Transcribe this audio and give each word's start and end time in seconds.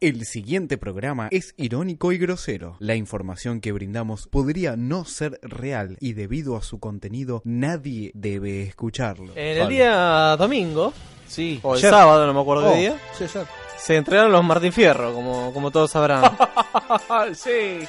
El 0.00 0.24
siguiente 0.26 0.78
programa 0.78 1.26
es 1.32 1.54
irónico 1.56 2.12
y 2.12 2.18
grosero. 2.18 2.76
La 2.78 2.94
información 2.94 3.60
que 3.60 3.72
brindamos 3.72 4.28
podría 4.28 4.76
no 4.76 5.04
ser 5.04 5.40
real 5.42 5.96
y 6.00 6.12
debido 6.12 6.56
a 6.56 6.62
su 6.62 6.78
contenido 6.78 7.42
nadie 7.44 8.12
debe 8.14 8.62
escucharlo. 8.62 9.32
En 9.34 9.58
el 9.58 9.68
día 9.68 10.36
domingo, 10.36 10.92
Sí. 11.26 11.58
o 11.64 11.72
el 11.74 11.78
Ayer. 11.78 11.90
sábado, 11.90 12.26
no 12.28 12.32
me 12.32 12.40
acuerdo 12.40 12.68
Oh, 12.68 12.72
qué 12.74 12.78
día, 12.78 12.96
Sí, 13.18 13.24
ayer. 13.24 13.44
se 13.76 13.96
entregaron 13.96 14.30
los 14.30 14.44
Martín 14.44 14.72
Fierro, 14.72 15.12
como, 15.12 15.52
como 15.52 15.72
todos 15.72 15.90
sabrán. 15.90 16.30
sí. 17.34 17.80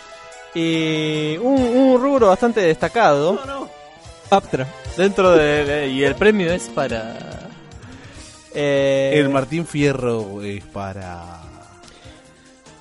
y 0.55 1.38
un, 1.38 1.62
un 1.62 2.02
rubro 2.02 2.30
bastante 2.30 2.60
destacado 2.62 3.34
No, 3.36 3.46
no. 3.46 3.70
Aptra. 4.32 4.68
dentro 4.98 5.30
de, 5.34 5.64
de- 5.64 5.88
Y 5.89 6.04
el 6.04 6.16
premio 6.16 6.52
es 6.52 6.70
para... 6.70 7.50
eh, 8.55 9.12
El 9.14 9.30
Martín 9.30 9.68
Fierro 9.68 10.41
es 10.41 10.64
para. 10.66 11.44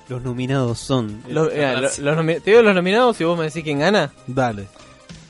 Los 0.09 0.21
nominados 0.23 0.79
son. 0.79 1.21
lo- 1.29 1.45
los 1.45 1.99
nomi- 1.99 2.41
te 2.41 2.49
digo 2.51 2.61
los 2.63 2.75
nominados 2.75 3.19
y 3.21 3.23
vos 3.23 3.37
me 3.37 3.45
decís 3.45 3.63
quién 3.63 3.79
gana. 3.79 4.11
Dale. 4.27 4.67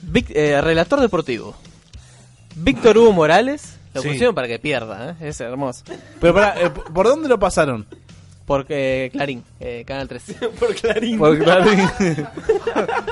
Vic- 0.02 0.32
eh, 0.34 0.60
relator 0.62 1.00
deportivo. 1.02 1.56
Víctor 2.56 2.98
Hugo 2.98 3.12
Morales. 3.12 3.76
Lo 3.94 4.02
Sí. 4.02 4.10
pusieron 4.10 4.34
para 4.36 4.48
que 4.48 4.60
pierda, 4.60 5.12
¿eh? 5.20 5.28
es 5.30 5.42
hermoso. 5.42 5.84
Pero 6.22 6.34
pará, 6.34 6.56
eh, 6.62 6.70
¿por 6.70 7.08
dónde 7.08 7.28
lo 7.28 7.40
pasaron? 7.40 7.86
Porque 8.46 9.10
Clarín, 9.12 9.44
eh, 9.60 9.84
Canal 9.86 10.08
3. 10.08 10.24
Por 10.60 10.74
Clarín. 10.76 11.20
Por 11.20 11.38
Clarín. 11.38 11.88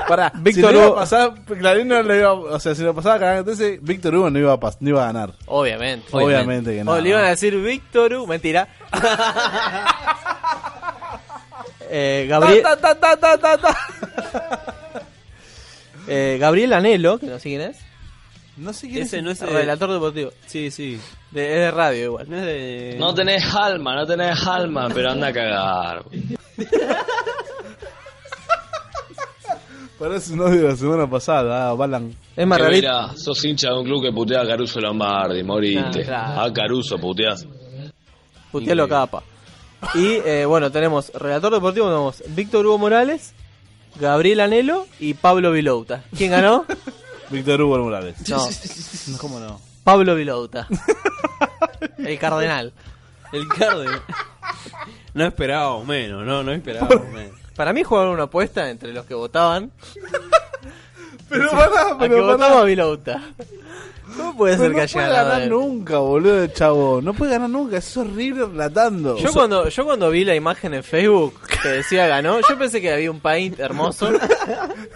Pará, 0.08 0.32
Víctor 0.36 0.52
si 0.54 0.60
lo 0.62 0.72
iba 0.72 0.86
Hugo- 0.88 0.96
a 0.96 1.00
pasar, 1.00 1.34
Clarín 1.44 1.86
no 1.88 2.02
le 2.02 2.18
iba, 2.18 2.32
o 2.32 2.58
sea, 2.58 2.74
si 2.74 2.82
lo 2.82 2.92
pasaba 2.94 3.18
Canal 3.20 3.44
13, 3.44 3.78
Víctor 3.82 4.14
Hugo 4.16 4.30
no 4.30 4.38
iba 4.40 4.52
a, 4.52 4.58
pas- 4.58 4.76
no 4.80 4.88
iba 4.88 5.02
a 5.02 5.06
ganar. 5.12 5.34
Obviamente. 5.46 6.06
Obviamente 6.10 6.74
que 6.74 6.82
no. 6.84 6.92
Oh, 6.92 6.98
le 7.00 7.10
iban 7.10 7.24
a 7.24 7.28
decir 7.28 7.54
Víctor 7.56 8.14
Hugo. 8.14 8.26
Mentira. 8.26 8.66
eh, 11.90 12.26
Gabriel, 12.28 12.62
Ta, 12.62 12.76
ta, 12.76 12.94
ta, 12.94 13.16
ta, 13.16 13.38
ta, 13.38 13.58
ta. 13.58 13.76
eh, 16.08 16.36
Gabriel 16.40 16.72
Anelo, 16.72 17.18
que 17.18 17.26
no 17.26 17.38
sé 17.38 17.48
quién 17.48 17.60
es. 17.62 17.78
No 18.56 18.72
sé 18.72 18.88
quién 18.88 19.02
Ese 19.04 19.18
es. 19.18 19.22
no 19.22 19.30
es. 19.30 19.40
eh, 19.42 19.46
Relator 19.46 19.92
deportivo. 19.92 20.30
Sí, 20.46 20.70
sí. 20.70 21.00
De, 21.30 21.44
es 21.52 21.58
de 21.60 21.70
radio 21.70 22.04
igual. 22.04 22.26
No 22.28 22.36
es 22.38 22.44
de. 22.44 22.96
No 22.98 23.14
tenés 23.14 23.44
alma, 23.54 23.94
no 23.94 24.06
tenés 24.06 24.44
alma, 24.46 24.88
pero 24.92 25.10
anda 25.10 25.28
a 25.28 25.32
cagar. 25.32 26.04
Parece 29.98 30.32
un 30.32 30.40
audio 30.42 30.62
de 30.62 30.68
la 30.68 30.76
semana 30.76 31.10
pasada, 31.10 31.70
ah, 31.70 31.74
Balan. 31.74 32.14
Es 32.36 32.46
más 32.46 32.60
mira, 32.70 33.08
sos 33.16 33.44
hincha 33.44 33.70
de 33.70 33.78
un 33.80 33.84
club 33.84 34.00
que 34.02 34.12
putea 34.12 34.42
a 34.42 34.46
Caruso 34.46 34.80
Lombardi, 34.80 35.42
moriste. 35.42 36.02
Ah, 36.02 36.04
claro. 36.04 36.40
A 36.42 36.52
Caruso 36.52 36.98
puteás. 36.98 37.44
Putealo 38.52 38.88
capa. 38.88 39.24
Y 39.94 40.14
eh, 40.24 40.44
bueno, 40.46 40.70
tenemos 40.70 41.12
relator 41.14 41.52
deportivo, 41.52 41.86
tenemos 41.86 42.22
Víctor 42.28 42.66
Hugo 42.66 42.78
Morales, 42.78 43.32
Gabriel 44.00 44.40
Anelo 44.40 44.86
y 44.98 45.14
Pablo 45.14 45.52
Vilouta. 45.52 46.04
¿Quién 46.16 46.30
ganó? 46.32 46.64
Víctor 47.30 47.62
Hugo 47.62 47.78
Morales. 47.78 48.16
No, 48.28 49.18
¿Cómo 49.18 49.38
no? 49.40 49.60
Pablo 49.84 50.14
Vilouta. 50.14 50.66
El 51.98 52.18
cardenal. 52.18 52.72
El 53.32 53.46
Carden. 53.48 54.00
no 55.14 55.24
esperábamos 55.26 55.86
menos, 55.86 56.24
no, 56.24 56.42
no 56.42 56.52
esperábamos 56.52 57.08
menos. 57.08 57.38
Para 57.54 57.72
mí 57.72 57.82
jugaron 57.82 58.12
una 58.14 58.24
apuesta 58.24 58.70
entre 58.70 58.92
los 58.92 59.04
que 59.04 59.14
votaban 59.14 59.70
Pero 61.28 61.50
pará, 61.50 61.88
a 61.92 61.98
que 61.98 62.08
pero 62.08 62.24
votamos 62.24 62.48
a 62.48 62.54
pará. 62.54 62.64
Vilouta. 62.64 63.22
¿Cómo 64.16 64.36
puede 64.36 64.56
ser 64.56 64.70
no 64.72 64.78
que 64.78 64.86
puede 64.88 65.04
haya 65.06 65.08
ganado 65.08 65.28
ganar 65.28 65.42
él? 65.42 65.48
nunca, 65.50 65.98
boludo, 65.98 66.46
chavo. 66.48 67.00
No 67.02 67.14
puede 67.14 67.32
ganar 67.32 67.50
nunca, 67.50 67.76
es 67.78 67.96
horrible 67.96 68.46
relatando. 68.46 69.16
Yo 69.18 69.32
cuando, 69.32 69.68
yo 69.68 69.84
cuando 69.84 70.10
vi 70.10 70.24
la 70.24 70.34
imagen 70.34 70.74
en 70.74 70.82
Facebook 70.82 71.34
que 71.62 71.68
decía 71.68 72.06
ganó, 72.06 72.40
yo 72.40 72.58
pensé 72.58 72.80
que 72.80 72.92
había 72.92 73.10
un 73.10 73.20
paint 73.20 73.58
hermoso. 73.60 74.10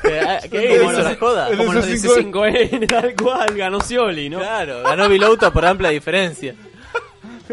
Que, 0.02 0.18
ah, 0.20 0.40
que 0.40 0.48
Como 0.78 0.90
hizo 0.90 1.00
los- 1.00 1.04
la 1.04 1.16
joda. 1.16 1.56
Como 1.56 1.72
los 1.74 1.86
15N, 1.88 2.88
tal 2.88 3.14
cual, 3.14 3.54
ganó 3.56 3.80
Scioli, 3.80 4.28
¿no? 4.30 4.38
Claro, 4.40 4.82
ganó 4.82 5.08
Vilouta 5.08 5.52
por 5.52 5.64
amplia 5.64 5.90
diferencia. 5.90 6.54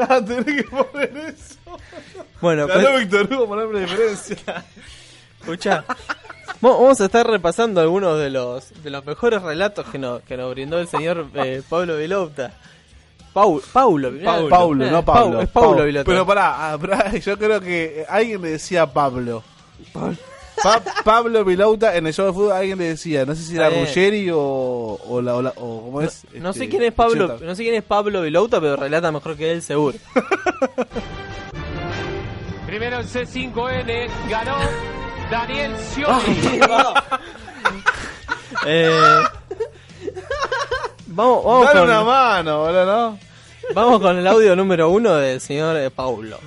Ah, 0.02 0.22
tenés 0.26 0.46
que 0.46 0.64
poner 0.64 1.12
eso. 1.36 1.56
Bueno, 2.40 2.68
Ganó 2.68 2.90
pues, 2.92 3.00
Víctor 3.10 3.34
Hugo 3.34 3.48
por 3.48 3.60
amplia 3.60 3.82
diferencia. 3.82 4.38
escucha. 5.42 5.84
Vamos 6.62 7.00
a 7.02 7.06
estar 7.06 7.26
repasando 7.28 7.82
algunos 7.82 8.18
de 8.20 8.30
los 8.30 8.84
de 8.84 8.90
los 8.90 9.06
mejores 9.06 9.42
relatos 9.42 9.86
que 9.90 9.98
nos, 9.98 10.22
que 10.24 10.38
nos 10.38 10.52
brindó 10.52 10.80
el 10.80 10.88
señor 10.88 11.28
eh, 11.36 11.62
Pablo 11.70 11.98
Vilouta. 11.98 12.54
Pau, 13.34 13.62
Paulo, 13.72 14.12
mirá, 14.12 14.26
Paulo, 14.26 14.50
Paulo, 14.50 14.86
eh, 14.86 14.92
no 14.92 15.06
Pau- 15.06 15.16
Pablo. 15.16 15.42
es 15.42 15.50
Paulo 15.50 15.78
Pau- 15.78 15.86
Vilouta. 15.86 16.10
Pero 16.10 16.26
pará, 16.26 16.78
pará, 16.82 17.16
yo 17.18 17.38
creo 17.38 17.62
que 17.62 18.06
alguien 18.10 18.42
le 18.42 18.50
decía 18.52 18.88
Pablo. 18.88 19.44
Pa- 20.62 20.82
Pablo 21.06 21.46
Vilauta 21.46 21.96
en 21.96 22.08
el 22.08 22.14
show 22.14 22.26
de 22.26 22.34
fútbol 22.34 22.52
alguien 22.52 22.78
le 22.80 22.86
decía, 22.90 23.26
no 23.26 23.34
sé 23.34 23.44
si 23.44 23.56
era. 23.56 23.70
Ruggeri 23.70 24.30
o, 24.30 24.38
o, 25.08 25.22
la, 25.22 25.36
o, 25.36 25.42
la- 25.42 25.54
o 25.56 25.84
cómo 25.84 26.02
es. 26.02 26.26
no 26.34 26.50
este, 26.50 26.64
sé 26.66 26.70
quién 26.70 26.84
es 26.84 26.92
Pablo, 26.94 27.38
no 27.42 27.56
sé 27.56 27.64
quién 27.64 27.76
es 27.76 27.84
Pablo 27.84 28.22
Vilouta, 28.24 28.60
pero 28.60 28.76
relata 28.76 29.10
mejor 29.12 29.38
que 29.38 29.52
él 29.54 29.62
seguro. 29.62 29.98
Primero 32.66 33.00
el 33.00 33.08
C5N, 33.08 34.10
ganó 34.30 34.56
Daniel 35.30 35.76
Scioli. 35.78 36.62
Eh, 38.66 39.24
vamos, 41.08 41.46
vamos 41.46 41.66
Dale 41.68 41.80
con, 41.80 41.90
una 41.90 42.04
mano, 42.04 42.60
boludo, 42.60 42.86
¿no? 42.86 43.20
vamos 43.74 44.02
con 44.02 44.18
el 44.18 44.28
audio 44.28 44.56
número 44.56 44.90
uno 44.90 45.16
del 45.16 45.40
señor 45.40 45.78
eh, 45.78 45.90
Paulo. 45.90 46.40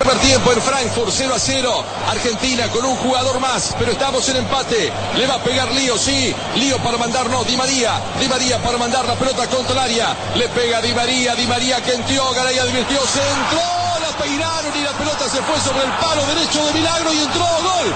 Primer 0.00 0.18
tiempo 0.20 0.50
en 0.50 0.62
Frankfurt, 0.62 1.12
0 1.12 1.34
a 1.34 1.38
0. 1.38 1.84
Argentina 2.08 2.68
con 2.68 2.86
un 2.86 2.96
jugador 2.96 3.38
más, 3.38 3.76
pero 3.78 3.92
estamos 3.92 4.26
en 4.30 4.36
empate. 4.36 4.90
Le 5.14 5.26
va 5.26 5.34
a 5.34 5.42
pegar 5.42 5.70
Lío, 5.72 5.98
sí. 5.98 6.34
Lío 6.56 6.78
para 6.78 6.96
mandar, 6.96 7.28
no. 7.28 7.44
Di 7.44 7.54
María. 7.54 8.00
Di 8.18 8.26
María 8.26 8.56
para 8.62 8.78
mandar 8.78 9.04
la 9.04 9.14
pelota 9.16 9.46
contra 9.48 9.74
el 9.74 9.78
área. 9.78 10.16
Le 10.36 10.48
pega 10.48 10.80
Di 10.80 10.94
María. 10.94 11.34
Di 11.34 11.46
María 11.46 11.82
que 11.82 11.92
entió. 11.92 12.32
Garay 12.32 12.58
advirtió. 12.58 12.98
Se 13.06 13.20
entró. 13.20 13.60
La 14.00 14.16
peinaron 14.16 14.74
y 14.74 14.80
la 14.82 14.92
pelota 14.92 15.28
se 15.28 15.42
fue 15.42 15.60
sobre 15.60 15.84
el 15.84 15.92
palo 15.92 16.24
derecho 16.28 16.64
de 16.64 16.72
Milagro 16.72 17.12
y 17.12 17.18
entró. 17.18 17.44
Gol. 17.44 17.94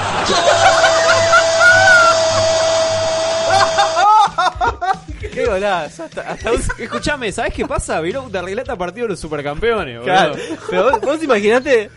Qué 5.35 5.45
golazo. 5.47 6.05
Hasta, 6.05 6.21
hasta 6.23 6.53
un- 6.53 6.63
Escuchame, 6.79 7.33
¿sabes 7.33 7.53
qué 7.55 7.67
pasa? 7.67 8.01
Vilouta 8.01 8.41
relata 8.43 8.77
partido 8.77 9.07
de 9.07 9.11
los 9.11 9.21
supercampeones, 9.21 9.99
boludo. 9.99 10.05
Claro, 10.05 10.35
pero 10.71 10.91
vos, 10.93 11.01
vos 11.01 11.23
imaginate. 11.23 11.91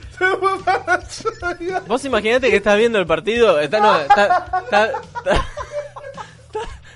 Vos 1.88 2.03
imaginate 2.06 2.50
que 2.50 2.56
estás 2.58 2.78
viendo 2.78 2.98
el 3.00 3.06
partido. 3.06 3.59
Está, 3.59 3.80
no, 3.80 4.00
está, 4.00 4.62
está, 4.64 4.86
está- 4.88 5.46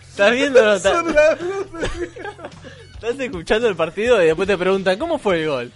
estás 0.10 0.32
viendo. 0.32 0.74
está- 0.74 1.04
estás 2.96 3.20
escuchando 3.20 3.68
el 3.68 3.76
partido 3.76 4.22
y 4.22 4.26
después 4.26 4.48
te 4.48 4.58
preguntan: 4.58 4.98
¿Cómo 4.98 5.18
fue 5.20 5.42
el 5.44 5.48
gol? 5.50 5.72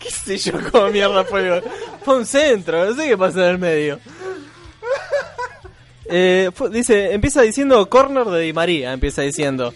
¿Qué 0.00 0.10
sé 0.10 0.36
yo 0.38 0.52
cómo 0.70 0.88
mierda 0.88 1.24
fue 1.24 1.40
el 1.42 1.48
gol? 1.60 1.64
Fue 2.04 2.16
un 2.16 2.26
centro, 2.26 2.84
no 2.84 2.94
sé 2.94 3.08
qué 3.08 3.16
pasó 3.18 3.40
en 3.44 3.50
el 3.50 3.58
medio. 3.58 3.98
Eh, 6.10 6.50
fue- 6.54 6.70
dice, 6.70 7.12
empieza 7.12 7.42
diciendo 7.42 7.88
corner 7.90 8.24
de 8.26 8.40
Di 8.40 8.52
María, 8.52 8.92
empieza 8.92 9.22
diciendo. 9.22 9.74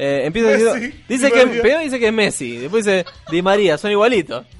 Eh, 0.00 0.22
empieza 0.26 0.50
Messi, 0.50 0.64
diciendo, 0.64 0.96
dice 1.08 1.26
Di 1.26 1.32
que 1.32 1.46
primero 1.60 1.80
dice 1.80 1.98
que 1.98 2.06
es 2.06 2.12
Messi, 2.12 2.56
después 2.58 2.84
dice 2.84 3.04
Di 3.32 3.42
María, 3.42 3.76
son 3.78 3.90
igualitos. 3.90 4.46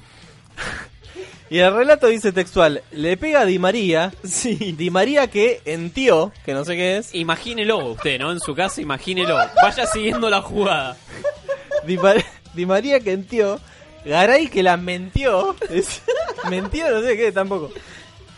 Y 1.51 1.57
el 1.57 1.73
relato 1.73 2.05
dice 2.05 2.31
textual, 2.31 2.83
le 2.91 3.17
pega 3.17 3.39
a 3.41 3.45
Di 3.45 3.57
María, 3.57 4.13
Di 4.43 4.89
María 4.91 5.25
que 5.31 5.61
entió, 5.65 6.31
que 6.45 6.53
no 6.53 6.63
sé 6.63 6.75
qué 6.75 6.97
es, 6.97 7.15
Imagínelo 7.15 7.77
usted, 7.93 8.19
¿no? 8.19 8.31
En 8.31 8.39
su 8.39 8.53
casa, 8.53 8.81
imagínelo. 8.81 9.35
Vaya 9.59 9.87
siguiendo 9.87 10.29
la 10.29 10.43
jugada. 10.43 10.95
Di, 11.87 11.97
Ma- 11.97 12.13
Di 12.53 12.65
María 12.67 12.99
que 12.99 13.13
entió, 13.13 13.59
Garay 14.05 14.47
que 14.47 14.61
la 14.61 14.77
mentió, 14.77 15.55
es- 15.71 16.03
mentió 16.51 16.87
no 16.91 17.01
sé 17.01 17.17
qué 17.17 17.31
tampoco. 17.31 17.71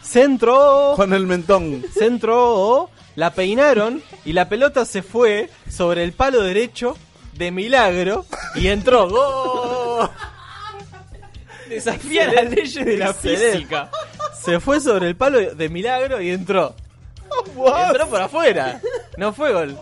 Centro, 0.02 0.94
Con 0.96 1.12
el 1.14 1.28
mentón. 1.28 1.84
centro, 1.94 2.90
la 3.16 3.34
peinaron 3.34 4.02
y 4.26 4.34
la 4.34 4.48
pelota 4.50 4.86
se 4.86 5.02
fue 5.04 5.50
sobre 5.70 6.04
el 6.04 6.14
palo 6.14 6.42
derecho 6.42 6.98
de 7.34 7.52
milagro 7.52 8.26
y 8.56 8.68
entró. 8.68 9.08
¡Gol! 9.10 10.10
Desafía 11.70 12.32
las 12.32 12.50
leyes 12.50 12.86
de 12.86 12.98
la 12.98 13.12
Excelente. 13.12 13.52
física. 13.54 13.90
Se 14.34 14.60
fue 14.60 14.80
sobre 14.82 15.08
el 15.08 15.16
palo 15.16 15.40
de 15.56 15.70
milagro 15.70 16.22
y 16.22 16.30
entró. 16.32 16.76
Entró 17.88 18.08
por 18.10 18.22
afuera. 18.22 18.82
No 19.18 19.32
fue 19.34 19.54
gol. 19.54 19.78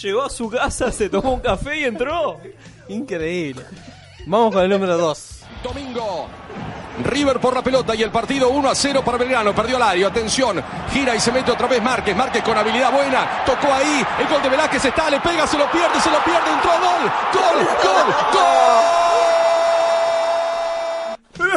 Llegó 0.00 0.22
a 0.22 0.30
su 0.30 0.48
casa, 0.48 0.92
se 0.92 1.08
tomó 1.08 1.34
un 1.34 1.40
café 1.40 1.80
y 1.80 1.84
entró. 1.84 2.40
Increíble. 2.88 3.64
Vamos 4.26 4.52
con 4.54 4.62
el 4.62 4.70
número 4.70 4.96
2. 4.96 5.40
Domingo. 5.62 6.28
River 7.02 7.40
por 7.40 7.54
la 7.54 7.62
pelota 7.62 7.94
y 7.94 8.02
el 8.02 8.10
partido 8.10 8.48
1 8.50 8.68
a 8.70 8.74
0 8.74 9.02
para 9.04 9.18
Belgrano. 9.18 9.54
Perdió 9.54 9.78
Lario. 9.78 10.06
Atención. 10.08 10.62
Gira 10.92 11.14
y 11.16 11.20
se 11.20 11.32
mete 11.32 11.50
otra 11.50 11.66
vez 11.66 11.82
Márquez. 11.82 12.14
Márquez 12.16 12.42
con 12.44 12.56
habilidad 12.56 12.92
buena. 12.92 13.42
Tocó 13.44 13.72
ahí. 13.72 14.04
El 14.20 14.28
gol 14.28 14.40
de 14.42 14.48
Velázquez 14.48 14.84
está. 14.84 15.10
Le 15.10 15.18
pega. 15.20 15.46
Se 15.46 15.58
lo 15.58 15.68
pierde. 15.70 16.00
Se 16.00 16.10
lo 16.10 16.22
pierde. 16.22 16.50
Entró. 16.52 16.70
Gol. 16.70 17.10
Gol. 17.32 17.66
Gol. 17.82 18.14
Gol. 18.32 18.44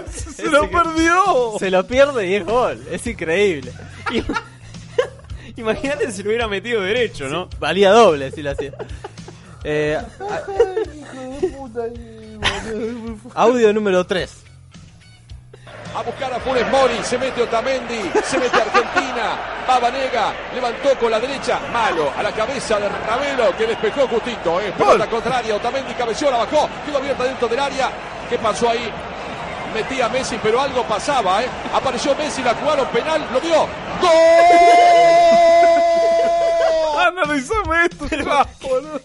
¡Se 0.37 0.49
lo 0.49 0.69
perdió! 0.71 1.53
Se 1.59 1.69
lo 1.69 1.85
pierde 1.85 2.27
y 2.27 2.35
es 2.35 2.45
gol. 2.45 2.81
Es 2.91 3.05
increíble. 3.07 3.71
Imagínate 5.55 6.11
si 6.11 6.23
lo 6.23 6.29
hubiera 6.29 6.47
metido 6.47 6.81
derecho, 6.81 7.27
¿no? 7.27 7.47
Valía 7.59 7.91
doble 7.91 8.31
si 8.31 8.41
lo 8.43 8.51
hacía. 8.51 8.71
Eh, 9.63 9.97
a- 13.35 13.41
audio 13.41 13.73
número 13.73 14.05
3. 14.05 14.43
A 15.97 16.03
buscar 16.03 16.31
a 16.31 16.39
Funes 16.39 16.69
Mori, 16.69 17.03
se 17.03 17.17
mete 17.17 17.41
Otamendi, 17.41 18.11
se 18.23 18.37
mete 18.37 18.55
Argentina, 18.55 19.35
va 19.67 19.79
Vanega, 19.79 20.31
levantó 20.53 20.95
con 20.99 21.09
la 21.09 21.19
derecha, 21.19 21.59
malo, 21.73 22.13
a 22.15 22.21
la 22.21 22.31
cabeza 22.31 22.79
de 22.79 22.87
Ravelo 22.87 23.57
que 23.57 23.65
despejó 23.65 24.07
justito, 24.07 24.61
eh. 24.61 24.71
pelota 24.77 25.07
contraria, 25.07 25.55
Otamendi 25.55 25.95
cabeció, 25.95 26.29
la 26.29 26.37
bajó, 26.37 26.69
quedó 26.85 26.99
abierta 26.99 27.23
dentro 27.23 27.47
del 27.47 27.59
área, 27.59 27.89
¿qué 28.29 28.37
pasó 28.37 28.69
ahí? 28.69 28.91
Metía 29.73 30.07
Messi, 30.09 30.37
pero 30.43 30.61
algo 30.61 30.83
pasaba, 30.83 31.41
eh. 31.43 31.47
apareció 31.73 32.13
Messi, 32.13 32.43
la 32.43 32.53
jugaron 32.53 32.85
penal, 32.89 33.27
lo 33.33 33.39
dio, 33.39 33.67
¡Gol! 33.99 34.11
Analizame 37.07 37.85
esto 37.85 38.05
ya, 38.07 38.47
boludo. 38.61 39.01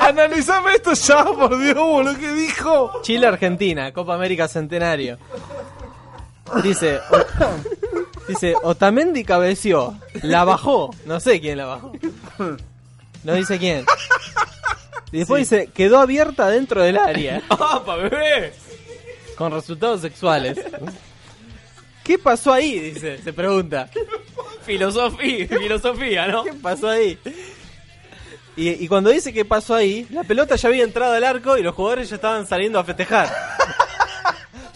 Analizame 0.00 0.74
esto 0.74 0.92
ya, 0.92 1.24
por 1.24 1.58
Dios, 1.58 1.74
boludo, 1.74 2.18
¿qué 2.18 2.32
dijo? 2.32 3.00
Chile-Argentina, 3.02 3.92
Copa 3.92 4.14
América 4.14 4.46
Centenario. 4.46 5.18
Dice, 6.62 7.00
o- 7.10 7.24
dice, 8.28 8.54
Otamendi 8.62 9.24
cabeció, 9.24 9.98
la 10.22 10.44
bajó, 10.44 10.90
no 11.06 11.20
sé 11.20 11.40
quién 11.40 11.58
la 11.58 11.66
bajó. 11.66 11.92
No 13.24 13.34
dice 13.34 13.58
quién. 13.58 13.84
Y 15.12 15.18
después 15.18 15.48
dice, 15.50 15.68
quedó 15.74 15.98
abierta 15.98 16.48
dentro 16.48 16.82
del 16.82 16.96
área, 16.98 17.42
¡Apa, 17.48 17.96
bebé! 17.96 18.52
con 19.36 19.52
resultados 19.52 20.00
sexuales. 20.02 20.58
¿Qué 22.04 22.18
pasó 22.18 22.52
ahí? 22.52 22.78
Dice, 22.78 23.18
se 23.22 23.32
pregunta. 23.32 23.88
Filosofía, 24.64 25.46
filosofía, 25.48 26.26
¿no? 26.28 26.44
¿Qué 26.44 26.52
pasó 26.54 26.88
ahí? 26.88 27.18
Y, 28.56 28.68
y 28.84 28.88
cuando 28.88 29.10
dice 29.10 29.32
qué 29.32 29.44
pasó 29.44 29.74
ahí, 29.74 30.06
la 30.10 30.24
pelota 30.24 30.56
ya 30.56 30.68
había 30.68 30.84
entrado 30.84 31.14
al 31.14 31.24
arco 31.24 31.56
y 31.56 31.62
los 31.62 31.74
jugadores 31.74 32.10
ya 32.10 32.16
estaban 32.16 32.46
saliendo 32.46 32.78
a 32.78 32.84
festejar. 32.84 33.28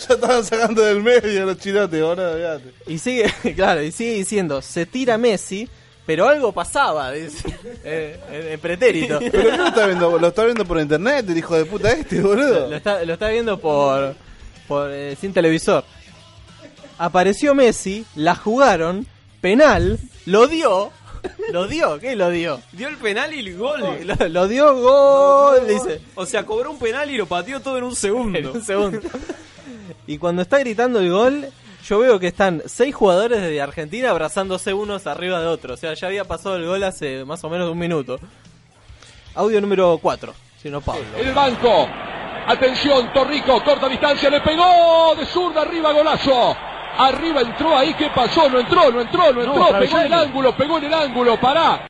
Ya 0.08 0.14
estaban 0.14 0.44
sacando 0.44 0.82
del 0.82 1.02
medio 1.02 1.46
los 1.46 1.58
chilotes, 1.58 2.00
boludo, 2.02 2.32
olvídate. 2.32 2.72
Y 2.86 2.98
sigue, 2.98 3.32
claro, 3.56 3.82
y 3.82 3.92
sigue 3.92 4.14
diciendo, 4.14 4.60
se 4.62 4.86
tira 4.86 5.18
Messi, 5.18 5.68
pero 6.06 6.28
algo 6.28 6.52
pasaba, 6.52 7.12
dice, 7.12 7.48
eh, 7.84 8.18
en, 8.30 8.52
en 8.52 8.60
pretérito. 8.60 9.18
Pero 9.32 9.50
¿qué 9.50 9.56
lo 9.56 9.66
está 9.66 9.86
viendo? 9.86 10.18
Lo 10.18 10.28
está 10.28 10.44
viendo 10.44 10.64
por 10.64 10.80
internet, 10.80 11.26
el 11.28 11.38
hijo 11.38 11.56
de 11.56 11.64
puta 11.64 11.92
este, 11.92 12.20
boludo. 12.20 12.68
Lo 12.68 12.76
está, 12.76 13.02
lo 13.04 13.14
está 13.14 13.28
viendo 13.28 13.58
por, 13.58 14.14
por 14.68 14.90
eh, 14.90 15.16
sin 15.18 15.32
televisor. 15.32 15.84
Apareció 16.98 17.54
Messi, 17.54 18.04
la 18.14 18.34
jugaron, 18.34 19.06
penal, 19.40 19.98
lo 20.26 20.46
dio, 20.46 20.92
lo 21.52 21.66
dio, 21.66 21.98
¿qué 21.98 22.16
lo 22.16 22.30
dio? 22.30 22.60
Dio 22.72 22.88
el 22.88 22.96
penal 22.96 23.32
y 23.34 23.40
el 23.40 23.56
gol. 23.56 23.80
Lo, 24.04 24.28
lo 24.28 24.48
dio 24.48 24.74
gol, 24.76 25.66
dice. 25.66 26.00
O 26.14 26.26
sea, 26.26 26.44
cobró 26.44 26.70
un 26.70 26.78
penal 26.78 27.10
y 27.10 27.16
lo 27.16 27.26
pateó 27.26 27.60
todo 27.60 27.78
en 27.78 27.84
un 27.84 27.96
segundo. 27.96 28.38
En 28.38 28.46
un 28.48 28.62
segundo. 28.62 29.00
Y 30.06 30.18
cuando 30.18 30.42
está 30.42 30.58
gritando 30.58 31.00
el 31.00 31.10
gol, 31.10 31.48
yo 31.86 31.98
veo 31.98 32.18
que 32.18 32.26
están 32.26 32.62
seis 32.66 32.94
jugadores 32.94 33.40
de 33.40 33.60
Argentina 33.60 34.10
abrazándose 34.10 34.74
unos 34.74 35.06
arriba 35.06 35.40
de 35.40 35.46
otros. 35.46 35.78
O 35.78 35.80
sea, 35.80 35.94
ya 35.94 36.06
había 36.08 36.24
pasado 36.24 36.56
el 36.56 36.66
gol 36.66 36.82
hace 36.82 37.24
más 37.24 37.42
o 37.44 37.48
menos 37.48 37.70
un 37.70 37.78
minuto. 37.78 38.18
Audio 39.34 39.60
número 39.60 39.98
4, 40.00 40.34
si 40.62 40.68
no 40.70 40.80
Pablo. 40.80 41.04
En 41.18 41.28
el 41.28 41.34
banco. 41.34 41.88
Atención, 42.46 43.10
Torrico, 43.14 43.64
corta 43.64 43.88
distancia, 43.88 44.28
le 44.28 44.40
pegó 44.42 45.14
de 45.16 45.24
zurda 45.24 45.62
arriba, 45.62 45.92
golazo. 45.92 46.54
Arriba 46.98 47.40
entró 47.40 47.76
ahí, 47.76 47.92
¿qué 47.94 48.08
pasó? 48.14 48.48
No 48.48 48.60
entró, 48.60 48.90
no 48.90 49.00
entró, 49.00 49.32
no 49.32 49.42
entró, 49.42 49.78
pegó 49.78 49.98
en 49.98 50.06
el 50.06 50.12
ángulo, 50.12 50.56
pegó 50.56 50.78
en 50.78 50.84
el 50.84 50.94
ángulo, 50.94 51.40
pará. 51.40 51.88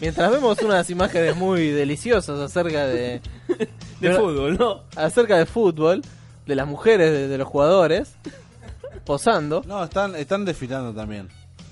Mientras 0.00 0.30
vemos 0.32 0.58
unas 0.62 0.90
imágenes 0.90 1.36
muy 1.36 1.68
deliciosas 1.68 2.38
acerca 2.40 2.86
de, 2.86 3.20
De 3.48 3.68
Pero- 4.00 4.18
fútbol, 4.20 4.58
¿no? 4.58 4.82
acerca 4.96 5.38
de 5.38 5.46
fútbol, 5.46 6.02
de 6.46 6.54
las 6.56 6.66
mujeres, 6.66 7.10
de, 7.12 7.28
de 7.28 7.38
los 7.38 7.46
jugadores, 7.48 8.14
posando. 9.04 9.62
No, 9.66 9.84
están, 9.84 10.16
están 10.16 10.44
desfilando 10.44 10.92
también. 10.92 11.28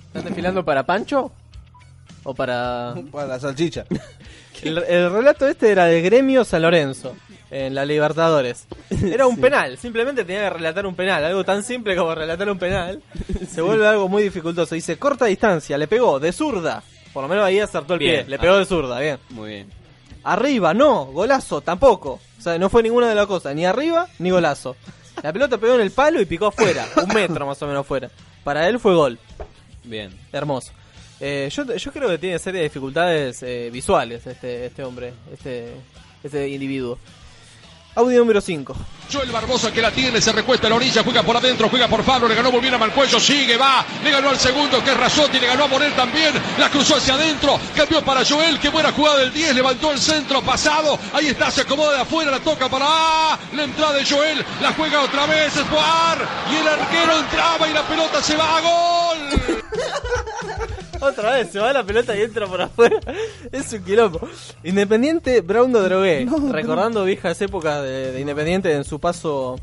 ¿Están 0.06 0.24
desfilando 0.24 0.64
para 0.64 0.84
Pancho? 0.84 1.32
¿O 2.22 2.34
para...? 2.34 2.94
Para 3.12 3.26
la 3.26 3.40
salchicha. 3.40 3.84
El, 4.62 4.76
el 4.78 5.10
relato 5.10 5.48
este 5.48 5.70
era 5.72 5.86
de 5.86 6.02
Gremio 6.02 6.44
San 6.44 6.60
Lorenzo, 6.60 7.16
en 7.50 7.74
la 7.74 7.84
Libertadores. 7.84 8.66
Era 8.90 9.26
un 9.26 9.36
penal, 9.38 9.76
simplemente 9.78 10.24
tenía 10.24 10.42
que 10.42 10.50
relatar 10.50 10.86
un 10.86 10.94
penal. 10.94 11.24
Algo 11.24 11.44
tan 11.44 11.62
simple 11.62 11.96
como 11.96 12.14
relatar 12.14 12.48
un 12.50 12.58
penal 12.58 13.02
se 13.48 13.60
vuelve 13.60 13.86
algo 13.86 14.08
muy 14.08 14.22
dificultoso. 14.22 14.74
Dice, 14.74 14.98
corta 14.98 15.26
distancia, 15.26 15.76
le 15.76 15.88
pegó 15.88 16.20
de 16.20 16.32
zurda. 16.32 16.82
Por 17.12 17.22
lo 17.22 17.28
menos 17.28 17.44
ahí 17.44 17.58
acertó 17.58 17.94
el 17.94 17.98
Bien. 17.98 18.24
pie, 18.24 18.30
le 18.30 18.38
pegó 18.38 18.56
de 18.56 18.64
zurda, 18.64 19.00
bien. 19.00 19.18
Muy 19.30 19.50
bien. 19.50 19.70
Arriba, 20.22 20.74
no, 20.74 21.06
golazo, 21.06 21.60
tampoco. 21.60 22.20
O 22.38 22.42
sea, 22.42 22.58
no 22.58 22.68
fue 22.68 22.82
ninguna 22.82 23.08
de 23.08 23.14
las 23.14 23.26
cosas, 23.26 23.54
ni 23.54 23.64
arriba 23.64 24.06
ni 24.18 24.30
golazo. 24.30 24.76
La 25.22 25.32
pelota 25.32 25.58
pegó 25.58 25.74
en 25.74 25.82
el 25.82 25.90
palo 25.90 26.20
y 26.20 26.26
picó 26.26 26.46
afuera, 26.46 26.86
un 26.96 27.08
metro 27.14 27.46
más 27.46 27.60
o 27.62 27.66
menos 27.66 27.80
afuera. 27.80 28.10
Para 28.44 28.68
él 28.68 28.78
fue 28.78 28.94
gol. 28.94 29.18
Bien. 29.84 30.10
Hermoso. 30.32 30.72
Eh, 31.20 31.50
yo, 31.52 31.76
yo 31.76 31.92
creo 31.92 32.08
que 32.08 32.18
tiene 32.18 32.38
serie 32.38 32.60
de 32.60 32.68
dificultades 32.68 33.42
eh, 33.42 33.68
visuales 33.70 34.26
este, 34.26 34.66
este 34.66 34.82
hombre, 34.82 35.12
este, 35.32 35.74
este 36.22 36.48
individuo. 36.48 36.98
Audio 38.00 38.20
número 38.20 38.40
5. 38.40 38.74
Joel 39.12 39.30
Barbosa 39.30 39.70
que 39.70 39.82
la 39.82 39.90
tiene, 39.90 40.22
se 40.22 40.32
recuesta 40.32 40.68
a 40.68 40.70
la 40.70 40.76
orilla, 40.76 41.02
juega 41.04 41.22
por 41.22 41.36
adentro, 41.36 41.68
juega 41.68 41.86
por 41.86 42.02
Fabro, 42.02 42.28
le 42.28 42.34
ganó 42.34 42.50
muy 42.50 42.60
bien 42.62 42.72
a 42.72 42.78
Malcuello, 42.78 43.20
sigue, 43.20 43.58
va, 43.58 43.84
le 44.02 44.10
ganó 44.10 44.30
al 44.30 44.38
segundo 44.38 44.82
que 44.82 44.92
es 44.92 44.96
Razotti, 44.96 45.38
le 45.38 45.48
ganó 45.48 45.64
a 45.64 45.68
Morel 45.68 45.92
también, 45.92 46.32
la 46.58 46.70
cruzó 46.70 46.96
hacia 46.96 47.12
adentro, 47.12 47.60
cambió 47.76 48.02
para 48.02 48.24
Joel, 48.24 48.58
qué 48.58 48.70
buena 48.70 48.90
jugada 48.90 49.18
del 49.18 49.34
10, 49.34 49.54
levantó 49.54 49.92
el 49.92 50.00
centro 50.00 50.40
pasado, 50.40 50.98
ahí 51.12 51.26
está, 51.26 51.50
se 51.50 51.60
acomoda 51.60 51.92
de 51.92 52.00
afuera, 52.00 52.30
la 52.30 52.40
toca 52.40 52.70
para 52.70 52.86
¡ah! 52.88 53.38
la 53.52 53.64
entrada 53.64 53.92
de 53.92 54.06
Joel, 54.06 54.42
la 54.62 54.72
juega 54.72 55.02
otra 55.02 55.26
vez, 55.26 55.54
es 55.54 55.70
Boar, 55.70 56.26
y 56.50 56.56
el 56.56 56.68
arquero 56.68 57.18
entraba 57.18 57.68
y 57.68 57.74
la 57.74 57.86
pelota 57.86 58.22
se 58.22 58.34
va 58.34 58.56
a 58.56 58.60
gol. 58.62 59.60
Otra 61.08 61.32
vez, 61.32 61.50
se 61.50 61.58
va 61.58 61.72
la 61.72 61.82
pelota 61.84 62.16
y 62.16 62.22
entra 62.22 62.46
por 62.46 62.60
afuera. 62.62 62.98
Es 63.52 63.72
un 63.72 63.82
quilombo. 63.84 64.20
Independiente 64.62 65.40
Brauno 65.40 65.80
Drogué. 65.80 66.26
recordando 66.50 67.04
viejas 67.04 67.40
épocas 67.42 67.82
de, 67.82 68.12
de 68.12 68.20
Independiente 68.20 68.72
en 68.74 68.84
su 68.84 69.00
paso 69.00 69.56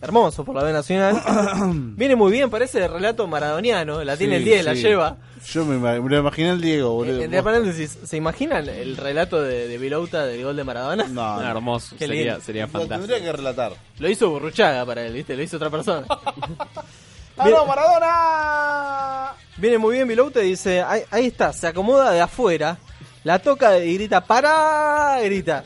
hermoso 0.00 0.44
por 0.44 0.56
la 0.56 0.62
B 0.62 0.72
Nacional. 0.72 1.20
Viene 1.96 2.16
muy 2.16 2.32
bien, 2.32 2.50
parece 2.50 2.82
el 2.84 2.90
relato 2.90 3.26
maradoniano. 3.26 4.02
La 4.02 4.16
tiene 4.16 4.36
el 4.36 4.44
10, 4.44 4.64
la 4.64 4.74
lleva. 4.74 5.16
Yo 5.46 5.64
me, 5.64 5.78
me 5.78 6.08
lo 6.10 6.18
imaginé 6.18 6.50
el 6.50 6.60
Diego, 6.60 6.90
boludo. 6.92 7.22
Entre 7.22 7.42
paréntesis, 7.42 7.98
¿se 8.04 8.16
imaginan 8.16 8.68
el 8.68 8.96
relato 8.96 9.42
de, 9.42 9.68
de 9.68 9.78
del 9.78 10.44
gol 10.44 10.56
de 10.56 10.64
Maradona? 10.64 11.04
No, 11.06 11.40
no. 11.40 11.48
hermoso. 11.48 11.96
Sería, 11.98 12.40
sería 12.40 12.66
Lo 12.66 12.72
fantástico. 12.72 13.08
tendría 13.08 13.30
que 13.30 13.36
relatar. 13.36 13.72
Lo 13.98 14.08
hizo 14.08 14.28
Burruchaga 14.30 14.84
para 14.84 15.06
él, 15.06 15.14
¿viste? 15.14 15.36
Lo 15.36 15.42
hizo 15.42 15.56
otra 15.56 15.70
persona. 15.70 16.06
¡Ah, 17.42 17.48
no, 17.48 17.64
Maradona! 17.64 19.32
Viene 19.56 19.78
muy 19.78 19.94
bien 19.94 20.06
Vilouta 20.06 20.42
y 20.42 20.50
dice, 20.50 20.82
ahí, 20.82 21.04
ahí 21.10 21.26
está, 21.28 21.54
se 21.54 21.68
acomoda 21.68 22.10
de 22.10 22.20
afuera, 22.20 22.76
la 23.24 23.38
toca 23.38 23.78
y 23.78 23.94
grita, 23.94 24.20
¡para! 24.20 25.18
grita. 25.22 25.64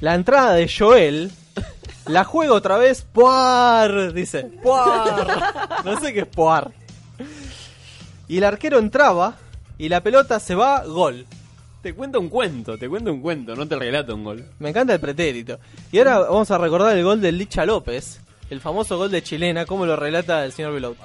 La 0.00 0.14
entrada 0.14 0.52
de 0.52 0.68
Joel, 0.68 1.32
la 2.06 2.24
juega 2.24 2.52
otra 2.52 2.76
vez, 2.76 3.06
¡puar! 3.10 4.12
dice, 4.12 4.44
¡puar! 4.62 5.82
No 5.82 5.98
sé 5.98 6.12
qué 6.12 6.20
es 6.20 6.26
¡puar! 6.26 6.72
Y 8.28 8.36
el 8.36 8.44
arquero 8.44 8.78
entraba 8.78 9.36
y 9.78 9.88
la 9.88 10.02
pelota 10.02 10.40
se 10.40 10.54
va, 10.54 10.84
gol. 10.84 11.24
Te 11.80 11.94
cuento 11.94 12.20
un 12.20 12.28
cuento, 12.28 12.76
te 12.76 12.86
cuento 12.86 13.10
un 13.10 13.22
cuento, 13.22 13.56
no 13.56 13.66
te 13.66 13.76
relato 13.76 14.14
un 14.14 14.24
gol. 14.24 14.44
Me 14.58 14.68
encanta 14.68 14.92
el 14.92 15.00
pretérito. 15.00 15.58
Y 15.90 15.98
ahora 15.98 16.18
vamos 16.18 16.50
a 16.50 16.58
recordar 16.58 16.96
el 16.96 17.04
gol 17.04 17.22
de 17.22 17.32
Licha 17.32 17.64
López, 17.64 18.20
el 18.54 18.60
famoso 18.60 18.96
gol 18.96 19.10
de 19.10 19.22
Chilena, 19.22 19.66
como 19.66 19.84
lo 19.84 19.96
relata 19.96 20.44
el 20.44 20.52
señor 20.52 20.72
Vilouta. 20.74 21.04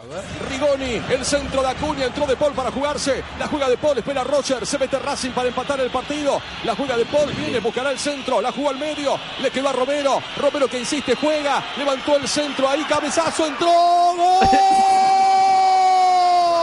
Rigoni, 0.50 1.02
el 1.10 1.26
centro 1.26 1.62
de 1.62 1.68
Acuña, 1.70 2.06
entró 2.06 2.26
de 2.28 2.36
Paul 2.36 2.54
para 2.54 2.72
jugarse. 2.72 3.24
La 3.40 3.48
juega 3.48 3.68
de 3.68 3.76
Paul, 3.78 3.98
espera 3.98 4.24
Roger, 4.24 4.66
se 4.66 4.78
mete 4.78 5.00
Racing 5.00 5.32
para 5.32 5.48
empatar 5.50 5.80
el 5.80 5.90
partido. 5.90 6.40
La 6.64 6.76
juega 6.76 6.96
de 6.96 7.06
Paul, 7.06 7.32
viene, 7.34 7.60
buscará 7.60 7.92
el 7.92 7.98
centro, 8.00 8.40
la 8.42 8.52
jugó 8.52 8.70
al 8.70 8.78
medio, 8.78 9.18
le 9.42 9.50
quedó 9.50 9.70
a 9.70 9.74
Romero. 9.74 10.22
Romero 10.38 10.68
que 10.68 10.80
insiste, 10.80 11.16
juega, 11.16 11.64
levantó 11.78 12.16
el 12.18 12.28
centro, 12.28 12.70
ahí 12.70 12.84
cabezazo, 12.88 13.48
entró. 13.48 13.68
¡Gol! 13.70 14.48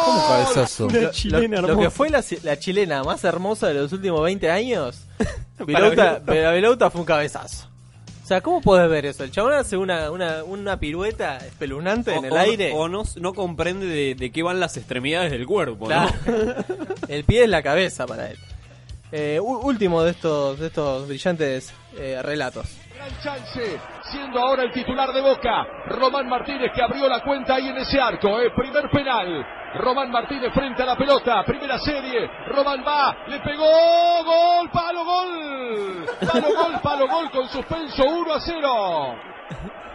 ¿Cómo 0.05 0.28
cabezazo? 0.28 0.88
Lo- 0.88 1.11
chilena 1.11 1.57
lo, 1.57 1.62
lo 1.62 1.69
hermosa. 1.73 1.88
que 1.88 1.90
fue 1.90 2.11
la, 2.11 2.25
la 2.45 2.59
chilena 2.59 3.02
más 3.02 3.25
hermosa 3.25 3.66
de 3.69 3.75
los 3.75 3.93
últimos 3.93 4.23
20 4.23 4.50
años, 4.50 5.00
para 6.26 6.52
Vilouta 6.52 6.90
fue 6.90 7.00
un 7.00 7.07
cabezazo. 7.07 7.69
O 8.26 8.28
sea, 8.28 8.40
¿cómo 8.40 8.61
podés 8.61 8.90
ver 8.90 9.06
eso? 9.06 9.23
El 9.23 9.30
chabón 9.30 9.52
hace 9.52 9.76
una, 9.76 10.11
una, 10.11 10.42
una 10.42 10.80
pirueta 10.80 11.37
espeluznante 11.38 12.12
en 12.12 12.25
el 12.25 12.33
o- 12.33 12.37
aire. 12.37 12.73
O 12.75 12.88
no, 12.88 13.04
no 13.21 13.33
comprende 13.35 13.87
de, 13.87 14.16
de 14.16 14.33
qué 14.33 14.42
van 14.42 14.59
las 14.59 14.76
extremidades 14.76 15.30
del 15.30 15.47
cuerpo, 15.47 15.87
Claro. 15.87 16.12
¿no? 16.26 16.35
el 17.09 17.23
pie 17.23 17.45
es 17.45 17.49
la 17.49 17.62
cabeza 17.62 18.04
para 18.04 18.28
él. 18.33 18.37
Eh, 19.12 19.38
u- 19.40 19.59
último 19.61 20.02
de 20.02 20.11
estos, 20.11 20.59
de 20.59 20.66
estos 20.66 21.06
brillantes 21.06 21.73
eh, 21.97 22.18
relatos. 22.21 22.66
Gran 22.97 23.11
chance, 23.23 23.61
siendo 24.11 24.41
ahora 24.41 24.63
el 24.65 24.73
titular 24.73 25.13
de 25.13 25.21
Boca. 25.21 25.67
Román 25.89 26.29
Martínez 26.29 26.71
que 26.75 26.83
abrió 26.83 27.09
la 27.09 27.21
cuenta 27.23 27.55
ahí 27.57 27.69
en 27.69 27.77
ese 27.79 28.01
arco. 28.01 28.41
eh. 28.41 28.51
Primer 28.57 28.89
penal. 28.91 29.45
Román 29.75 30.11
Martínez 30.11 30.53
frente 30.55 30.83
a 30.83 30.87
la 30.87 30.97
pelota. 30.97 31.43
Primera 31.45 31.79
serie. 31.79 32.29
Román 32.49 32.83
va. 32.87 33.17
Le 33.29 33.39
pegó. 33.41 34.25
Gol. 34.25 34.71
Palo. 34.71 35.05
Gol. 35.05 36.07
Palo. 36.33 36.47
Gol. 36.49 36.81
Palo. 36.83 37.07
Gol 37.09 37.31
con 37.31 37.49
suspenso. 37.49 38.03
1 38.05 38.33
a 38.35 38.41
0. 38.41 39.15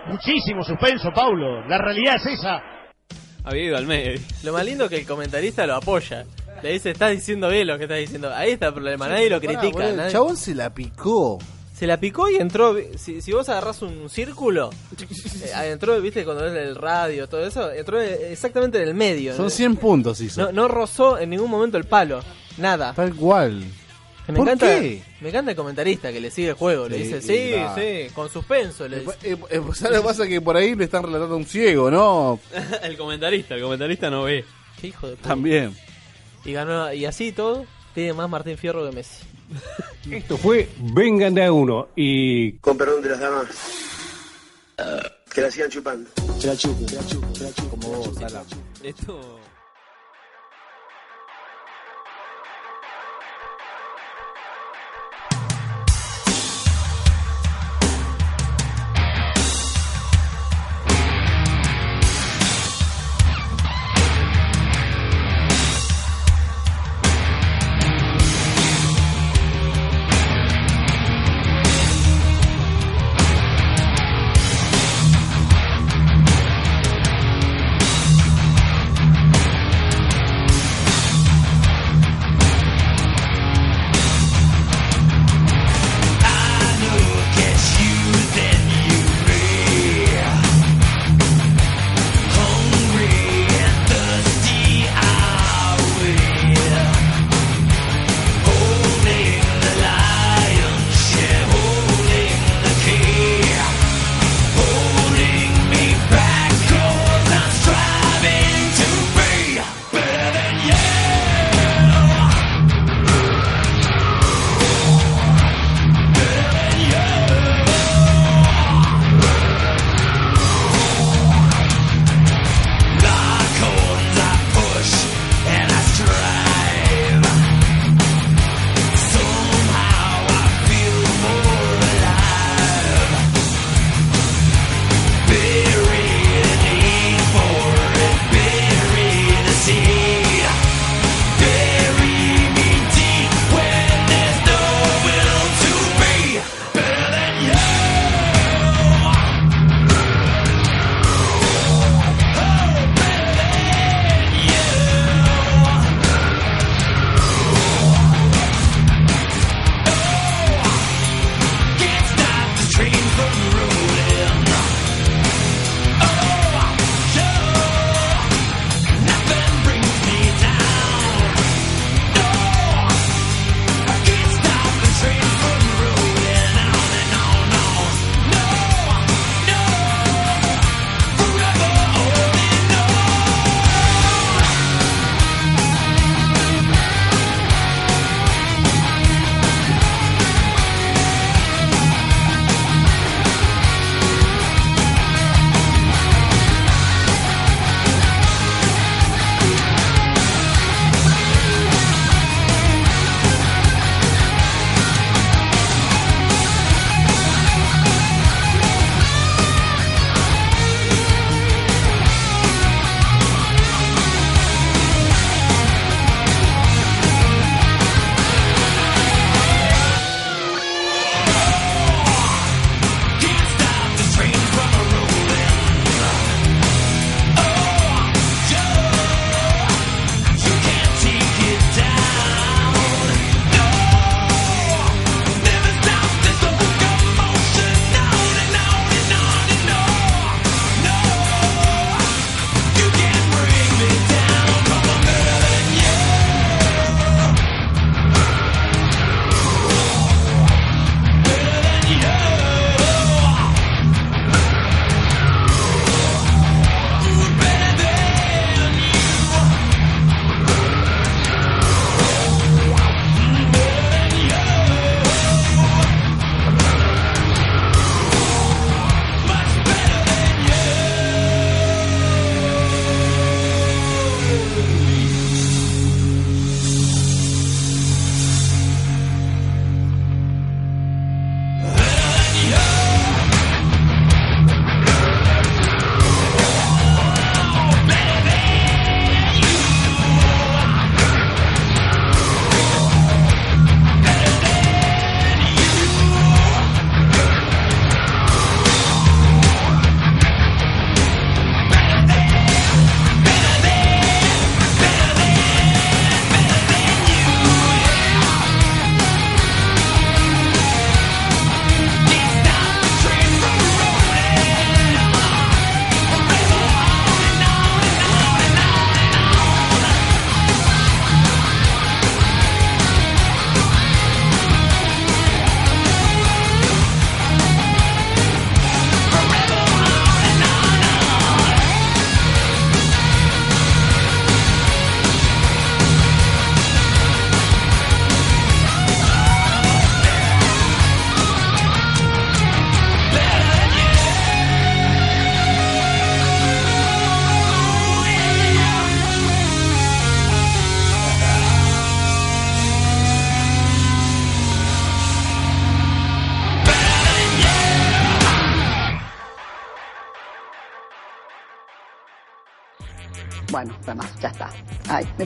Muchísimo 0.08 0.64
suspenso, 0.64 1.10
Paulo. 1.14 1.66
La 1.68 1.78
realidad 1.78 2.16
es 2.16 2.26
esa. 2.26 2.62
Había 3.44 3.64
ido 3.64 3.78
al 3.78 3.88
medio. 3.88 4.20
Lo 4.44 4.54
más 4.54 4.66
lindo 4.66 4.86
es 4.86 4.90
que 4.90 4.98
el 5.00 5.08
comentarista 5.08 5.66
lo 5.66 5.76
apoya. 5.76 6.24
Le 6.62 6.74
dice, 6.74 6.92
estás 6.92 7.12
diciendo 7.12 7.50
bien 7.50 7.66
lo 7.66 7.78
que 7.78 7.84
estás 7.86 7.98
diciendo. 7.98 8.32
Ahí 8.34 8.52
está 8.52 8.68
el 8.68 8.74
problema, 8.74 9.08
nadie 9.08 9.30
lo 9.32 9.42
Pará, 9.42 9.54
critica. 9.60 9.72
boludo, 9.80 9.96
nadie- 9.96 10.06
El 10.08 10.12
chabón 10.12 10.38
se 10.38 10.54
la 10.54 10.70
picó. 10.70 11.40
Se 11.82 11.88
la 11.88 12.00
picó 12.00 12.30
y 12.30 12.36
entró. 12.36 12.76
Si, 12.96 13.24
si 13.24 13.32
vos 13.32 13.50
agarrás 13.50 13.82
un 13.82 14.08
círculo, 14.08 14.70
eh, 15.02 15.72
entró, 15.72 16.00
viste, 16.00 16.24
cuando 16.24 16.46
es 16.46 16.54
el 16.54 16.76
radio, 16.76 17.28
todo 17.28 17.44
eso, 17.44 17.72
entró 17.72 18.00
exactamente 18.00 18.80
en 18.80 18.88
el 18.88 18.94
medio. 18.94 19.36
Son 19.36 19.50
100 19.50 19.78
puntos 19.78 20.22
hizo. 20.22 20.44
No, 20.44 20.52
no 20.52 20.68
rozó 20.68 21.18
en 21.18 21.32
ningún 21.32 21.50
momento 21.50 21.80
el 21.80 21.86
palo. 21.86 22.22
Nada. 22.60 22.94
Tal 22.94 23.16
cual. 23.16 23.64
Me 24.28 24.36
¿Por 24.36 24.48
encanta, 24.48 24.68
qué? 24.68 25.02
Me 25.22 25.30
encanta 25.30 25.50
el 25.50 25.58
comentarista 25.58 26.14
que 26.14 26.22
le 26.22 26.30
sigue 26.30 26.50
el 26.50 26.54
juego. 26.54 26.88
Le 26.88 27.00
dice, 27.00 27.20
sí, 27.20 27.56
sí, 27.76 28.14
con 28.14 28.30
suspenso. 28.30 28.88
Le 28.88 29.00
dice. 29.00 29.14
Eh, 29.24 29.38
eh, 29.50 29.62
pues, 29.66 29.80
¿sabes 29.80 29.98
lo 29.98 30.04
que 30.04 30.08
pasa? 30.08 30.28
Que 30.28 30.40
por 30.40 30.56
ahí 30.56 30.76
le 30.76 30.84
están 30.84 31.02
relatando 31.02 31.34
a 31.34 31.38
un 31.38 31.46
ciego, 31.46 31.90
¿no? 31.90 32.40
el 32.84 32.96
comentarista, 32.96 33.56
el 33.56 33.64
comentarista 33.64 34.08
no 34.12 34.26
ve. 34.26 34.46
Qué 34.80 34.90
hijo 34.90 35.08
de 35.08 35.16
puta. 35.16 35.30
También. 35.30 35.76
Y 36.46 36.54
ganó, 36.54 36.94
y 36.94 37.06
así 37.06 37.32
todo, 37.32 37.66
tiene 37.96 38.14
más 38.14 38.30
Martín 38.30 38.56
Fierro 38.56 38.88
que 38.88 38.96
Messi. 38.96 39.31
Esto 40.12 40.38
fue 40.38 40.70
Vengan 40.94 41.34
de 41.34 41.46
a 41.46 41.52
uno 41.52 41.90
y 41.96 42.54
Con 42.54 42.78
perdón 42.78 43.02
de 43.02 43.10
las 43.10 43.20
damas. 43.20 43.48
Que 45.34 45.42
la 45.42 45.52
sigan 45.52 45.70
chupando. 45.70 46.10
Que 46.42 46.48
la 46.48 46.58
chupen, 46.58 46.86
que 46.86 46.96
la 46.96 47.06
chupen, 47.06 47.34
que 47.34 47.44
la 47.44 47.54
chupen. 47.54 47.70
Como 47.70 47.88
vos, 47.90 48.16
Sala. 48.18 48.44
Esto. 48.84 49.41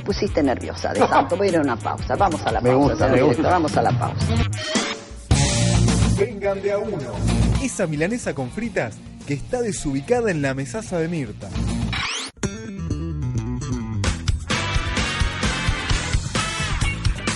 Pusiste 0.05 0.41
nerviosa 0.41 0.93
de 0.93 1.01
tanto. 1.01 1.35
Voy 1.35 1.47
a 1.47 1.49
ir 1.51 1.57
a 1.57 1.61
una 1.61 1.75
pausa. 1.75 2.15
Vamos 2.15 2.41
a 2.45 2.51
la 2.51 2.61
Me 2.61 2.69
pausa. 2.69 2.89
gusta, 2.89 2.97
señor 3.05 3.11
me 3.11 3.15
director, 3.17 3.35
gusta. 3.35 3.49
Vamos 3.51 3.77
a 3.77 3.81
la 3.81 3.99
pausa. 3.99 4.25
Vengan 6.17 6.61
de 6.61 6.71
a 6.71 6.77
uno. 6.77 6.97
Esa 7.61 7.87
milanesa 7.87 8.33
con 8.33 8.49
fritas 8.51 8.95
que 9.27 9.33
está 9.33 9.61
desubicada 9.61 10.31
en 10.31 10.41
la 10.41 10.53
mesaza 10.53 10.99
de 10.99 11.07
Mirta. 11.09 11.49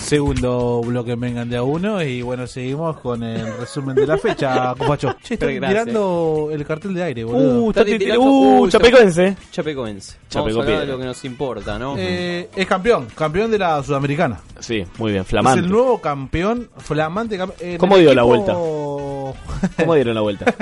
Segundo 0.10 0.82
bloque 0.82 1.14
vengan 1.14 1.48
de 1.48 1.58
a 1.58 1.62
uno 1.62 2.02
y 2.02 2.24
bueno, 2.24 2.48
seguimos 2.48 2.98
con 3.00 3.22
el 3.22 3.56
resumen 3.60 3.94
de 3.96 4.08
la 4.08 4.18
fecha, 4.18 4.74
compacho. 4.76 5.16
Che, 5.24 5.36
estoy 5.36 5.60
mirando 5.60 6.50
el 6.52 6.66
cartel 6.66 6.96
de 6.96 7.04
aire, 7.04 7.24
boludo. 7.24 7.66
Uh, 7.66 7.74
tirando- 7.74 8.20
uh, 8.20 8.68
Chapecoense. 8.68 9.38
Chapecoense. 9.52 10.18
Chapeco 10.28 10.64
de 10.64 10.88
lo 10.88 10.98
que 10.98 11.06
nos 11.06 11.24
importa, 11.26 11.78
¿no? 11.78 11.94
Eh, 11.96 12.50
es 12.56 12.66
campeón, 12.66 13.06
campeón 13.14 13.52
de 13.52 13.60
la 13.60 13.84
Sudamericana. 13.84 14.40
Sí, 14.60 14.84
muy 14.98 15.12
bien, 15.12 15.26
flamante. 15.26 15.60
Es 15.60 15.66
el 15.68 15.72
nuevo 15.72 16.02
campeón, 16.02 16.72
flamante 16.78 17.38
campeón. 17.38 17.78
¿Cómo 17.78 17.96
dio 18.00 18.12
la 18.16 18.24
vuelta? 18.24 18.54
vuelta? 18.54 19.40
¿Cómo 19.78 19.94
dieron 19.94 20.16
la 20.16 20.22
vuelta? 20.22 20.46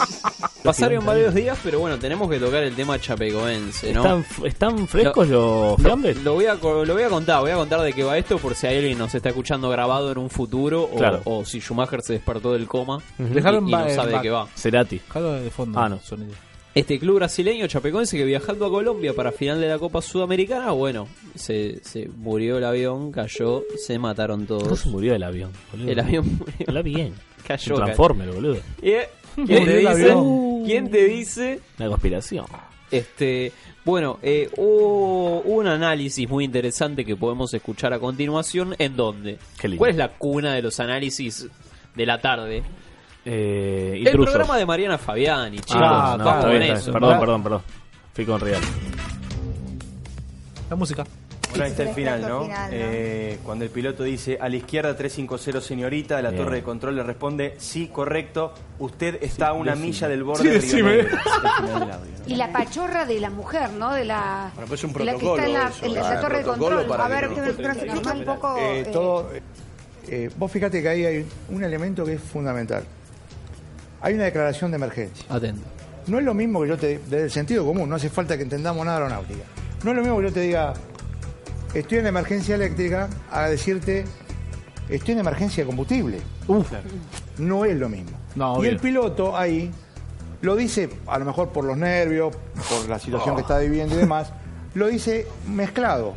Pasaron 0.62 1.04
varios 1.06 1.32
días, 1.34 1.56
pero 1.62 1.78
bueno, 1.80 1.96
tenemos 1.98 2.28
que 2.28 2.38
tocar 2.40 2.64
el 2.64 2.74
tema 2.74 2.98
chapecoense, 2.98 3.92
¿no? 3.92 4.00
¿Están, 4.02 4.46
están 4.46 4.88
frescos 4.88 5.28
los 5.28 5.70
Lo, 5.70 5.76
fiambres? 5.78 6.22
lo 6.24 6.34
voy 6.34 6.46
a, 6.46 6.56
co- 6.56 6.84
lo 6.84 6.94
voy 6.94 7.04
a 7.04 7.08
contar, 7.08 7.40
voy 7.40 7.52
a 7.52 7.56
contar 7.56 7.80
de 7.82 7.92
qué 7.92 8.02
va 8.02 8.18
esto 8.18 8.38
por 8.38 8.54
si 8.56 8.66
hay 8.66 8.78
alguien 8.78 8.98
nos 8.98 9.14
está 9.14 9.28
escuchando 9.28 9.68
grabado 9.70 10.10
en 10.10 10.18
un 10.18 10.28
futuro 10.28 10.82
o, 10.82 10.96
Claro. 10.96 11.22
o 11.24 11.44
si 11.44 11.60
Schumacher 11.60 12.02
se 12.02 12.14
despertó 12.14 12.52
del 12.52 12.66
coma 12.66 13.00
y, 13.18 13.22
no 13.22 13.40
sabe 13.42 13.60
ba- 13.70 13.84
de 14.18 14.20
qué 14.22 14.30
va. 14.30 14.48
Cerati. 14.56 15.00
Jalo 15.08 15.32
de 15.34 15.50
fondo. 15.50 15.78
Ah, 15.78 15.88
no. 15.88 16.00
Sonido. 16.00 16.32
Este 16.74 16.98
club 16.98 17.16
brasileño 17.16 17.66
chapecoense 17.68 18.18
que 18.18 18.24
viajando 18.24 18.66
a 18.66 18.70
Colombia 18.70 19.14
para 19.14 19.32
final 19.32 19.60
de 19.60 19.68
la 19.68 19.78
Copa 19.78 20.02
Sudamericana, 20.02 20.72
bueno, 20.72 21.08
se, 21.34 21.80
se 21.84 22.06
murió 22.18 22.58
el 22.58 22.64
avión, 22.64 23.12
cayó, 23.12 23.62
se 23.78 23.98
mataron 23.98 24.44
¿Cómo 24.44 24.58
todos. 24.60 24.80
se 24.80 24.88
murió 24.90 25.14
el 25.14 25.22
avión? 25.22 25.52
boludo? 25.72 25.90
El 25.90 26.00
avión 26.00 26.36
murió. 26.38 26.54
Habla 26.68 26.82
bien. 26.82 27.14
Cayó. 27.46 27.76
Transformer, 27.76 28.30
boludo. 28.32 28.56
Y, 28.82 28.90
eh, 28.90 29.08
¿Quién 29.44 29.64
te 29.64 29.76
dice? 29.78 30.16
¿Quién 30.64 30.90
te 30.90 31.04
dice? 31.04 31.60
Una 31.78 31.88
conspiración. 31.88 32.46
Este, 32.90 33.52
bueno, 33.84 34.18
eh, 34.22 34.48
hubo 34.56 35.40
un 35.42 35.66
análisis 35.66 36.28
muy 36.28 36.44
interesante 36.44 37.04
que 37.04 37.16
podemos 37.16 37.52
escuchar 37.52 37.92
a 37.92 37.98
continuación. 37.98 38.74
¿En 38.78 38.96
dónde? 38.96 39.38
Qué 39.58 39.68
lindo. 39.68 39.78
¿Cuál 39.78 39.90
es 39.90 39.96
la 39.96 40.08
cuna 40.10 40.54
de 40.54 40.62
los 40.62 40.78
análisis 40.80 41.46
de 41.94 42.06
la 42.06 42.20
tarde? 42.20 42.62
Eh, 43.24 43.92
El 43.94 44.06
intrusos. 44.06 44.34
programa 44.34 44.56
de 44.56 44.66
Mariana 44.66 44.98
Fabiani, 44.98 45.58
chicos. 45.58 45.76
Ah, 45.84 46.14
no, 46.18 46.24
vamos 46.24 46.34
está 46.36 46.40
con 46.42 46.50
bien, 46.50 46.62
está 46.62 46.74
eso. 46.74 46.90
bien. 46.90 47.00
Perdón, 47.00 47.20
perdón, 47.20 47.42
perdón. 47.42 47.62
Fui 48.14 48.24
con 48.24 48.40
Real. 48.40 48.62
La 50.70 50.76
música. 50.76 51.04
Está 51.64 51.82
el 51.84 51.88
final, 51.94 52.20
¿no? 52.22 52.42
final, 52.44 52.70
¿no? 52.70 52.76
Eh, 52.76 53.38
cuando 53.42 53.64
el 53.64 53.70
piloto 53.70 54.02
dice 54.04 54.38
a 54.40 54.48
la 54.48 54.56
izquierda 54.56 54.96
350 54.96 55.60
señorita, 55.60 56.20
la 56.22 56.30
Bien. 56.30 56.42
torre 56.44 56.56
de 56.56 56.62
control 56.62 56.96
le 56.96 57.02
responde 57.02 57.54
sí, 57.58 57.88
correcto, 57.88 58.52
usted 58.78 59.18
está 59.22 59.48
a 59.48 59.52
una 59.52 59.72
decime. 59.72 59.86
milla 59.86 60.08
del 60.08 60.24
borde 60.24 60.60
Sí, 60.60 60.76
de 60.76 60.82
Río. 60.82 60.84
Negro. 60.84 61.16
Del 61.62 61.72
audio, 61.72 61.90
¿no? 62.18 62.24
Y 62.26 62.36
la 62.36 62.52
pachorra 62.52 63.06
de 63.06 63.20
la 63.20 63.30
mujer, 63.30 63.70
¿no? 63.72 63.92
De 63.92 64.04
la, 64.04 64.50
Bueno, 64.54 64.68
pues 64.68 64.80
es 64.80 64.84
un 64.84 64.92
de 64.92 65.04
la 65.04 65.14
que 65.14 65.26
está 65.26 65.46
en 65.46 65.52
la, 65.52 65.60
protocolo 65.70 65.86
en 65.86 65.94
la 65.94 66.00
eso. 66.00 66.08
Ah, 66.08 66.20
torre 66.20 66.38
de 66.38 66.44
protocolo 66.44 66.76
control. 66.78 67.00
A 67.00 67.08
ver, 67.08 67.28
que 67.28 67.40
no 67.40 67.46
explica 67.46 68.12
un 68.12 68.24
poco. 68.24 68.56
Eh, 68.58 68.80
eh, 68.80 68.84
todo, 68.92 69.30
eh, 70.08 70.30
vos 70.36 70.50
fíjate 70.52 70.82
que 70.82 70.88
ahí 70.88 71.04
hay 71.04 71.26
un 71.50 71.64
elemento 71.64 72.04
que 72.04 72.14
es 72.14 72.20
fundamental. 72.20 72.84
Hay 74.00 74.14
una 74.14 74.24
declaración 74.24 74.70
de 74.70 74.76
emergencia. 74.76 75.24
Atento. 75.28 75.62
No 76.06 76.18
es 76.18 76.24
lo 76.24 76.34
mismo 76.34 76.62
que 76.62 76.68
yo 76.68 76.76
te 76.76 76.98
desde 76.98 77.24
el 77.24 77.30
sentido 77.30 77.64
común, 77.64 77.88
no 77.88 77.96
hace 77.96 78.08
falta 78.08 78.36
que 78.36 78.44
entendamos 78.44 78.84
nada 78.86 78.98
de 78.98 79.04
aeronáutica. 79.04 79.44
No 79.82 79.90
es 79.90 79.96
lo 79.96 80.02
mismo 80.02 80.18
que 80.18 80.24
yo 80.24 80.32
te 80.32 80.40
diga, 80.40 80.72
estoy 81.78 81.98
en 81.98 82.06
emergencia 82.06 82.54
eléctrica, 82.54 83.08
a 83.30 83.48
decirte, 83.48 84.04
estoy 84.88 85.12
en 85.14 85.20
emergencia 85.20 85.62
de 85.62 85.66
combustible. 85.66 86.18
No 87.38 87.64
es 87.64 87.76
lo 87.76 87.88
mismo. 87.88 88.16
No, 88.34 88.62
y 88.62 88.68
el 88.68 88.78
piloto 88.78 89.36
ahí 89.36 89.70
lo 90.42 90.56
dice, 90.56 90.88
a 91.06 91.18
lo 91.18 91.24
mejor 91.24 91.48
por 91.50 91.64
los 91.64 91.76
nervios, 91.76 92.34
por 92.68 92.88
la 92.88 92.98
situación 92.98 93.34
que 93.34 93.42
está 93.42 93.58
viviendo 93.58 93.94
y 93.94 93.98
demás, 93.98 94.32
lo 94.74 94.86
dice 94.88 95.26
mezclado. 95.48 96.14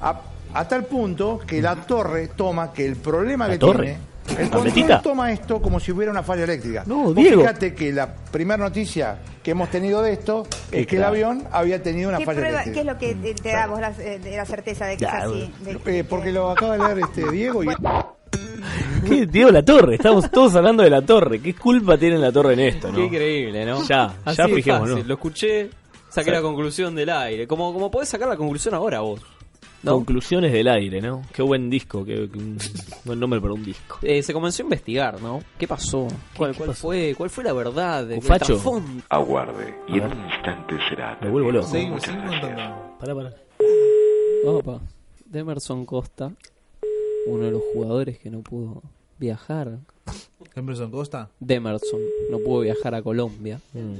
A, 0.00 0.20
a 0.52 0.68
tal 0.68 0.84
punto 0.84 1.40
que 1.46 1.60
la 1.62 1.74
torre 1.76 2.28
toma 2.28 2.72
que 2.72 2.84
el 2.86 2.96
problema 2.96 3.46
¿La 3.48 3.54
que 3.54 3.58
torre? 3.58 3.84
tiene. 3.84 3.98
El 4.38 4.50
control 4.50 5.02
toma 5.02 5.32
esto 5.32 5.60
como 5.62 5.78
si 5.80 5.92
hubiera 5.92 6.10
una 6.10 6.22
falla 6.22 6.44
eléctrica. 6.44 6.82
No, 6.86 7.12
Diego. 7.12 7.40
Fíjate 7.42 7.74
que 7.74 7.92
la 7.92 8.14
primera 8.14 8.56
noticia 8.64 9.18
que 9.42 9.52
hemos 9.52 9.70
tenido 9.70 10.02
de 10.02 10.12
esto 10.12 10.46
es 10.72 10.86
que 10.86 10.96
el 10.96 11.04
avión 11.04 11.44
había 11.52 11.82
tenido 11.82 12.08
una 12.08 12.18
¿Qué, 12.18 12.24
falla 12.24 12.40
prueba, 12.40 12.62
eléctrica. 12.62 12.74
¿Qué 12.74 12.80
es 12.80 12.86
lo 12.86 12.98
que 13.22 13.34
te, 13.34 13.42
te 13.42 13.48
da 13.52 13.66
vos 13.66 13.80
la, 13.80 13.90
eh, 13.98 14.18
de 14.18 14.36
la 14.36 14.44
certeza 14.44 14.86
de 14.86 14.96
que 14.96 15.02
Ya, 15.02 15.18
es 15.18 15.24
así? 15.24 15.52
De- 15.64 15.98
Eh, 16.00 16.04
porque 16.04 16.32
lo 16.32 16.50
acaba 16.50 16.76
de 16.76 16.84
leer 16.84 16.98
este 17.08 17.30
Diego 17.30 17.62
y 17.64 17.68
¿Qué? 19.08 19.26
Diego 19.26 19.50
La 19.50 19.62
Torre. 19.64 19.94
Estamos 19.94 20.30
todos 20.30 20.54
hablando 20.56 20.82
de 20.82 20.90
La 20.90 21.02
Torre. 21.02 21.40
¿Qué 21.40 21.54
culpa 21.54 21.96
tiene 21.96 22.18
La 22.18 22.32
Torre 22.32 22.54
en 22.54 22.60
esto, 22.60 22.88
no? 22.90 22.96
Qué 22.98 23.04
increíble, 23.04 23.64
¿no? 23.64 23.82
Ya, 23.84 24.14
Así 24.24 24.38
ya 24.38 24.48
fijémonos. 24.48 24.90
fácil. 24.90 25.08
Lo 25.08 25.14
escuché, 25.14 25.70
saqué 26.08 26.30
la 26.32 26.42
conclusión 26.42 26.94
del 26.94 27.10
aire. 27.10 27.46
Como, 27.46 27.72
como 27.72 27.90
podés 27.90 28.08
sacar 28.08 28.28
la 28.28 28.36
conclusión 28.36 28.74
ahora 28.74 29.00
vos. 29.00 29.20
¿No? 29.86 29.92
Conclusiones 29.96 30.52
del 30.52 30.68
aire, 30.68 31.00
¿no? 31.00 31.22
Qué 31.32 31.42
buen 31.42 31.70
disco. 31.70 32.04
Qué, 32.04 32.28
qué- 32.30 32.38
un 32.38 32.58
buen 33.04 33.18
nombre 33.18 33.40
para 33.40 33.54
un 33.54 33.64
disco. 33.64 33.98
Eh, 34.02 34.22
se 34.22 34.32
comenzó 34.32 34.62
a 34.62 34.64
investigar, 34.64 35.20
¿no? 35.22 35.40
¿Qué 35.58 35.66
pasó? 35.66 36.06
¿Cuál, 36.36 36.52
qué 36.52 36.58
cuál 36.58 36.70
pasó? 36.70 36.88
fue? 36.88 37.14
¿Cuál 37.16 37.30
fue 37.30 37.44
la 37.44 37.52
verdad? 37.52 38.10
El 38.10 38.16
Cufacho. 38.20 38.60
Aguarde 39.08 39.74
y 39.88 39.98
en 39.98 40.04
un 40.12 40.24
instante 40.30 40.74
será. 40.88 41.18
Me 41.22 41.30
vuelvo 41.30 41.50
loco. 41.52 41.68
Pará, 43.00 43.14
pará. 43.14 43.34
Opa. 44.44 44.80
Demerson 45.24 45.84
Costa, 45.86 46.32
uno 47.26 47.44
de 47.44 47.50
los 47.50 47.62
jugadores 47.72 48.18
que 48.18 48.30
no 48.30 48.42
pudo 48.42 48.82
viajar. 49.18 49.78
Emerson 50.54 50.90
Costa. 50.90 51.30
Demerson 51.40 52.00
no 52.30 52.38
pudo 52.38 52.60
viajar 52.60 52.94
a 52.94 53.02
Colombia. 53.02 53.60
Mm. 53.72 53.94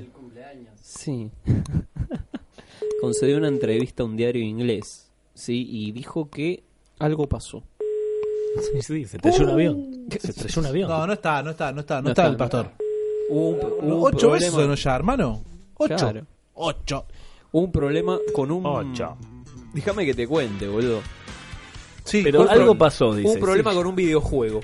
Sí. 0.81 1.31
Concedió 3.01 3.37
una 3.37 3.49
entrevista 3.49 4.03
a 4.03 4.07
un 4.07 4.16
diario 4.16 4.42
inglés, 4.42 5.06
sí, 5.37 5.64
y 5.70 5.92
dijo 5.92 6.29
que 6.31 6.64
algo 6.99 7.29
pasó. 7.29 7.62
Sí, 8.72 8.81
sí, 8.83 9.05
se 9.05 9.18
estrelló 9.18 9.44
un 9.44 9.51
avión. 9.51 10.07
Se 10.18 10.31
estrelló 10.31 10.61
un 10.62 10.66
avión. 10.66 10.88
No, 10.88 11.07
no 11.07 11.12
está, 11.12 11.42
no 11.42 11.51
está, 11.51 11.70
no 11.72 11.81
está, 11.81 11.96
no, 11.96 12.03
No 12.03 12.09
está, 12.11 12.22
está. 12.22 12.31
el 12.33 12.37
pastor. 12.37 12.70
Hubo 13.29 13.49
un, 13.51 13.57
hubo 13.92 14.07
un 14.09 14.14
Ocho 14.14 14.31
veces 14.31 14.51
problema- 14.51 14.62
sonó 14.62 14.75
ya, 14.75 14.96
hermano. 14.96 15.42
Ocho. 15.77 15.94
Claro. 15.96 16.27
Ocho. 16.55 17.07
Hubo 17.53 17.62
un 17.64 17.72
problema 17.72 18.18
con 18.35 18.51
un. 18.51 18.64
Ocho. 18.64 19.16
Déjame 19.75 20.07
que 20.07 20.14
te 20.14 20.27
cuente, 20.27 20.66
boludo. 20.68 21.01
Sí, 22.05 22.22
Pero 22.22 22.42
un 22.42 22.49
algo 22.49 22.72
pro- 22.72 22.79
pasó, 22.79 23.09
Hubo 23.09 23.14
dice. 23.16 23.35
un 23.35 23.40
problema 23.40 23.70
sí. 23.72 23.77
con 23.77 23.87
un 23.88 23.94
videojuego. 23.96 24.61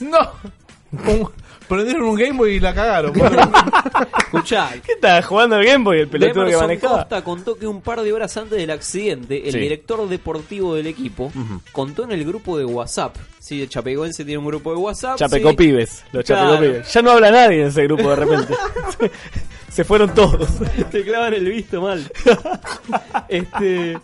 No. 0.00 0.18
Un- 0.92 1.30
prendieron 1.68 2.04
un 2.04 2.16
Game 2.16 2.32
Boy 2.38 2.54
y 2.56 2.60
la 2.60 2.74
cagaron. 2.74 3.12
Escuchá, 4.18 4.70
¿Qué 4.84 4.92
estaba 4.92 5.22
jugando 5.22 5.56
el 5.58 5.66
Game 5.66 5.84
Boy 5.84 6.00
el 6.00 6.08
pelotudo 6.08 6.46
que 6.46 6.56
manejaba? 6.56 6.98
Costa 6.98 7.22
contó 7.22 7.56
que 7.56 7.66
un 7.66 7.80
par 7.80 8.02
de 8.02 8.12
horas 8.12 8.36
antes 8.36 8.58
del 8.58 8.70
accidente, 8.70 9.46
el 9.46 9.52
Sí. 9.52 9.58
director 9.58 10.08
deportivo 10.08 10.74
del 10.74 10.86
equipo 10.86 11.32
contó 11.72 12.04
en 12.04 12.12
el 12.12 12.24
grupo 12.24 12.58
de 12.58 12.64
WhatsApp. 12.64 13.16
Sí, 13.38 13.62
el 13.62 13.68
Chapecoense 13.68 14.24
tiene 14.24 14.38
un 14.38 14.46
grupo 14.46 14.70
de 14.72 14.76
WhatsApp. 14.78 15.16
Chapeco 15.18 15.50
sí. 15.50 15.56
pibes, 15.56 16.04
los 16.12 16.24
Claro. 16.24 16.50
Chapeco 16.54 16.60
pibes. 16.72 16.92
Ya 16.92 17.02
no 17.02 17.10
habla 17.12 17.30
nadie 17.30 17.60
en 17.62 17.66
ese 17.68 17.84
grupo 17.84 18.10
de 18.10 18.16
repente. 18.16 18.54
se 19.70 19.84
fueron 19.84 20.12
todos. 20.14 20.48
Te 20.90 21.04
clavan 21.04 21.34
el 21.34 21.48
visto 21.48 21.80
mal. 21.80 22.10
este. 23.28 23.98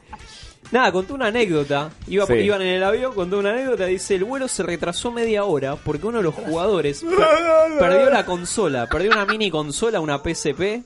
Nada, 0.73 0.91
contó 0.91 1.15
una 1.15 1.27
anécdota. 1.27 1.91
Iba, 2.09 2.27
Sí. 2.27 2.33
Iban 2.35 2.63
en 2.63 2.69
el 2.69 2.83
avión, 2.83 3.15
contó 3.15 3.39
una 3.39 3.51
anécdota. 3.51 3.87
Dice: 3.87 4.15
el 4.17 4.25
vuelo 4.25 4.49
se 4.49 4.63
retrasó 4.63 5.13
media 5.13 5.45
hora 5.45 5.77
porque 5.77 6.07
uno 6.07 6.19
de 6.19 6.25
los 6.25 6.35
jugadores 6.35 7.03
per- 7.05 7.79
perdió 7.79 8.11
la 8.11 8.25
consola. 8.25 8.87
Perdió 8.89 9.11
una 9.13 9.27
mini 9.27 9.51
consola, 9.51 10.01
una 10.01 10.19
PSP. 10.19 10.83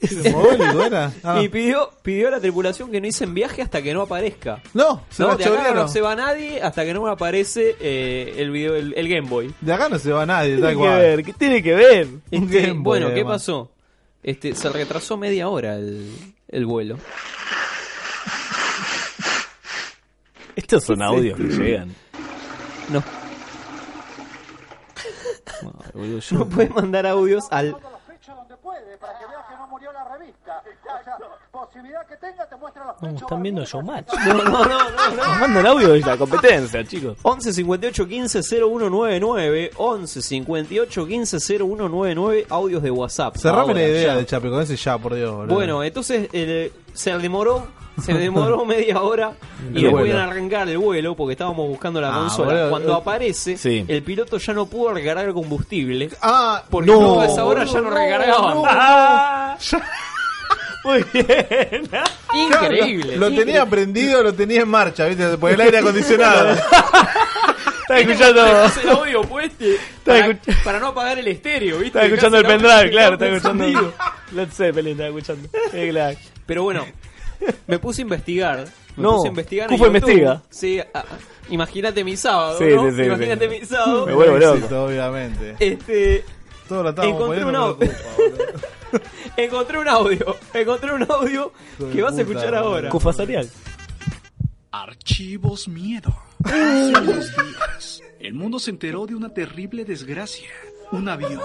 Era. 0.00 1.12
Ah. 1.24 1.42
Y 1.42 1.48
pidió, 1.48 1.90
pidió 2.02 2.28
a 2.28 2.30
la 2.30 2.40
tripulación 2.40 2.90
que 2.90 3.00
no 3.00 3.06
hicieran 3.08 3.34
viaje 3.34 3.62
hasta 3.62 3.82
que 3.82 3.92
no 3.92 4.02
aparezca. 4.02 4.62
No, 4.72 5.02
se 5.10 5.22
No, 5.24 5.36
de 5.36 5.44
acá 5.44 5.74
no 5.74 5.88
se 5.88 6.00
va 6.00 6.14
nadie 6.14 6.62
hasta 6.62 6.84
que 6.84 6.94
no 6.94 7.02
me 7.02 7.10
aparece 7.10 7.74
eh, 7.80 8.34
el 8.38 8.50
video, 8.52 8.76
el, 8.76 8.94
el 8.96 9.08
Game 9.08 9.28
Boy. 9.28 9.52
De 9.60 9.72
acá 9.72 9.88
no 9.88 9.98
se 9.98 10.12
va 10.12 10.24
nadie, 10.24 10.54
¿Qué 10.56 10.62
tal 10.62 10.70
tiene 10.70 10.74
que 10.76 10.78
cual. 10.88 10.98
ver? 11.00 11.24
¿Qué 11.24 11.32
tiene 11.32 11.62
que 11.62 11.74
ver? 11.74 12.08
Este, 12.30 12.72
bueno, 12.72 13.06
¿qué 13.08 13.12
además. 13.14 13.34
pasó? 13.42 13.70
Este, 14.22 14.54
se 14.54 14.68
retrasó 14.70 15.16
media 15.16 15.48
hora 15.48 15.74
el, 15.76 16.08
el 16.48 16.66
vuelo. 16.66 16.96
Estos 20.56 20.84
son 20.84 21.02
audios 21.02 21.36
que 21.38 21.44
llegan. 21.44 21.94
No, 22.90 23.02
boludo, 25.94 26.18
yo- 26.20 26.38
no 26.38 26.48
puedes 26.48 26.70
mandar 26.70 27.06
audios 27.06 27.44
al 27.50 27.76
posibilidad 31.66 32.06
que 32.06 32.16
tenga 32.16 32.46
te 32.46 32.56
muestra 32.56 32.84
los 32.86 33.02
No, 33.02 33.18
están 33.18 33.42
viendo 33.42 33.64
Showmatch. 33.64 34.06
No, 34.26 34.34
no, 34.34 34.44
no, 34.44 34.64
no, 34.64 34.90
no. 34.90 35.16
Nos 35.26 35.38
mandan 35.40 35.66
audio 35.66 35.88
de 35.92 36.00
la 36.00 36.16
competencia, 36.16 36.84
chicos. 36.84 37.16
11 37.22 37.52
58 37.52 38.06
15 38.08 38.42
0199 38.42 39.70
11 39.76 40.22
58 40.22 41.06
15 41.06 41.40
0199 41.40 42.46
audios 42.50 42.82
de 42.82 42.90
WhatsApp. 42.90 43.36
Cerrame 43.36 43.74
la 43.74 43.82
idea 43.82 44.14
de 44.16 44.26
Chape 44.26 44.50
con 44.50 44.62
ese 44.62 44.76
ya, 44.76 44.98
por 44.98 45.14
Dios. 45.14 45.34
boludo. 45.36 45.54
Bueno, 45.54 45.82
entonces 45.82 46.28
eh, 46.32 46.72
se 46.92 47.16
demoró, 47.18 47.66
se 48.02 48.14
demoró 48.14 48.64
media 48.66 49.00
hora 49.02 49.32
y 49.74 49.84
El 49.84 50.06
iban 50.06 50.16
a 50.16 50.24
arrancar 50.24 50.68
el 50.68 50.78
vuelo 50.78 51.14
porque 51.16 51.32
estábamos 51.32 51.66
buscando 51.68 52.00
la 52.00 52.14
Ah, 52.14 52.18
consola. 52.20 52.52
boludo. 52.52 52.70
Cuando 52.70 52.94
aparece, 52.94 53.56
Sí. 53.56 53.84
el 53.88 54.02
piloto 54.02 54.38
ya 54.38 54.52
no 54.52 54.66
pudo 54.66 54.92
recargar 54.94 55.32
combustible. 55.32 56.10
Ah, 56.22 56.62
porque 56.70 56.90
no, 56.90 57.20
a 57.20 57.26
esa 57.26 57.44
hora 57.44 57.64
ya 57.64 57.80
no 57.80 57.90
no, 57.90 57.96
recargaban. 57.96 58.54
no. 58.54 58.62
Ah, 58.66 59.56
Muy 60.84 61.04
bien. 61.12 61.88
Increíble. 62.34 63.16
Lo 63.16 63.28
increíble. 63.28 63.44
tenía 63.44 63.66
prendido, 63.66 64.22
lo 64.22 64.32
tenía 64.34 64.60
en 64.62 64.68
marcha, 64.68 65.06
¿viste? 65.06 65.36
Por 65.38 65.50
el 65.52 65.60
aire 65.60 65.78
acondicionado. 65.78 66.50
Estaba 67.82 68.00
escuchando. 68.00 68.46
El 68.82 68.88
audio 68.90 69.22
puesto 69.22 69.64
para, 70.04 70.26
escuch- 70.28 70.62
para 70.62 70.78
no 70.78 70.88
apagar 70.88 71.18
el 71.18 71.26
estéreo, 71.28 71.76
¿viste? 71.78 71.86
Estaba 71.98 72.04
escuchando 72.06 72.38
el 72.38 72.46
pendrive, 72.46 72.90
claro. 72.90 73.14
Estaba 73.14 73.30
escuchando. 73.36 73.94
Led 74.32 74.48
Zeppelin, 74.52 74.92
estaba 74.92 75.08
escuchando. 75.08 75.48
Pero 76.46 76.62
bueno, 76.64 76.84
me 77.66 77.78
puse 77.78 78.02
a 78.02 78.04
investigar. 78.04 78.64
Me 78.96 79.02
No, 79.02 79.16
puse 79.16 79.28
a 79.28 79.30
investigar. 79.30 79.68
Cufo 79.68 79.86
investiga. 79.86 80.42
Sí, 80.50 80.78
a- 80.80 80.86
a- 80.98 81.04
imagínate 81.50 82.04
mi 82.04 82.16
sábado. 82.16 82.58
Sí, 82.58 82.64
¿no? 82.74 82.90
sí, 82.90 82.96
sí, 82.96 83.02
Imagínate 83.04 83.48
sí. 83.50 83.58
mi 83.60 83.66
sábado. 83.66 84.06
Me 84.06 84.12
vuelvo 84.12 84.38
loco. 84.38 84.84
Obviamente. 84.84 85.56
Este, 85.58 86.24
Todo 86.68 86.82
lo 86.82 86.90
estábamos 86.90 87.14
encontré 87.20 87.44
un, 87.44 87.52
encontré 89.36 89.78
un 89.78 89.88
audio. 89.88 90.36
Encontré 90.54 90.92
un 90.92 91.02
audio 91.10 91.52
de 91.78 91.90
que 91.90 92.02
vas 92.02 92.12
a 92.12 92.16
puta, 92.16 92.22
escuchar 92.22 92.50
boludo. 92.50 92.64
ahora. 92.68 92.88
Cufa 92.90 93.12
Sarial. 93.12 93.48
Archivos 94.70 95.68
Miedo. 95.68 96.14
Hace 96.44 96.92
unos 97.00 97.36
días, 97.36 98.02
el 98.20 98.34
mundo 98.34 98.58
se 98.58 98.70
enteró 98.70 99.06
de 99.06 99.14
una 99.14 99.30
terrible 99.30 99.84
desgracia. 99.84 100.50
Un 100.92 101.08
avión 101.08 101.40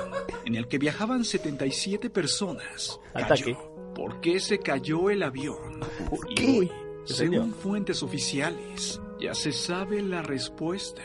en 0.45 0.56
el 0.56 0.67
que 0.67 0.77
viajaban 0.77 1.25
77 1.25 2.10
personas. 2.10 2.99
Ataque. 3.13 3.53
Cayó. 3.53 3.73
¿Por 3.93 4.21
qué 4.21 4.39
se 4.39 4.60
cayó 4.60 5.10
el 5.10 5.21
avión? 5.23 5.82
Y 6.29 6.60
hoy, 6.60 6.71
según 7.06 7.53
fuentes 7.53 8.01
oficiales, 8.03 9.01
ya 9.19 9.34
se 9.36 9.51
sabe 9.51 10.01
la 10.01 10.21
respuesta. 10.21 11.01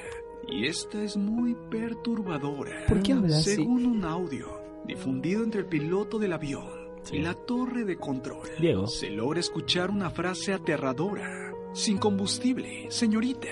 Y 0.48 0.66
esta 0.66 1.02
es 1.02 1.16
muy 1.16 1.54
perturbadora. 1.70 2.86
¿Por 2.86 3.02
qué 3.02 3.12
hablas 3.12 3.40
así? 3.40 3.56
Según 3.56 3.84
un 3.84 4.04
audio 4.04 4.57
difundido 4.88 5.44
entre 5.44 5.60
el 5.60 5.66
piloto 5.66 6.18
del 6.18 6.32
avión 6.32 6.66
y 7.12 7.18
la 7.20 7.34
torre 7.34 7.84
de 7.84 7.96
control, 7.96 8.48
Diego. 8.58 8.86
se 8.88 9.10
logra 9.10 9.38
escuchar 9.40 9.90
una 9.90 10.10
frase 10.10 10.52
aterradora. 10.52 11.44
Sin 11.74 11.98
combustible, 11.98 12.86
señorita. 12.90 13.46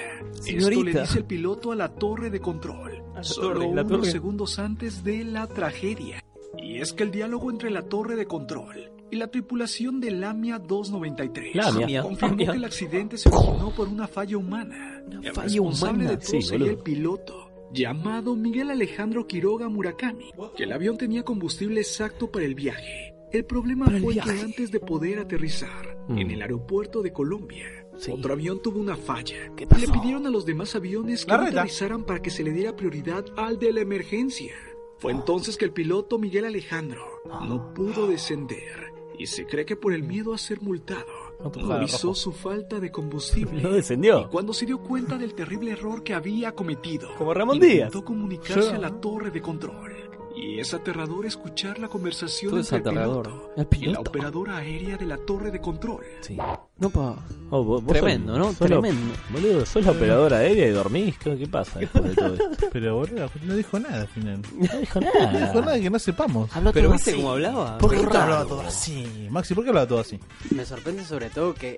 Esto 0.45 0.71
le 0.83 1.01
dice 1.01 1.19
el 1.19 1.25
piloto 1.27 1.71
a 1.71 1.77
la 1.77 1.95
torre 1.95 2.31
de 2.31 2.41
control. 2.41 3.03
la 3.15 3.23
Solo 3.23 3.55
torre, 3.61 3.67
unos 3.67 3.87
torre. 3.89 4.11
segundos 4.11 4.59
antes 4.59 5.05
de 5.05 5.23
la 5.25 5.47
tragedia. 5.47 6.25
Y 6.59 6.79
es 6.79 6.93
que 6.95 7.05
el 7.05 7.11
diálogo 7.11 7.51
entre 7.51 7.71
la 7.71 7.83
torre 7.83 8.17
de 8.17 8.27
control 8.27 8.91
y 9.11 9.17
la 9.17 9.29
tripulación 9.29 10.01
del 10.01 10.21
Lamia 10.21 10.59
293 10.59 11.55
Lamia. 11.55 12.03
confirmó 12.03 12.31
Lamia. 12.31 12.51
que 12.53 12.57
el 12.57 12.65
accidente 12.65 13.19
se 13.19 13.29
originó 13.29 13.71
por 13.77 13.87
una 13.89 14.09
falla 14.09 14.39
humana. 14.39 15.03
el 15.11 15.33
falla 15.33 15.43
responsable 15.49 15.93
humana. 16.05 16.11
de 16.11 16.17
todo 16.17 16.27
Sí, 16.31 16.43
sería 16.43 16.71
el 16.71 16.79
piloto, 16.79 17.46
llamado 17.73 18.37
Miguel 18.37 18.71
Alejandro 18.71 19.27
Quiroga 19.27 19.69
Murakami, 19.69 20.31
que 20.57 20.65
el 20.65 20.73
avión 20.73 20.97
tenía 20.97 21.23
combustible 21.25 21.81
exacto 21.81 22.31
para 22.31 22.45
el 22.45 22.55
viaje. 22.55 23.15
El 23.33 23.45
problema 23.45 23.87
el 23.89 24.01
fue 24.03 24.15
que 24.15 24.21
antes 24.21 24.71
de 24.71 24.81
poder 24.81 25.19
aterrizar 25.19 25.97
Mm. 26.09 26.19
en 26.19 26.31
el 26.31 26.43
aeropuerto 26.43 27.03
de 27.03 27.13
Colombia, 27.13 27.67
Sí. 27.99 28.13
otro 28.13 28.33
avión 28.35 28.63
tuvo 28.63 28.79
una 28.79 28.97
falla. 28.97 29.53
¿Qué 29.57 29.67
le 29.67 29.89
pidieron 29.89 30.27
a 30.27 30.31
los 30.31 30.47
demás 30.47 30.77
aviones 30.77 31.25
que 31.25 31.33
no 31.33 31.39
aterrizaran 31.43 32.05
para 32.05 32.23
que 32.23 32.31
se 32.31 32.45
le 32.45 32.53
diera 32.53 32.77
prioridad 32.77 33.25
al 33.37 33.59
de 33.59 33.73
la 33.73 33.81
emergencia. 33.81 34.55
Fue 34.99 35.11
entonces 35.13 35.57
que 35.57 35.65
el 35.65 35.73
piloto 35.73 36.19
Miguel 36.19 36.45
Alejandro 36.45 37.03
no 37.49 37.75
pudo 37.75 38.07
descender 38.07 38.93
y 39.19 39.27
se 39.27 39.47
cree 39.47 39.65
que 39.67 39.77
por 39.77 39.93
el 39.93 40.05
miedo 40.05 40.33
a 40.33 40.39
ser 40.39 40.61
multado 40.63 41.07
No 41.39 41.73
avisó 41.75 42.15
su 42.15 42.33
falta 42.33 42.81
de 42.81 42.91
combustible. 42.91 43.63
No 43.63 43.71
Y 43.71 43.75
descendió. 43.75 44.29
cuando 44.31 44.53
se 44.53 44.67
dio 44.67 44.79
cuenta 44.79 45.17
del 45.19 45.35
terrible 45.35 45.73
error 45.73 46.03
que 46.03 46.15
había 46.15 46.53
cometido, 46.53 47.09
Como 47.19 47.33
Ramón 47.35 47.59
Díaz. 47.61 47.75
intentó 47.89 48.05
comunicarse 48.05 48.71
Yo- 48.71 48.75
a 48.75 48.79
la 48.79 48.91
torre 49.01 49.31
de 49.31 49.41
control. 49.43 49.93
Y 50.37 50.61
es 50.61 50.75
aterrador 50.75 51.25
escuchar 51.25 51.79
la 51.79 51.89
conversación 51.89 52.51
Todo 52.51 52.61
es 52.61 52.71
entre 52.71 52.93
el 52.93 52.99
aterrador. 52.99 53.25
piloto, 53.25 53.53
El 53.57 53.57
y 53.57 53.63
la 53.65 53.69
piloto. 53.71 54.11
operadora 54.11 54.57
aérea 54.59 54.97
de 54.99 55.07
la 55.07 55.17
torre 55.17 55.51
de 55.51 55.61
control. 55.61 56.05
Sí. 56.21 56.37
No, 56.79 56.91
pa. 56.91 57.17
Oh, 57.51 57.65
vos- 57.65 57.83
vos 57.83 57.93
Tremendo, 57.95 58.35
sos- 58.35 58.39
¿no? 58.39 58.53
sos 58.53 58.61
la- 58.61 58.81
Tremendo. 58.81 59.15
Boludo, 59.31 59.65
sos 59.67 59.85
la 59.85 59.93
operadora 59.93 60.37
aérea 60.39 60.67
y 60.67 60.71
dormís. 60.73 61.17
¿Qué, 61.19 61.39
qué 61.39 61.47
pasa 61.47 61.79
después 61.79 62.05
de 62.05 62.15
todo 62.15 62.35
esto? 62.35 62.67
Pero 62.73 62.97
boludo, 62.97 63.31
no 63.45 63.55
dijo 63.57 63.79
nada 63.81 64.03
al 64.03 64.09
final. 64.09 64.43
No 64.55 64.79
dijo 64.79 65.01
No 65.01 65.07
dijo 65.07 65.19
nada. 65.31 65.61
nada 65.63 65.81
que 65.81 65.91
no 65.91 65.99
sepamos. 65.99 66.51
Pero 66.75 66.91
viste 66.93 67.15
cómo 67.15 67.31
hablaba. 67.33 67.79
¿Por 67.79 67.91
qué 67.93 68.01
hablaba 68.01 68.45
todo 68.45 68.61
así? 68.61 69.29
Maxi, 69.31 69.55
¿por 69.55 69.65
qué 69.65 69.71
hablaba 69.71 69.89
todo 69.89 70.01
así? 70.01 70.21
Me 70.51 70.67
sorprende 70.67 71.03
sobre 71.05 71.31
todo 71.31 71.55
que 71.55 71.77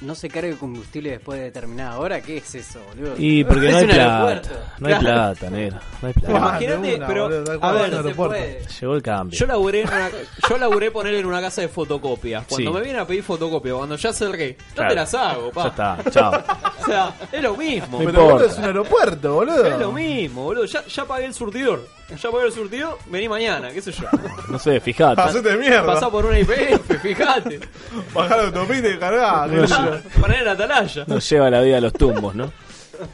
no 0.00 0.14
se 0.14 0.28
cargue 0.28 0.56
combustible 0.56 1.10
después 1.10 1.38
de 1.38 1.46
determinada 1.46 1.98
hora. 1.98 2.20
¿Qué 2.20 2.38
es 2.38 2.54
eso, 2.54 2.80
boludo? 2.88 3.14
Y 3.18 3.44
porque 3.44 3.70
no 3.70 3.76
hay 3.78 3.86
plata. 3.86 4.74
No 4.78 4.88
hay 4.88 4.94
plata, 4.96 5.50
negro. 5.50 5.78
No 6.02 6.08
hay 6.08 6.14
Pero 6.14 6.26
plata. 6.26 6.38
imagínate, 6.48 7.02
pero 7.06 7.22
boludo, 7.28 7.58
a 7.64 7.72
ver, 7.72 7.94
el 7.94 8.02
se 8.04 8.14
puede. 8.14 8.62
Llegó 8.80 8.94
el 8.94 9.02
cambio. 9.02 9.38
Yo 9.38 9.46
laburé, 9.46 9.80
en 9.82 9.88
una, 9.88 10.10
yo 10.48 10.58
laburé 10.58 10.90
poner 10.90 11.14
en 11.14 11.26
una 11.26 11.40
casa 11.40 11.60
de 11.62 11.68
fotocopias. 11.68 12.44
Cuando 12.48 12.70
Sí. 12.70 12.74
me 12.76 12.82
vienen 12.82 13.02
a 13.02 13.06
pedir 13.06 13.22
fotocopias, 13.22 13.74
cuando 13.76 13.96
ya 13.96 14.12
cerré, 14.12 14.56
no 14.70 14.74
Claro. 14.74 14.88
te 14.90 14.94
las 14.96 15.14
hago, 15.14 15.50
pa. 15.50 15.62
Ya 15.64 15.68
está, 15.70 16.10
chao. 16.10 16.44
O 16.84 16.86
sea, 16.86 17.14
es 17.32 17.42
lo 17.42 17.56
mismo. 17.56 17.98
No 17.98 18.04
Pero 18.10 18.22
importa. 18.24 18.44
es 18.46 18.58
un 18.58 18.64
aeropuerto, 18.64 19.34
boludo. 19.34 19.64
Es 19.66 19.78
lo 19.78 19.90
mismo, 19.92 20.42
boludo. 20.44 20.64
Ya, 20.66 20.84
ya 20.86 21.04
pagué 21.06 21.24
el 21.24 21.32
surtidor. 21.34 21.86
Ya 22.10 22.30
pagué 22.30 22.46
el 22.46 22.52
surtidor, 22.52 22.98
vení 23.06 23.28
mañana, 23.28 23.70
qué 23.72 23.80
sé 23.82 23.90
yo. 23.92 24.04
No 24.48 24.58
sé, 24.58 24.78
fijate. 24.80 25.20
Hacete 25.20 25.56
mierda. 25.56 25.84
Pasá 25.86 26.10
por 26.10 26.26
una 26.26 26.38
IPF, 26.38 27.00
fíjate. 27.02 27.60
Bajar 28.12 28.38
la 28.38 28.44
autopista 28.60 28.88
y 28.88 28.98
cargar. 28.98 29.50
qué 29.50 29.66
sé 29.66 29.74
yo. 29.74 30.20
Poner 30.20 30.38
en 30.40 30.44
la 30.44 30.52
atalaya. 30.52 31.04
Nos 31.06 31.28
lleva 31.28 31.50
la 31.50 31.60
vida 31.62 31.78
a 31.78 31.80
los 31.80 31.92
tumbos, 31.92 32.34
¿no? 32.34 32.52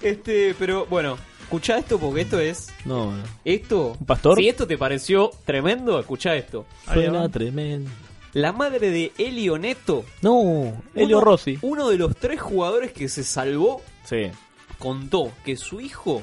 Este, 0.02 0.54
pero 0.58 0.86
bueno, 0.86 1.16
escuchá 1.42 1.78
esto 1.78 1.98
porque 1.98 2.22
esto 2.22 2.38
es. 2.40 2.68
No, 2.84 3.12
no. 3.12 3.22
Esto. 3.44 3.96
¿Un 3.98 4.06
pastor? 4.06 4.36
Si 4.38 4.48
esto 4.48 4.66
te 4.66 4.76
pareció 4.76 5.30
tremendo, 5.44 5.98
escuchá 5.98 6.34
esto. 6.34 6.66
Suena 6.92 7.28
tremendo. 7.28 7.90
La 8.32 8.52
madre 8.52 8.90
de 8.90 9.12
Elio 9.18 9.56
Neto. 9.58 10.04
No, 10.22 10.82
Elio 10.94 11.18
uno- 11.18 11.24
Rossi. 11.24 11.58
Uno 11.62 11.88
de 11.88 11.96
los 11.98 12.16
tres 12.16 12.40
jugadores 12.40 12.92
que 12.92 13.08
se 13.08 13.24
salvó 13.24 13.82
Sí. 14.04 14.30
contó 14.78 15.32
que 15.44 15.56
su 15.56 15.80
hijo 15.80 16.22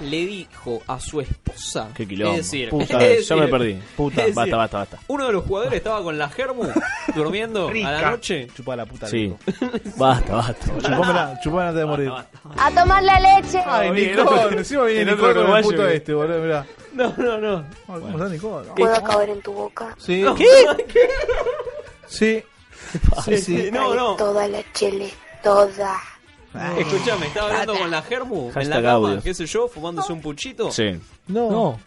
le 0.00 0.26
dijo 0.26 0.82
a 0.86 1.00
su 1.00 1.20
esposa. 1.20 1.88
Qué 1.94 2.06
quilombo. 2.06 2.34
Es 2.36 2.44
decir, 2.46 2.68
Puta, 2.70 2.98
es 3.04 3.26
ya 3.28 3.34
me 3.36 3.42
decir- 3.42 3.50
perdí. 3.50 3.82
Puta, 3.96 4.22
es 4.26 4.34
basta, 4.34 4.40
decir, 4.42 4.56
basta, 4.56 4.78
basta. 4.78 4.98
Uno 5.08 5.26
de 5.26 5.32
los 5.32 5.44
jugadores 5.44 5.74
estaba 5.76 6.02
con 6.02 6.16
la 6.18 6.28
Germu 6.28 6.64
durmiendo 7.14 7.68
a 7.68 7.90
la 7.92 8.10
noche. 8.10 8.46
Chupá 8.54 8.76
la 8.76 8.86
puta. 8.86 9.06
Sí. 9.08 9.34
Basta, 9.96 10.34
basta. 10.36 10.66
Chupámela, 10.78 11.38
chupámela 11.42 11.68
antes 11.70 11.80
de 11.80 11.86
morir. 11.86 12.12
A 12.56 12.70
tomar 12.70 13.02
la 13.02 13.18
leche. 13.20 13.62
Ay, 13.66 13.90
Nicole, 13.90 14.56
encima 14.58 14.84
viene 14.84 15.12
Nicole 15.12 15.34
con 15.34 15.56
el 15.56 15.62
puto 15.62 15.88
este, 15.88 16.14
boludo, 16.14 16.40
mirá. 16.40 16.66
No, 16.92 17.14
no, 17.16 17.38
no. 17.38 17.64
¿Cómo 17.86 18.08
está 18.10 18.28
Nicole? 18.28 18.68
¿Puedo 18.76 18.94
acabar 18.94 19.28
en 19.28 19.40
tu 19.42 19.52
boca? 19.52 19.94
Sí. 19.98 20.24
¿Qué? 20.36 20.46
Sí. 22.06 22.42
Sí, 23.24 23.38
sí. 23.38 23.70
No, 23.72 23.94
no. 23.94 24.16
Toda 24.16 24.48
la 24.48 24.62
chele, 24.72 25.10
toda. 25.42 25.94
Escuchame, 26.78 27.26
estaba 27.26 27.48
hablando 27.50 27.78
con 27.78 27.90
la 27.90 28.02
Germu 28.02 28.48
en 28.48 28.70
la 28.70 28.76
Hashtag 28.76 28.82
cama, 28.82 29.20
qué 29.22 29.34
sé 29.34 29.46
yo, 29.46 29.68
fumándose 29.68 30.12
un 30.12 30.20
puchito. 30.20 30.70
Sí. 30.72 30.98
No. 31.26 31.50
No. 31.50 31.80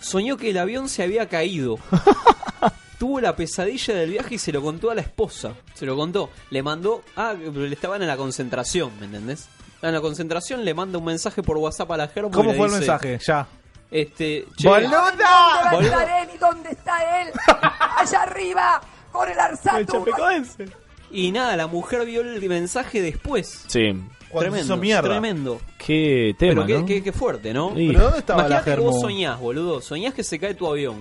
Soñó 0.00 0.36
que 0.36 0.50
el 0.50 0.58
avión 0.58 0.88
se 0.88 1.02
había 1.02 1.28
caído. 1.28 1.76
Tuvo 2.98 3.20
la 3.20 3.34
pesadilla 3.36 3.94
del 3.94 4.10
viaje 4.10 4.34
y 4.36 4.38
se 4.38 4.52
lo 4.52 4.60
contó 4.62 4.90
a 4.90 4.94
la 4.94 5.00
esposa. 5.02 5.52
Se 5.74 5.86
lo 5.86 5.96
contó. 5.96 6.30
Le 6.50 6.62
mandó. 6.62 7.02
Ah, 7.16 7.32
pero 7.36 7.66
le 7.66 7.74
estaban 7.74 8.02
en 8.02 8.08
la 8.08 8.16
concentración, 8.16 8.90
¿me 8.98 9.06
entendés? 9.06 9.48
En 9.82 9.92
la 9.92 10.00
concentración 10.00 10.64
le 10.64 10.74
manda 10.74 10.98
un 10.98 11.04
mensaje 11.04 11.42
por 11.42 11.56
WhatsApp 11.58 11.90
a 11.92 11.96
la 11.96 12.08
Germu. 12.08 12.30
y 12.30 12.32
¿Cómo 12.32 12.50
le 12.50 12.56
fue 12.56 12.66
el 12.66 12.72
dice, 12.72 12.80
mensaje? 12.80 13.18
Ya. 13.24 13.46
Este. 13.90 14.46
che, 14.56 14.68
¡Boluda! 14.68 15.70
Boludo. 15.70 16.00
él 16.00 16.28
y 16.34 16.38
dónde 16.38 16.70
está 16.70 17.22
él? 17.22 17.32
Allá 17.96 18.22
arriba, 18.22 18.80
con 19.12 19.28
el 19.28 19.38
Arsatu. 19.38 20.04
Y 21.10 21.32
nada, 21.32 21.56
la 21.56 21.66
mujer 21.66 22.04
vio 22.06 22.20
el 22.20 22.46
mensaje 22.48 23.00
después. 23.02 23.64
Sí. 23.66 23.92
Cuando 24.30 24.50
se 24.50 24.50
tremendo, 24.50 24.74
hizo 24.74 24.76
mierda. 24.76 25.08
tremendo. 25.08 25.60
Qué 25.78 26.34
tema, 26.38 26.64
Pero 26.64 26.66
qué, 26.66 26.78
¿no? 26.80 26.86
qué- 26.86 27.02
qué 27.02 27.12
fuerte, 27.12 27.54
¿no? 27.54 27.72
Sí. 27.74 27.86
¿Pero 27.88 28.00
dónde 28.04 28.18
estaba 28.18 28.46
la 28.48 28.62
que 28.62 28.76
vos 28.76 29.00
soñás, 29.00 29.40
boludo. 29.40 29.80
Soñás 29.80 30.12
que 30.12 30.22
se 30.22 30.38
cae 30.38 30.54
tu 30.54 30.66
avión 30.66 30.96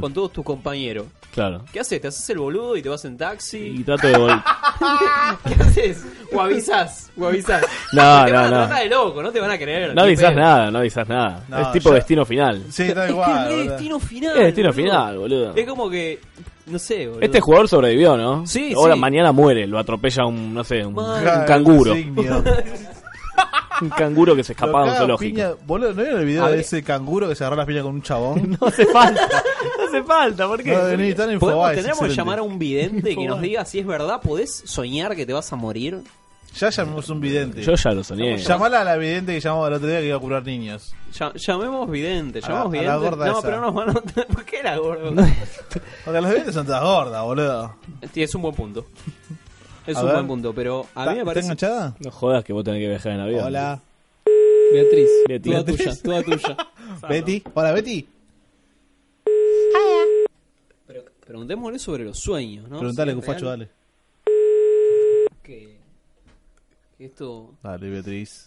con 0.00 0.12
todos 0.12 0.30
tus 0.32 0.44
compañeros. 0.44 1.06
Claro. 1.36 1.64
¿Qué 1.72 1.80
haces? 1.80 2.00
¿Te 2.00 2.08
haces 2.08 2.28
el 2.30 2.38
boludo 2.38 2.76
y 2.76 2.82
te 2.82 2.88
vas 2.88 3.04
en 3.04 3.12
Y 3.14 3.16
taxi? 3.18 3.84
trato 3.84 4.08
de 4.08 4.14
vol- 4.16 4.42
¿Qué 5.46 5.62
haces? 5.62 6.04
O 6.32 6.40
avisás, 6.40 7.10
o 7.16 7.26
avisás. 7.26 7.62
No, 7.92 8.24
Te 8.24 8.32
no, 8.32 8.36
van 8.38 8.44
a 8.46 8.50
no. 8.50 8.56
tratar 8.66 8.82
de 8.82 8.88
loco, 8.88 9.22
no 9.22 9.30
te 9.30 9.40
van 9.40 9.50
a 9.50 9.58
creer. 9.58 9.94
No 9.94 10.02
avisás 10.02 10.30
pedo. 10.32 10.40
nada, 10.40 10.70
no 10.70 10.78
avisás 10.78 11.06
nada. 11.08 11.44
No, 11.48 11.60
es 11.60 11.72
tipo 11.72 11.90
ya- 11.90 11.94
destino 11.96 12.24
final. 12.24 12.64
Sí, 12.70 12.82
está 12.84 13.04
Es 13.04 13.10
igual. 13.10 13.30
que 13.30 13.36
es 13.36 13.48
boludo. 13.58 13.70
destino 13.72 14.00
final. 14.00 14.36
Es 14.38 14.44
destino 14.44 14.68
boludo. 14.70 14.82
final, 14.84 15.18
boludo. 15.18 15.52
Es 15.54 15.66
como 15.68 15.90
que 15.90 16.20
No 16.66 16.78
sé, 16.78 17.06
boludo. 17.06 17.20
Este 17.22 17.40
jugador 17.40 17.68
sobrevivió, 17.68 18.16
¿no? 18.16 18.46
Sí, 18.46 18.72
Ahora 18.74 18.94
sí. 18.94 19.00
mañana 19.00 19.30
muere, 19.32 19.66
lo 19.66 19.78
atropella 19.78 20.24
un, 20.24 20.54
no 20.54 20.64
sé, 20.64 20.84
un, 20.86 20.94
Mal. 20.94 21.16
un 21.18 21.22
Claro, 21.22 21.46
canguro. 21.46 21.94
insignia. 21.96 22.42
un 23.82 23.90
canguro 23.90 24.34
que 24.34 24.42
se 24.42 24.54
Lo 24.54 24.56
escapaba 24.56 24.84
de 24.86 24.90
un 24.92 24.96
zoológico. 24.96 25.36
piña- 25.36 25.54
Boludo, 25.66 25.92
¿no 25.92 26.00
vieron 26.02 26.20
el 26.20 26.26
video 26.26 26.48
de 26.48 26.60
ese 26.60 26.82
canguro 26.82 27.28
que 27.28 27.34
se 27.34 27.44
agarró 27.44 27.56
las 27.58 27.66
piñas 27.66 27.82
con 27.82 27.94
un 27.96 28.00
chabón? 28.02 28.56
No 28.60 28.66
hace 28.68 28.86
falta, 28.86 29.28
hace 29.86 30.02
falta, 30.02 30.46
¿por 30.48 30.62
qué? 30.62 30.72
No, 30.72 30.84
vení, 30.84 31.08
están 31.08 31.30
en 31.30 31.38
¿Podemos, 31.38 31.58
Infobae, 31.62 31.72
es 31.72 31.76
tendríamos 31.76 31.98
que 32.00 32.04
excelente. 32.06 32.16
llamar 32.16 32.38
a 32.38 32.42
un 32.42 32.58
vidente 32.58 33.16
que 33.16 33.26
nos 33.26 33.40
diga 33.40 33.64
si 33.64 33.78
es 33.78 33.86
verdad. 33.86 34.20
¿Podés 34.20 34.62
soñar 34.66 35.14
que 35.16 35.24
te 35.26 35.32
vas 35.32 35.52
a 35.52 35.56
morir? 35.56 36.00
Ya 36.58 36.70
llamamos 36.70 37.08
un 37.10 37.20
vidente. 37.20 37.60
Yo 37.62 37.74
ya 37.74 37.90
lo 37.92 38.02
soñé. 38.02 38.38
Llamala 38.38 38.80
a 38.80 38.84
la 38.84 38.96
vidente 38.96 39.34
que 39.34 39.40
llamamos 39.40 39.68
el 39.68 39.74
otro 39.74 39.88
día 39.88 40.00
que 40.00 40.06
iba 40.06 40.16
a 40.16 40.20
curar 40.20 40.42
niños. 40.44 40.94
Ya- 41.12 41.32
llamemos 41.34 41.90
vidente, 41.90 42.38
A 42.38 42.42
la- 42.42 42.48
llamemos 42.48 42.72
a 42.78 42.82
la 42.82 42.96
vidente. 42.96 43.10
gorda 43.10 43.26
no, 43.26 43.32
esa. 43.38 43.42
pero 43.48 43.60
nos 43.60 43.74
van 43.74 43.90
a... 43.90 43.92
¿Por 43.92 44.44
qué 44.46 44.62
la 44.62 44.76
gorda? 44.78 45.12
Porque 46.04 46.20
los 46.20 46.30
videntes 46.30 46.54
son 46.54 46.64
todas 46.66 46.82
gordas, 46.82 47.22
boludo. 47.22 47.76
Sí, 48.14 48.22
es 48.22 48.34
un 48.34 48.42
buen 48.42 48.54
punto. 48.54 48.86
Es 49.86 49.96
A 49.96 50.00
un 50.00 50.06
ver. 50.06 50.14
buen 50.16 50.26
punto, 50.28 50.54
pero 50.54 50.86
a 50.94 51.00
¿Está- 51.02 51.12
mí 51.12 51.18
me 51.18 51.24
parece... 51.26 51.52
¿Está 51.52 51.66
enganchada? 51.66 51.96
No 52.00 52.10
jodas 52.10 52.42
que 52.42 52.52
vos 52.54 52.64
tenés 52.64 52.80
que 52.80 52.88
viajar 52.88 53.12
en 53.12 53.20
avión. 53.20 53.44
Hola. 53.44 53.80
Beatriz, 54.72 55.08
Betty. 55.28 55.50
toda 55.50 55.62
Beatriz. 55.62 56.02
tuya, 56.02 56.02
toda 56.02 56.22
tuya. 56.22 56.56
Betty. 57.08 57.42
Hola, 57.54 57.72
Betty. 57.72 58.08
Pero 60.86 61.04
preguntémosle 61.26 61.78
sobre 61.78 62.04
los 62.04 62.18
sueños, 62.18 62.68
¿no? 62.68 62.78
Preguntale, 62.78 63.12
Si 63.12 63.16
Cufacho, 63.16 63.46
dale. 63.46 63.68
Que, 65.42 65.76
que 66.98 67.04
esto... 67.04 67.54
Dale, 67.62 67.88
Beatriz. 67.90 68.46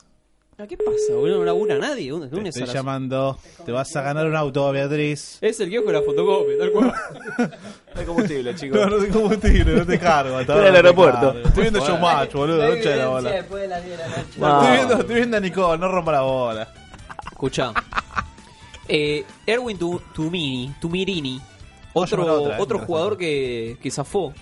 Ah, 0.57 0.67
¿Qué 0.67 0.75
pasa, 0.75 1.13
boludo? 1.13 1.37
No 1.39 1.45
labura 1.45 1.77
nadie. 1.77 2.09
¿Dónde, 2.11 2.27
Te 2.27 2.35
dónde 2.35 2.49
estoy 2.49 2.65
llamando. 2.67 3.39
Te 3.65 3.71
vas 3.71 3.95
a 3.95 4.01
ganar 4.01 4.27
un 4.27 4.35
auto, 4.35 4.69
Beatriz. 4.73 5.37
Es 5.39 5.57
el 5.61 5.69
kiosco 5.69 5.87
de 5.91 5.99
la 5.99 6.01
fotocopia, 6.03 6.57
tal 6.57 6.71
cual. 6.71 6.93
No 7.95 8.01
hay 8.01 8.05
combustible, 8.05 8.55
chicos. 8.55 8.79
No, 8.79 8.89
no 8.97 9.03
te 9.03 9.09
combustible, 9.09 9.75
no 9.77 9.85
te 9.85 9.97
cargo. 9.99 10.37
hasta 10.37 10.53
Estoy 10.53 10.55
en 10.55 10.65
ahora 10.65 10.67
el 10.67 10.73
no 10.73 10.81
te 10.81 10.87
aeropuerto. 10.87 11.33
cargo. 11.33 11.47
Estoy 11.47 11.61
viendo 11.63 11.79
Showmatch, 11.79 12.33
boludo. 12.33 12.57
No 12.57 12.73
echa 12.73 12.95
la 12.97 13.07
bola. 13.07 13.31
después 13.31 13.61
de 13.61 13.67
las 13.69 13.85
10 13.85 13.97
de 13.97 14.03
la 14.03 14.09
noche. 14.09 14.29
No. 14.37 14.61
Estoy 14.61 14.75
viendo, 14.77 14.93
estoy 14.99 15.15
viendo 15.15 15.37
a 15.37 15.39
Nicole, 15.39 15.77
no 15.79 15.87
rompa 15.87 16.11
la 16.11 16.21
bola. 16.21 16.73
Escucha. 17.31 17.73
Eh, 18.87 19.23
Erwin 19.45 19.77
Tu- 19.77 20.01
Tumini, 20.13 20.75
Tumirini, 20.81 21.41
Otro, 21.93 22.41
otra, 22.41 22.57
eh, 22.57 22.61
otro 22.61 22.79
jugador 22.79 23.17
que, 23.17 23.77
que 23.81 23.91
zafó. 23.91 24.33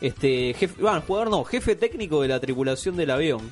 Este, 0.00 0.54
jefe, 0.54 0.80
bueno, 0.80 1.02
jugador 1.06 1.30
no, 1.30 1.44
jefe 1.44 1.74
técnico 1.74 2.22
de 2.22 2.28
la 2.28 2.40
tripulación 2.40 2.96
del 2.96 3.10
avión. 3.10 3.50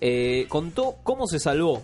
Eh, 0.00 0.46
contó 0.48 0.96
cómo 1.02 1.26
se 1.26 1.38
salvó. 1.38 1.82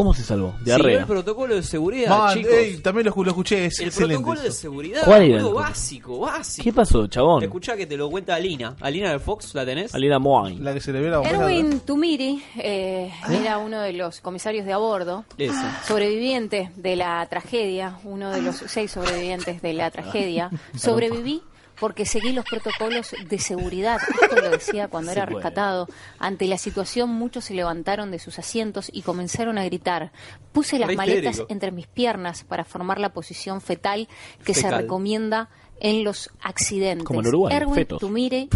¿Cómo 0.00 0.14
se 0.14 0.22
salvó? 0.24 0.52
Siguió 0.60 0.64
Diarrea. 0.64 1.00
el 1.00 1.06
protocolo 1.06 1.54
de 1.56 1.62
seguridad, 1.62 2.08
Man, 2.08 2.38
chicos. 2.38 2.52
ey, 2.54 2.76
también 2.78 3.06
lo, 3.06 3.22
lo 3.22 3.30
escuché, 3.32 3.66
es 3.66 3.80
el 3.80 3.88
excelente. 3.88 4.14
protocolo 4.14 4.40
de 4.40 4.48
eso. 4.48 4.58
seguridad, 4.58 5.02
¿Cuál 5.04 5.22
era 5.24 5.42
boludo, 5.42 5.54
básico, 5.56 6.18
básico. 6.20 6.64
¿Qué 6.64 6.72
pasó, 6.72 7.06
chabón? 7.06 7.42
Escuchá 7.42 7.76
que 7.76 7.84
te 7.84 7.98
lo 7.98 8.08
cuenta 8.08 8.34
Alina. 8.34 8.76
Alina 8.80 9.10
del 9.10 9.20
Fox, 9.20 9.54
¿la 9.54 9.66
tenés? 9.66 9.94
Alina 9.94 10.18
Moine. 10.18 10.58
La 10.62 10.72
que 10.72 10.80
se 10.80 10.90
le 10.94 11.00
ve 11.02 11.10
la. 11.10 11.20
Erwin 11.20 11.80
Tumiri 11.80 12.42
eh, 12.56 13.12
era 13.30 13.58
uno 13.58 13.82
de 13.82 13.92
los 13.92 14.22
comisarios 14.22 14.64
de 14.64 14.72
a 14.72 14.78
bordo, 14.78 15.26
Ese. 15.36 15.52
sobreviviente 15.86 16.70
de 16.76 16.96
la 16.96 17.26
tragedia, 17.28 17.98
uno 18.04 18.30
de 18.30 18.40
los 18.40 18.56
seis 18.56 18.90
sobrevivientes 18.92 19.60
de 19.60 19.74
la 19.74 19.90
tragedia. 19.90 20.48
Sobreviví 20.78 21.42
porque 21.80 22.04
seguí 22.04 22.32
los 22.32 22.44
protocolos 22.44 23.14
de 23.26 23.38
seguridad. 23.38 23.98
Esto 24.22 24.36
lo 24.36 24.50
decía 24.50 24.88
cuando 24.88 25.10
era 25.10 25.26
rescatado. 25.26 25.88
Ante 26.18 26.46
la 26.46 26.58
situación, 26.58 27.10
muchos 27.10 27.46
se 27.46 27.54
levantaron 27.54 28.10
de 28.10 28.18
sus 28.18 28.38
asientos 28.38 28.90
y 28.92 29.02
comenzaron 29.02 29.58
a 29.58 29.64
gritar. 29.64 30.12
Puse 30.52 30.78
las 30.78 30.88
Re 30.88 30.96
maletas 30.96 31.32
histérico. 31.32 31.52
entre 31.52 31.72
mis 31.72 31.86
piernas 31.86 32.44
para 32.44 32.64
formar 32.64 33.00
la 33.00 33.12
posición 33.12 33.60
fetal 33.60 34.08
que 34.44 34.54
se 34.54 34.70
recomienda 34.70 35.48
en 35.80 36.04
los 36.04 36.30
accidentes. 36.42 37.06
Como 37.06 37.20
en 37.20 37.28
Uruguay, 37.28 37.56
Erwin 37.56 37.74
fetos. 37.74 37.98
Tumire 37.98 38.48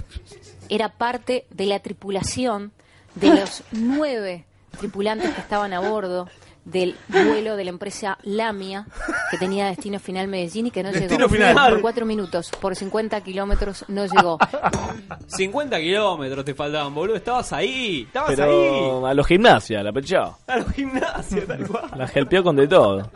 era 0.68 0.90
parte 0.90 1.46
de 1.50 1.66
la 1.66 1.80
tripulación 1.80 2.72
de 3.14 3.28
los 3.28 3.62
nueve 3.72 4.44
tripulantes 4.78 5.30
que 5.30 5.40
estaban 5.40 5.72
a 5.72 5.80
bordo 5.80 6.28
del 6.64 6.96
vuelo 7.08 7.56
de 7.56 7.64
la 7.64 7.70
empresa 7.70 8.16
Lamia 8.22 8.86
que 9.30 9.36
tenía 9.38 9.66
destino 9.66 9.98
final 10.00 10.28
Medellín 10.28 10.66
y 10.68 10.70
que 10.70 10.82
no 10.82 10.90
Destino 10.92 11.26
llegó 11.26 11.28
final. 11.28 11.70
por 11.72 11.80
cuatro 11.82 12.06
minutos 12.06 12.50
por 12.60 12.74
50 12.74 13.20
kilómetros 13.22 13.84
no 13.88 14.06
llegó 14.06 14.38
50 15.26 15.78
kilómetros 15.80 16.44
te 16.44 16.54
faltaban, 16.54 16.94
boludo. 16.94 17.16
Estabas 17.16 17.52
ahí. 17.52 18.02
Estabas 18.06 18.30
ahí. 18.30 18.36
Pero 18.36 19.06
a 19.06 19.14
los 19.14 19.26
gimnasia, 19.26 19.82
la 19.82 19.92
pechó. 19.92 20.38
A 20.46 20.56
los 20.56 20.72
gimnasios, 20.72 21.46
tal 21.46 21.66
cual. 21.66 21.90
La 21.96 22.06
gelpeó 22.08 22.42
con 22.42 22.56
de 22.56 22.66
todo. 22.68 23.10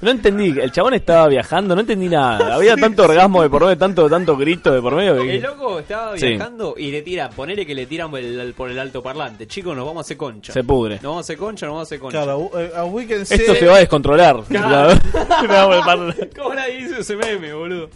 No 0.00 0.10
entendí, 0.12 0.56
el 0.60 0.70
chabón 0.70 0.94
estaba 0.94 1.26
viajando, 1.26 1.74
no 1.74 1.80
entendí 1.80 2.08
nada. 2.08 2.54
Había 2.54 2.76
tanto 2.76 3.02
orgasmo 3.02 3.42
de 3.42 3.50
por 3.50 3.62
medio, 3.62 3.76
tanto, 3.76 4.08
tanto 4.08 4.36
grito 4.36 4.72
de 4.72 4.80
por 4.80 4.94
medio. 4.94 5.16
que- 5.20 5.36
El 5.36 5.42
loco 5.42 5.80
estaba 5.80 6.16
Sí. 6.16 6.28
viajando 6.28 6.74
y 6.78 6.92
le 6.92 7.02
tira, 7.02 7.28
ponele 7.30 7.66
que 7.66 7.74
le 7.74 7.84
tiran 7.86 8.08
por 8.10 8.20
el, 8.20 8.54
por 8.54 8.70
el 8.70 8.78
alto 8.78 9.02
parlante. 9.02 9.48
Chicos, 9.48 9.74
nos 9.76 9.84
vamos 9.84 10.00
a 10.00 10.06
hacer 10.06 10.16
concha. 10.16 10.52
Se 10.52 10.62
pudre. 10.62 10.94
Nos 10.96 11.02
vamos 11.02 11.16
a 11.18 11.20
hacer 11.20 11.36
concha, 11.36 11.66
nos 11.66 11.72
vamos 11.74 11.86
a 11.86 11.88
hacer 11.88 11.98
concha. 11.98 12.22
Claro, 12.22 12.50
a, 12.54 12.62
eh, 12.62 12.70
a 12.76 12.84
Weekend 12.84 13.22
Esto 13.22 13.54
se 13.56 13.66
va 13.66 13.74
a 13.74 13.78
descontrolar. 13.80 14.36
Claro. 14.48 14.90
La- 15.48 16.14
¿Cómo 16.36 16.54
nadie 16.54 16.78
hizo 16.78 17.00
ese 17.00 17.16
meme, 17.16 17.52
boludo? 17.52 17.90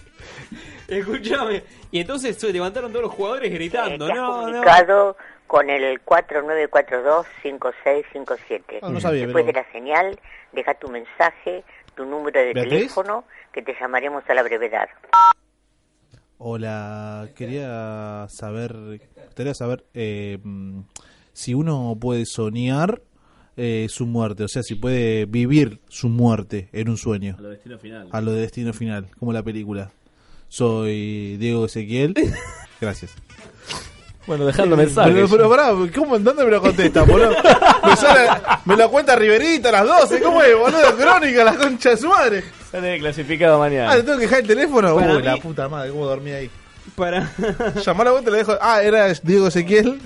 Escúchame. 0.89 1.63
Y 1.93 2.01
entonces 2.01 2.37
se 2.37 2.53
levantaron 2.53 2.91
todos 2.91 3.05
los 3.05 3.13
jugadores 3.15 3.53
gritando. 3.53 4.07
Te 4.07 4.13
has 4.13 4.19
No, 4.19 4.27
no. 4.27 4.41
comunicado 4.47 5.17
con 5.47 5.71
el 5.71 6.01
4942-5657. 7.43 8.79
Ah, 8.83 8.89
no 8.91 9.01
sabía, 9.01 9.23
Después 9.27 9.45
pero- 9.45 9.57
de 9.59 9.65
la 9.65 9.73
señal, 9.73 10.19
deja 10.53 10.75
tu 10.75 10.89
mensaje, 10.89 11.63
tu 11.95 12.05
número 12.05 12.39
de 12.39 12.53
¿Beatriz? 12.53 12.73
teléfono, 12.73 13.25
que 13.53 13.63
te 13.63 13.75
llamaremos 13.79 14.25
a 14.29 14.35
la 14.35 14.43
brevedad. 14.43 14.89
Hola, 16.39 17.29
quería 17.37 18.27
saber, 18.29 19.01
quería 19.37 19.55
saber 19.55 19.85
eh, 19.95 20.39
si 21.33 21.55
uno 21.55 21.97
puede 22.01 22.27
soñar 22.27 23.01
eh, 23.57 23.87
su 23.89 24.07
muerte, 24.07 24.45
o 24.45 24.49
sea, 24.49 24.63
si 24.63 24.75
puede 24.75 25.27
vivir 25.27 25.81
su 25.89 26.09
muerte 26.09 26.69
en 26.73 26.89
un 26.89 26.97
sueño. 26.97 27.37
A 27.39 27.43
lo 27.43 27.51
destino 27.51 27.79
final. 27.79 28.09
A 28.11 28.21
lo 28.21 28.33
de 28.33 28.41
destino 28.41 28.73
final, 28.73 29.09
como 29.19 29.33
la 29.33 29.43
película. 29.43 29.93
Soy 30.49 31.37
Diego 31.37 31.67
Ezequiel. 31.67 32.15
Gracias. 32.81 33.15
Bueno, 34.27 34.47
dejando 34.47 34.77
mensajes. 34.77 35.13
Pero, 35.13 35.29
pero 35.29 35.51
pará, 35.51 35.73
¿cómo, 35.95 36.19
¿dónde 36.19 36.45
me 36.45 36.51
lo 36.53 36.61
contesta, 36.63 37.03
boludo? 37.03 37.31
Me, 37.85 37.97
sale- 37.97 38.31
me 38.65 38.77
lo 38.77 38.89
cuenta 38.91 39.17
Riverita 39.17 39.71
a 39.71 39.73
las 39.73 39.87
12, 39.87 40.21
¿cómo 40.23 40.41
es, 40.43 40.57
boludo? 40.57 40.97
Crónica, 40.97 41.43
la 41.45 41.55
concha 41.57 41.91
de 41.91 41.97
su 41.97 42.09
madre. 42.09 42.45
Sale 42.71 42.99
clasificado 43.01 43.59
mañana. 43.59 43.91
Ah, 43.91 43.97
¿le 43.97 44.03
tengo 44.05 44.19
que 44.19 44.25
dejar 44.27 44.41
el 44.41 44.47
teléfono? 44.47 44.95
Para 44.95 45.13
Uy, 45.15 45.19
mí- 45.19 45.23
la 45.25 45.37
puta 45.39 45.69
madre, 45.69 45.91
¿cómo 45.91 46.07
dormí 46.07 46.31
ahí? 46.31 46.51
Para. 46.95 47.31
Llamó 47.85 48.03
a 48.03 48.05
la 48.05 48.11
vuelta 48.13 48.31
y 48.31 48.33
le 48.33 48.39
dejo. 48.39 48.53
Ah, 48.61 48.83
era 48.83 49.07
Diego 49.23 49.49
Ezequiel. 49.49 50.01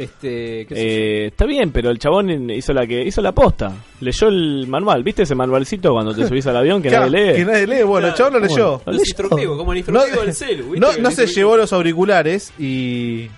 Este. 0.00 0.64
¿qué 0.66 0.74
sé 0.74 0.80
Eh, 0.82 1.26
está 1.26 1.44
bien, 1.44 1.72
pero 1.72 1.90
el 1.90 1.98
chabón 1.98 2.48
hizo 2.50 2.72
la 2.72 2.86
que 2.86 3.02
hizo 3.02 3.20
la 3.20 3.32
posta. 3.32 3.70
Leyó 4.00 4.28
el 4.28 4.66
manual. 4.66 5.02
¿Viste 5.02 5.24
ese 5.24 5.34
manualcito 5.34 5.92
cuando 5.92 6.14
te 6.14 6.26
subís 6.28 6.46
al 6.46 6.56
avión 6.56 6.80
que 6.80 6.88
Claro, 6.88 7.10
nadie 7.10 7.32
lee? 7.32 7.36
Que 7.36 7.44
nadie 7.44 7.66
lee. 7.66 7.82
Bueno, 7.82 8.08
el 8.08 8.14
chabón 8.14 8.32
lo 8.34 8.38
leyó. 8.40 8.80
Los 8.86 8.98
instructivos, 8.98 9.58
como 9.58 9.72
el 9.72 9.78
instructivo 9.78 10.20
del 10.24 10.34
celu, 10.34 10.70
¿viste? 10.70 10.80
No, 10.80 10.92
no 11.02 11.10
se 11.10 11.26
llevó 11.26 11.56
los 11.58 11.72
auriculares 11.74 12.52
y 12.58 13.28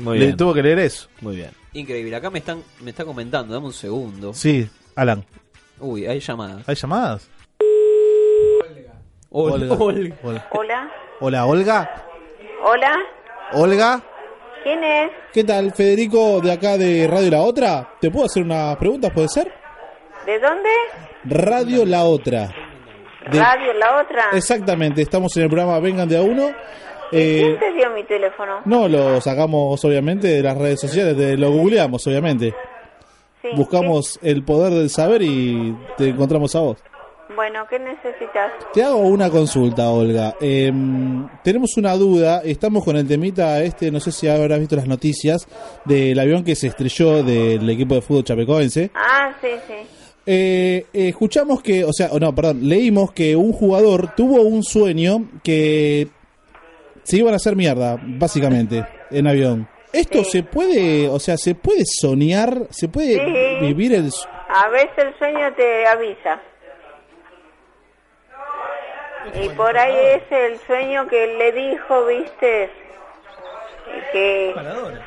Muy 0.00 0.18
le 0.20 0.26
bien. 0.26 0.36
tuvo 0.36 0.54
que 0.54 0.62
leer 0.62 0.78
eso. 0.78 1.08
Muy 1.20 1.34
bien. 1.36 1.50
Increíble. 1.72 2.14
Acá 2.14 2.30
me 2.30 2.38
están 2.38 2.62
me 2.80 2.90
está 2.90 3.04
comentando. 3.04 3.52
Dame 3.52 3.66
un 3.66 3.72
segundo. 3.72 4.32
Sí, 4.34 4.68
Alan. 4.94 5.24
Uy, 5.80 6.06
hay 6.06 6.20
llamadas. 6.20 6.68
¿Hay 6.68 6.76
llamadas? 6.76 7.28
Olga. 9.30 9.74
Olga. 9.74 9.74
Olga. 10.22 10.48
Hola. 10.52 10.90
Hola, 11.20 11.46
Olga. 11.46 12.04
Hola. 12.64 12.96
Olga. 13.52 14.04
¿Quién 14.64 14.82
es? 14.82 15.10
¿Qué 15.32 15.44
tal? 15.44 15.72
Federico 15.72 16.40
de 16.40 16.50
acá 16.50 16.76
de 16.76 17.06
Radio 17.06 17.30
La 17.30 17.42
Otra. 17.42 17.88
¿Te 18.00 18.10
puedo 18.10 18.26
hacer 18.26 18.42
unas 18.42 18.76
preguntas, 18.78 19.12
puede 19.12 19.28
ser? 19.28 19.52
¿De 20.26 20.38
dónde? 20.40 20.68
Radio 21.24 21.84
La 21.84 22.04
Otra. 22.04 22.50
De- 23.30 23.40
Radio, 23.40 23.72
la 23.74 24.02
otra. 24.02 24.24
Exactamente, 24.34 25.00
estamos 25.00 25.34
en 25.38 25.44
el 25.44 25.48
programa 25.48 25.78
Vengan 25.80 26.06
de 26.06 26.18
a 26.18 26.20
uno. 26.20 26.50
Eh, 27.10 27.40
¿Quién 27.42 27.58
te 27.58 27.72
dio 27.72 27.90
mi 27.90 28.04
teléfono? 28.04 28.60
no, 28.66 28.86
lo 28.86 29.18
sacamos 29.22 29.82
obviamente 29.82 30.28
de 30.28 30.42
las 30.42 30.58
redes 30.58 30.78
sociales, 30.80 31.16
de- 31.16 31.36
lo 31.38 31.50
googleamos 31.50 32.06
obviamente. 32.06 32.54
Sí, 33.40 33.48
Buscamos 33.56 34.18
el 34.22 34.44
poder 34.44 34.72
del 34.74 34.90
saber 34.90 35.22
y 35.22 35.74
te 35.96 36.08
encontramos 36.08 36.54
a 36.54 36.60
vos. 36.60 36.76
Bueno, 37.34 37.66
¿qué 37.68 37.78
necesitas? 37.78 38.52
Te 38.72 38.82
hago 38.82 38.98
una 38.98 39.30
consulta, 39.30 39.88
Olga. 39.90 40.34
Em, 40.40 41.26
tenemos 41.42 41.76
una 41.76 41.94
duda, 41.94 42.42
estamos 42.44 42.84
con 42.84 42.96
el 42.96 43.06
temita 43.08 43.62
este, 43.62 43.90
no 43.90 43.98
sé 44.00 44.12
si 44.12 44.28
habrás 44.28 44.58
visto 44.60 44.76
las 44.76 44.86
noticias, 44.86 45.46
del 45.84 46.18
avión 46.18 46.44
que 46.44 46.54
se 46.54 46.68
estrelló 46.68 47.22
del 47.22 47.68
equipo 47.70 47.94
de 47.94 48.02
fútbol 48.02 48.24
chapecoense. 48.24 48.90
Ah, 48.94 49.34
sí, 49.40 49.48
sí. 49.66 49.74
Eh, 50.26 50.86
eh, 50.92 51.08
escuchamos 51.08 51.62
que, 51.62 51.84
o 51.84 51.92
sea, 51.92 52.08
no, 52.18 52.34
perdón, 52.34 52.60
leímos 52.68 53.12
que 53.12 53.36
un 53.36 53.52
jugador 53.52 54.14
tuvo 54.14 54.42
un 54.42 54.62
sueño 54.62 55.28
que 55.42 56.08
se 57.02 57.16
iban 57.18 57.34
a 57.34 57.36
hacer 57.36 57.56
mierda, 57.56 57.98
básicamente, 58.02 58.84
en 59.10 59.26
avión. 59.26 59.68
¿Esto 59.92 60.24
se 60.24 60.42
puede, 60.42 61.08
o 61.08 61.20
sea, 61.20 61.36
se 61.36 61.54
puede 61.54 61.84
soñar, 61.86 62.66
se 62.70 62.88
puede 62.88 63.14
Sí. 63.14 63.64
vivir 63.66 63.92
el... 63.94 64.10
A 64.48 64.68
veces 64.70 64.90
el 64.98 65.18
sueño 65.18 65.52
te 65.56 65.86
avisa. 65.86 66.40
Y 69.32 69.48
por 69.50 69.76
ahí 69.76 69.96
es 69.96 70.22
el 70.30 70.58
sueño 70.60 71.06
que 71.08 71.26
le 71.38 71.52
dijo, 71.52 72.06
viste, 72.06 72.70
que, 74.12 74.54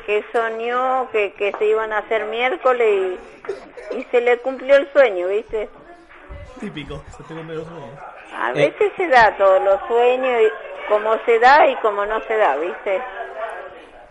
que 0.06 0.24
soñó 0.32 1.08
que, 1.10 1.32
que 1.34 1.52
se 1.58 1.66
iban 1.66 1.92
a 1.92 1.98
hacer 1.98 2.26
miércoles 2.26 3.18
y, 3.92 3.98
y 3.98 4.04
se 4.10 4.20
le 4.20 4.38
cumplió 4.38 4.76
el 4.76 4.90
sueño, 4.92 5.28
viste. 5.28 5.68
Típico, 6.60 7.02
se 7.16 7.22
te 7.22 7.34
cumple 7.34 7.56
los 7.56 7.66
sueños. 7.66 7.98
A 8.36 8.52
veces 8.52 8.92
se 8.96 9.08
da 9.08 9.36
todos 9.36 9.62
los 9.62 9.80
sueños, 9.88 10.42
y 10.42 10.88
como 10.88 11.16
se 11.24 11.38
da 11.38 11.66
y 11.66 11.76
como 11.76 12.04
no 12.04 12.20
se 12.22 12.36
da, 12.36 12.56
viste. 12.56 13.00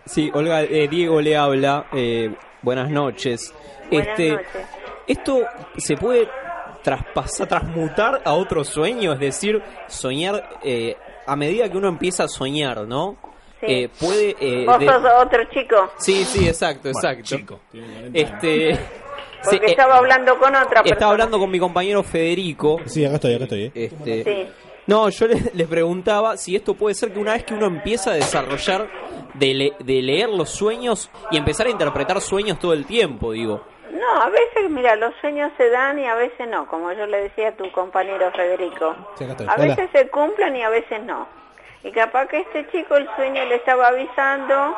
Sí, 0.06 0.30
Olga, 0.34 0.62
eh, 0.62 0.88
Diego 0.88 1.20
le 1.20 1.36
habla. 1.36 1.86
eh, 1.92 2.34
buenas 2.62 2.90
noches. 2.90 3.54
Buenas 3.90 4.08
este, 4.08 4.32
noches. 4.32 4.66
¿Esto 5.06 5.46
se 5.76 5.96
puede 5.96 6.28
traspasar, 6.88 7.46
transmutar 7.48 8.22
a 8.24 8.32
otro 8.32 8.64
sueño? 8.64 9.12
Es 9.12 9.20
decir, 9.20 9.62
soñar 9.88 10.48
eh, 10.62 10.96
a 11.26 11.36
medida 11.36 11.70
que 11.70 11.76
uno 11.76 11.88
empieza 11.88 12.24
a 12.24 12.28
soñar, 12.28 12.86
¿no? 12.86 13.16
Sí. 13.60 13.66
Eh, 13.68 13.88
puede... 14.00 14.36
eh, 14.40 14.64
Vos 14.66 14.78
de- 14.78 14.86
sos 14.86 15.02
otro 15.20 15.44
chico, 15.52 15.90
Sí, 15.98 16.24
sí, 16.24 16.46
exacto, 16.48 16.88
exacto. 16.88 17.60
Este... 18.14 18.78
porque 19.42 19.50
sí, 19.50 19.56
eh, 19.56 19.70
estaba 19.70 19.96
hablando 19.98 20.38
con 20.38 20.48
otra 20.54 20.82
persona. 20.82 20.92
estaba 20.92 21.12
hablando 21.12 21.38
con 21.38 21.50
mi 21.50 21.58
compañero 21.58 22.02
Federico. 22.02 22.80
Sí, 22.86 23.04
acá 23.04 23.16
estoy, 23.16 23.34
acá 23.34 23.44
estoy. 23.44 23.62
eh. 23.64 23.72
Este, 23.74 24.24
Sí. 24.24 24.46
No, 24.86 25.10
yo 25.10 25.26
le, 25.26 25.36
le 25.52 25.66
preguntaba 25.66 26.36
si 26.38 26.56
esto 26.56 26.72
puede 26.74 26.94
ser 26.94 27.12
que 27.12 27.18
una 27.18 27.32
vez 27.34 27.44
que 27.44 27.52
uno 27.52 27.66
empieza 27.66 28.12
a 28.12 28.14
desarrollar 28.14 28.88
de, 29.34 29.52
le- 29.54 29.72
de 29.80 30.00
leer 30.02 30.30
los 30.30 30.48
sueños 30.48 31.10
y 31.30 31.36
empezar 31.36 31.66
a 31.66 31.70
interpretar 31.70 32.20
sueños 32.22 32.58
todo 32.58 32.72
el 32.72 32.86
tiempo, 32.86 33.32
digo. 33.32 33.62
No, 33.92 34.22
a 34.22 34.28
veces, 34.28 34.68
mira, 34.70 34.96
los 34.96 35.14
sueños 35.20 35.50
se 35.56 35.70
dan 35.70 35.98
y 35.98 36.06
a 36.06 36.14
veces 36.14 36.46
no, 36.48 36.66
como 36.66 36.92
yo 36.92 37.06
le 37.06 37.22
decía 37.22 37.48
a 37.48 37.52
tu 37.52 37.70
compañero 37.72 38.30
Federico. 38.32 38.94
Sí. 39.16 39.24
A 39.24 39.54
Hola. 39.54 39.56
veces 39.56 39.88
se 39.92 40.08
cumplen 40.08 40.56
y 40.56 40.62
a 40.62 40.68
veces 40.68 41.02
no. 41.04 41.26
Y 41.84 41.92
capaz 41.92 42.26
que 42.26 42.38
este 42.40 42.68
chico 42.70 42.96
el 42.96 43.08
sueño 43.16 43.44
le 43.44 43.54
estaba 43.54 43.88
avisando 43.88 44.76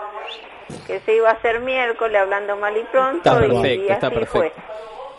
que 0.87 1.01
se 1.01 1.17
iba 1.17 1.31
a 1.31 1.33
hacer 1.33 1.61
miércoles 1.61 2.21
hablando 2.21 2.57
mal 2.57 2.77
y 2.77 2.83
pronto 2.85 3.17
Está 3.29 3.45
y, 3.45 3.49
perfecto, 3.49 3.85
y 3.85 3.89
está 3.89 4.07
así 4.09 4.17
perfecto. 4.17 4.63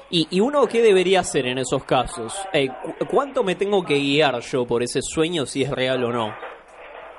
¿Y, 0.10 0.28
y 0.30 0.40
uno 0.42 0.68
qué 0.68 0.82
debería 0.82 1.22
hacer 1.22 1.48
en 1.48 1.58
esos 1.58 1.84
casos? 1.86 2.48
Eh, 2.54 2.68
cu- 2.70 3.06
¿Cuánto 3.10 3.44
me 3.44 3.56
tengo 3.56 3.84
que 3.84 3.96
guiar 3.96 4.40
yo 4.42 4.66
por 4.66 4.84
ese 4.84 5.00
sueño 5.02 5.46
si 5.46 5.64
es 5.64 5.72
real 5.72 6.04
o 6.04 6.12
no? 6.12 6.36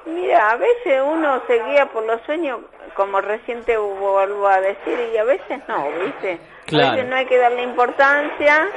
Mira, 0.06 0.50
a 0.50 0.56
veces 0.56 1.00
uno 1.06 1.40
se 1.46 1.62
guía 1.64 1.86
por 1.86 2.04
los 2.04 2.20
sueños, 2.22 2.60
como 2.96 3.20
recién 3.20 3.62
te 3.64 3.76
vuelvo 3.76 4.48
a 4.48 4.60
decir, 4.60 4.98
y 5.12 5.16
a 5.16 5.24
veces 5.24 5.60
no, 5.68 5.86
¿viste? 6.04 6.40
Claro. 6.66 6.88
A 6.88 6.94
veces 6.96 7.08
no 7.10 7.16
hay 7.16 7.26
que 7.26 7.38
darle 7.38 7.62
importancia, 7.62 8.68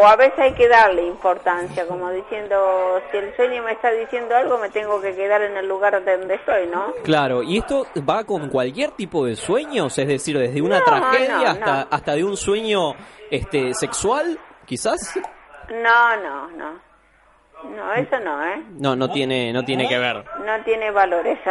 o 0.00 0.06
a 0.06 0.16
veces 0.16 0.38
hay 0.38 0.54
que 0.54 0.68
darle 0.68 1.02
importancia, 1.06 1.86
como 1.86 2.10
diciendo, 2.10 3.00
si 3.10 3.16
el 3.18 3.34
sueño 3.36 3.62
me 3.62 3.72
está 3.72 3.90
diciendo 3.90 4.34
algo, 4.36 4.56
me 4.58 4.70
tengo 4.70 5.00
que 5.00 5.14
quedar 5.14 5.42
en 5.42 5.56
el 5.56 5.68
lugar 5.68 6.02
donde 6.04 6.34
estoy, 6.34 6.66
¿no? 6.66 6.92
Claro, 7.04 7.42
¿y 7.42 7.58
esto 7.58 7.86
va 8.08 8.24
con 8.24 8.48
cualquier 8.48 8.92
tipo 8.92 9.26
de 9.26 9.36
sueños? 9.36 9.98
Es 9.98 10.08
decir, 10.08 10.38
desde 10.38 10.62
una 10.62 10.78
No, 10.78 10.84
tragedia 10.84 11.38
no, 11.38 11.46
hasta, 11.48 11.74
no. 11.84 11.88
hasta 11.90 12.12
de 12.14 12.24
un 12.24 12.36
sueño 12.36 12.94
este 13.30 13.74
sexual, 13.74 14.38
quizás? 14.64 15.18
No, 15.70 16.16
no, 16.16 16.50
no. 16.52 16.91
No, 17.70 17.92
eso 17.94 18.18
no, 18.20 18.44
¿eh? 18.44 18.62
No, 18.78 18.96
no 18.96 19.10
tiene, 19.10 19.52
no 19.52 19.64
tiene 19.64 19.88
que 19.88 19.98
ver. 19.98 20.16
No 20.44 20.64
tiene 20.64 20.90
valor 20.90 21.26
eso. 21.26 21.50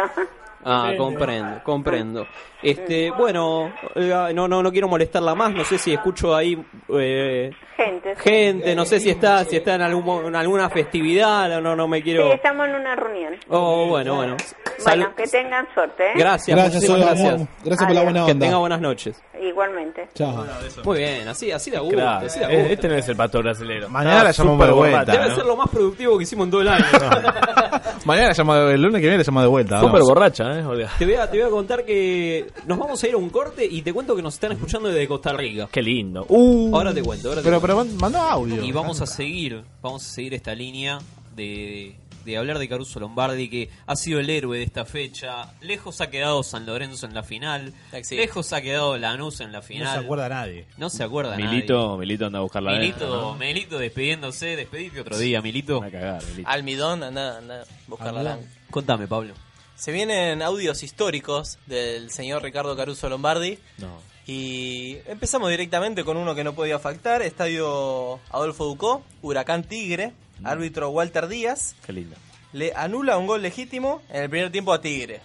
Ah, 0.64 0.92
comprendo, 0.96 1.60
comprendo. 1.64 2.24
Este, 2.62 3.10
bueno, 3.10 3.72
Olga, 3.96 4.32
no, 4.32 4.46
no, 4.46 4.62
no 4.62 4.70
quiero 4.70 4.86
molestarla 4.86 5.34
más. 5.34 5.52
No 5.52 5.64
sé 5.64 5.76
si 5.76 5.92
escucho 5.92 6.36
ahí 6.36 6.56
eh, 6.90 7.50
Gente. 7.76 8.14
gente, 8.16 8.74
no 8.76 8.84
sé 8.84 9.00
si 9.00 9.10
está, 9.10 9.44
si 9.44 9.56
está 9.56 9.74
en, 9.74 9.82
algún, 9.82 10.26
en 10.26 10.36
alguna 10.36 10.70
festividad. 10.70 11.60
No, 11.60 11.74
no 11.74 11.88
me 11.88 11.96
Sí, 11.96 12.04
quiero. 12.04 12.32
estamos 12.32 12.68
en 12.68 12.76
una 12.76 12.94
reunión. 12.94 13.34
Oh, 13.48 13.86
bueno, 13.88 14.14
bueno. 14.14 14.36
Bueno, 14.84 15.14
que 15.16 15.24
tengan 15.24 15.66
suerte, 15.74 16.06
¿eh? 16.08 16.12
Gracias, 16.16 16.56
Gracias, 16.56 16.84
gracias. 16.84 17.48
gracias 17.64 17.86
por 17.86 17.94
la 17.94 18.02
buena 18.02 18.24
Que 18.26 18.32
onda. 18.32 18.46
tenga 18.46 18.58
buenas 18.58 18.80
noches. 18.80 19.22
Igualmente. 19.42 20.08
Chao. 20.14 20.44
Muy 20.84 20.98
bien, 20.98 21.26
así, 21.28 21.50
así 21.50 21.70
de 21.70 21.78
gusto. 21.78 21.96
Claro, 21.96 22.26
así 22.26 22.38
de 22.38 22.46
gusto. 22.46 22.72
este 22.72 22.88
no 22.88 22.94
es 22.94 23.08
el 23.08 23.16
pastor 23.16 23.42
brasilero. 23.42 23.88
Mañana 23.88 24.22
la 24.24 24.30
Está 24.30 24.42
llamamos 24.44 24.66
de 24.66 24.72
vuelta. 24.72 25.04
Debe 25.12 25.28
¿no? 25.28 25.34
ser 25.36 25.44
lo 25.46 25.56
más 25.56 25.68
productivo 25.68 26.16
que 26.18 26.22
hicimos 26.24 26.44
en 26.46 26.50
todo 26.52 26.60
el 26.62 26.68
año. 26.68 26.84
Mañana 28.04 28.28
la 28.28 28.34
llamo 28.34 28.54
de- 28.54 28.74
el 28.74 28.82
lunes 28.82 29.00
que 29.00 29.06
viene 29.08 29.18
la 29.18 29.24
llamo 29.24 29.40
de 29.42 29.46
vuelta. 29.48 29.80
Súper 29.80 30.00
borracha, 30.02 30.44
¿eh? 30.58 30.64
Olga. 30.64 30.90
Te 30.98 31.04
voy, 31.04 31.14
a, 31.14 31.30
te 31.30 31.38
voy 31.38 31.46
a 31.46 31.50
contar 31.50 31.84
que 31.84 32.46
nos 32.66 32.78
vamos 32.78 33.02
a 33.02 33.08
ir 33.08 33.14
a 33.14 33.16
un 33.16 33.30
corte 33.30 33.64
y 33.64 33.82
te 33.82 33.92
cuento 33.92 34.14
que 34.16 34.22
nos 34.22 34.34
están 34.34 34.52
escuchando 34.52 34.88
desde 34.88 35.06
Costa 35.08 35.32
Rica. 35.32 35.68
Qué 35.70 35.82
lindo. 35.82 36.26
ahora 36.72 36.92
te 36.94 37.02
cuento, 37.02 37.28
ahora 37.28 37.40
te 37.40 37.44
Pero, 37.48 37.60
cuento. 37.60 37.84
pero 37.86 38.00
mandó 38.00 38.18
audio. 38.18 38.62
Y 38.62 38.72
vamos 38.72 39.00
a 39.00 39.06
seguir, 39.06 39.62
vamos 39.80 40.02
a 40.06 40.08
seguir 40.08 40.34
esta 40.34 40.54
línea 40.54 40.98
de, 41.34 41.96
de 42.24 42.36
hablar 42.38 42.58
de 42.58 42.68
Caruso 42.68 43.00
Lombardi, 43.00 43.48
que 43.48 43.70
ha 43.86 43.96
sido 43.96 44.20
el 44.20 44.30
héroe 44.30 44.58
de 44.58 44.64
esta 44.64 44.84
fecha. 44.84 45.52
Lejos 45.60 46.00
ha 46.00 46.10
quedado 46.10 46.42
San 46.42 46.66
Lorenzo 46.66 47.06
en 47.06 47.14
la 47.14 47.22
final. 47.22 47.72
Sí. 48.02 48.16
Lejos 48.16 48.52
ha 48.52 48.60
quedado 48.60 48.96
Lanús 48.98 49.40
en 49.40 49.52
la 49.52 49.58
No 49.58 49.62
final. 49.64 49.98
se 49.98 50.04
acuerda 50.04 50.28
nadie. 50.28 50.66
No 50.76 50.90
se 50.90 51.02
acuerda 51.04 51.36
Milito, 51.36 51.96
Milito 51.98 52.26
anda 52.26 52.38
a 52.38 52.42
buscar 52.42 52.62
la 52.62 52.72
Milito, 52.72 53.34
Milito 53.38 53.78
despidiéndose, 53.78 54.56
despedite 54.56 55.00
otro 55.00 55.18
día, 55.18 55.40
Milito. 55.42 55.82
a 55.82 55.90
cagar, 55.90 56.22
Milito. 56.24 56.48
Almidón, 56.48 57.02
anda, 57.02 57.38
anda 57.38 57.62
a 57.62 57.66
buscar 57.86 58.12
la 58.14 58.22
lana. 58.22 58.42
Contame, 58.70 59.06
Pablo. 59.06 59.34
Se 59.74 59.90
vienen 59.90 60.42
audios 60.42 60.82
históricos 60.82 61.58
del 61.66 62.10
señor 62.10 62.42
Ricardo 62.42 62.76
Caruso 62.76 63.08
Lombardi. 63.08 63.58
No. 63.78 64.12
Y 64.26 64.98
empezamos 65.08 65.50
directamente 65.50 66.04
con 66.04 66.16
uno 66.16 66.34
que 66.36 66.44
no 66.44 66.52
podía 66.54 66.78
faltar, 66.78 67.22
Estadio 67.22 68.20
Adolfo 68.30 68.64
Ducó, 68.66 69.02
Huracán 69.20 69.64
Tigre, 69.64 70.12
árbitro 70.44 70.90
Walter 70.90 71.28
Díaz, 71.28 71.74
Qué 71.86 71.92
lindo. 71.92 72.16
le 72.52 72.72
anula 72.74 73.16
un 73.18 73.26
gol 73.26 73.42
legítimo 73.42 74.02
en 74.08 74.24
el 74.24 74.30
primer 74.30 74.50
tiempo 74.52 74.72
a 74.72 74.80
Tigre, 74.80 75.20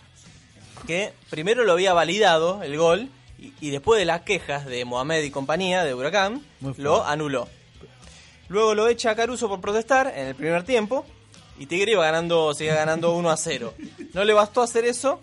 que 0.85 1.13
primero 1.29 1.63
lo 1.63 1.73
había 1.73 1.93
validado 1.93 2.61
el 2.63 2.77
gol 2.77 3.09
y, 3.37 3.53
y 3.61 3.69
después 3.69 3.99
de 3.99 4.05
las 4.05 4.21
quejas 4.21 4.65
de 4.65 4.85
Mohamed 4.85 5.23
y 5.23 5.31
compañía 5.31 5.83
de 5.83 5.93
Huracán, 5.93 6.43
lo 6.77 7.05
anuló. 7.05 7.47
Luego 8.49 8.75
lo 8.75 8.87
echa 8.87 9.11
a 9.11 9.15
Caruso 9.15 9.49
por 9.49 9.59
protestar 9.61 10.13
en 10.15 10.27
el 10.27 10.35
primer 10.35 10.63
tiempo 10.63 11.05
y 11.59 11.65
Tigre 11.65 11.91
iba 11.93 12.05
ganando, 12.05 12.53
seguía 12.53 12.75
ganando 12.75 13.13
1 13.13 13.29
a 13.29 13.37
0. 13.37 13.73
No 14.13 14.23
le 14.23 14.33
bastó 14.33 14.61
hacer 14.61 14.85
eso, 14.85 15.19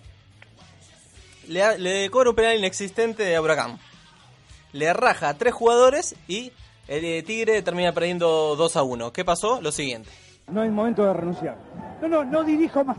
le, 1.48 1.78
le 1.78 2.10
cobra 2.10 2.30
un 2.30 2.36
penal 2.36 2.56
inexistente 2.58 3.34
a 3.34 3.40
Huracán. 3.40 3.78
Le 4.72 4.92
raja 4.92 5.28
a 5.30 5.34
tres 5.38 5.54
jugadores 5.54 6.16
y 6.26 6.52
el 6.88 7.04
eh, 7.04 7.22
Tigre 7.22 7.62
termina 7.62 7.92
perdiendo 7.92 8.56
2 8.56 8.76
a 8.76 8.82
1. 8.82 9.12
¿Qué 9.12 9.24
pasó? 9.24 9.60
Lo 9.60 9.72
siguiente. 9.72 10.10
No 10.48 10.62
es 10.62 10.70
momento 10.70 11.04
de 11.04 11.14
renunciar. 11.14 11.56
No, 12.02 12.08
no, 12.08 12.24
no 12.24 12.44
dirijo 12.44 12.84
más. 12.84 12.98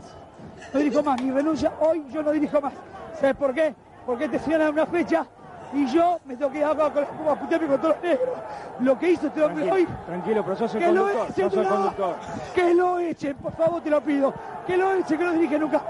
No 0.72 0.80
dirijo 0.80 1.02
más. 1.02 1.20
Mi 1.22 1.30
renuncia 1.30 1.72
hoy 1.80 2.04
yo 2.12 2.22
no 2.22 2.32
dirijo 2.32 2.60
más. 2.60 2.72
¿Sabes 3.20 3.36
por 3.36 3.54
qué? 3.54 3.74
Porque 4.04 4.28
te 4.28 4.38
señalan 4.38 4.72
una 4.72 4.86
fecha 4.86 5.26
y 5.72 5.86
yo 5.86 6.18
me 6.24 6.36
tengo 6.36 6.50
que 6.50 6.58
ir 6.58 6.64
a 6.64 6.74
con 6.74 6.94
los 6.94 7.28
a 7.28 7.40
putearme 7.40 7.68
con 7.68 7.80
todos 7.80 7.94
los 7.94 8.02
negros. 8.02 8.38
Lo 8.80 8.98
que 8.98 9.10
hizo 9.10 9.26
este 9.26 9.42
hombre 9.42 9.70
hoy. 9.70 9.86
Tranquilo, 10.06 10.42
pero 10.44 10.56
sos 10.56 10.74
el 10.74 10.80
que 10.80 10.92
lo 10.92 11.02
conductor. 11.02 11.30
echen, 11.30 11.50
sos 11.50 11.60
el 11.60 11.68
conductor. 11.68 12.16
que 12.54 12.74
lo 12.74 12.98
echen, 12.98 13.36
por 13.36 13.52
favor 13.56 13.82
te 13.82 13.90
lo 13.90 14.00
pido. 14.00 14.34
Que 14.66 14.76
lo 14.76 14.92
echen, 14.92 15.18
que 15.18 15.24
no 15.24 15.32
dirige 15.32 15.58
nunca. 15.58 15.82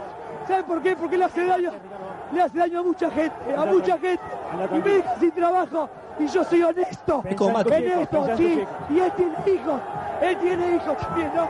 ¿Sabes 0.47 0.64
por 0.64 0.82
qué? 0.82 0.97
Porque 0.97 1.18
le 1.18 1.24
hace 1.24 1.44
daño. 1.44 1.72
Le 2.32 2.42
hace 2.42 2.59
daño 2.59 2.80
a 2.80 2.82
mucha 2.82 3.11
gente, 3.11 3.57
a 3.57 3.64
mucha 3.64 3.99
gente. 3.99 4.20
Y 4.72 4.78
me 4.78 4.90
deja 4.90 5.18
sin 5.18 5.30
trabajo. 5.32 5.88
Y 6.18 6.26
yo 6.32 6.44
soy 6.44 6.62
honesto. 6.62 7.22
Es 7.28 7.36
como 7.36 7.52
Macri. 7.52 7.74
Honesto, 7.86 8.24
Pensá 8.26 8.42
en 8.42 8.58
tus 8.60 8.68
sí. 8.88 8.94
Y 8.94 8.98
él 9.00 9.12
tiene 9.16 9.60
hijos. 9.60 9.80
Él 10.22 10.38
tiene 10.40 10.76
hijos 10.76 10.98
también, 10.98 11.30
¿no? 11.34 11.48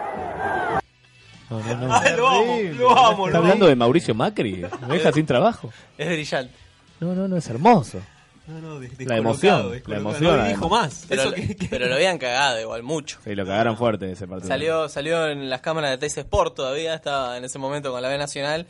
No, 1.48 1.60
no, 1.62 1.76
no. 1.86 1.94
Ay, 1.94 2.14
lo 2.16 2.28
amo, 2.28 2.58
lo 2.78 2.90
amo, 2.98 3.26
¿Está 3.28 3.38
lo 3.38 3.44
hablando 3.44 3.66
de 3.66 3.76
Mauricio 3.76 4.14
Macri? 4.14 4.66
¿Me 4.88 4.94
deja 4.98 5.12
sin 5.12 5.26
trabajo? 5.26 5.72
Es 5.96 6.08
brillante. 6.08 6.52
No, 6.98 7.14
no, 7.14 7.28
no, 7.28 7.36
es 7.36 7.48
hermoso. 7.48 8.00
No, 8.48 8.60
no, 8.60 8.80
La 9.00 9.16
emoción, 9.16 9.72
la 9.86 9.96
emoción. 9.96 10.38
No 10.38 10.44
dijo 10.48 10.68
más. 10.68 11.04
Pero, 11.08 11.22
Eso 11.22 11.32
que- 11.34 11.56
pero 11.68 11.86
lo 11.88 11.94
habían 11.96 12.16
cagado 12.18 12.60
igual, 12.60 12.82
mucho. 12.84 13.18
Sí, 13.24 13.34
lo 13.34 13.44
cagaron 13.44 13.76
fuerte 13.76 14.10
ese 14.12 14.26
partido. 14.28 14.48
Salió, 14.48 14.88
salió 14.88 15.26
en 15.26 15.50
las 15.50 15.60
cámaras 15.60 15.90
de 15.90 15.98
Teis 15.98 16.16
Sport 16.16 16.54
todavía, 16.54 16.94
estaba 16.94 17.36
en 17.36 17.44
ese 17.44 17.58
momento 17.58 17.90
con 17.90 18.00
la 18.02 18.08
B 18.08 18.18
Nacional 18.18 18.66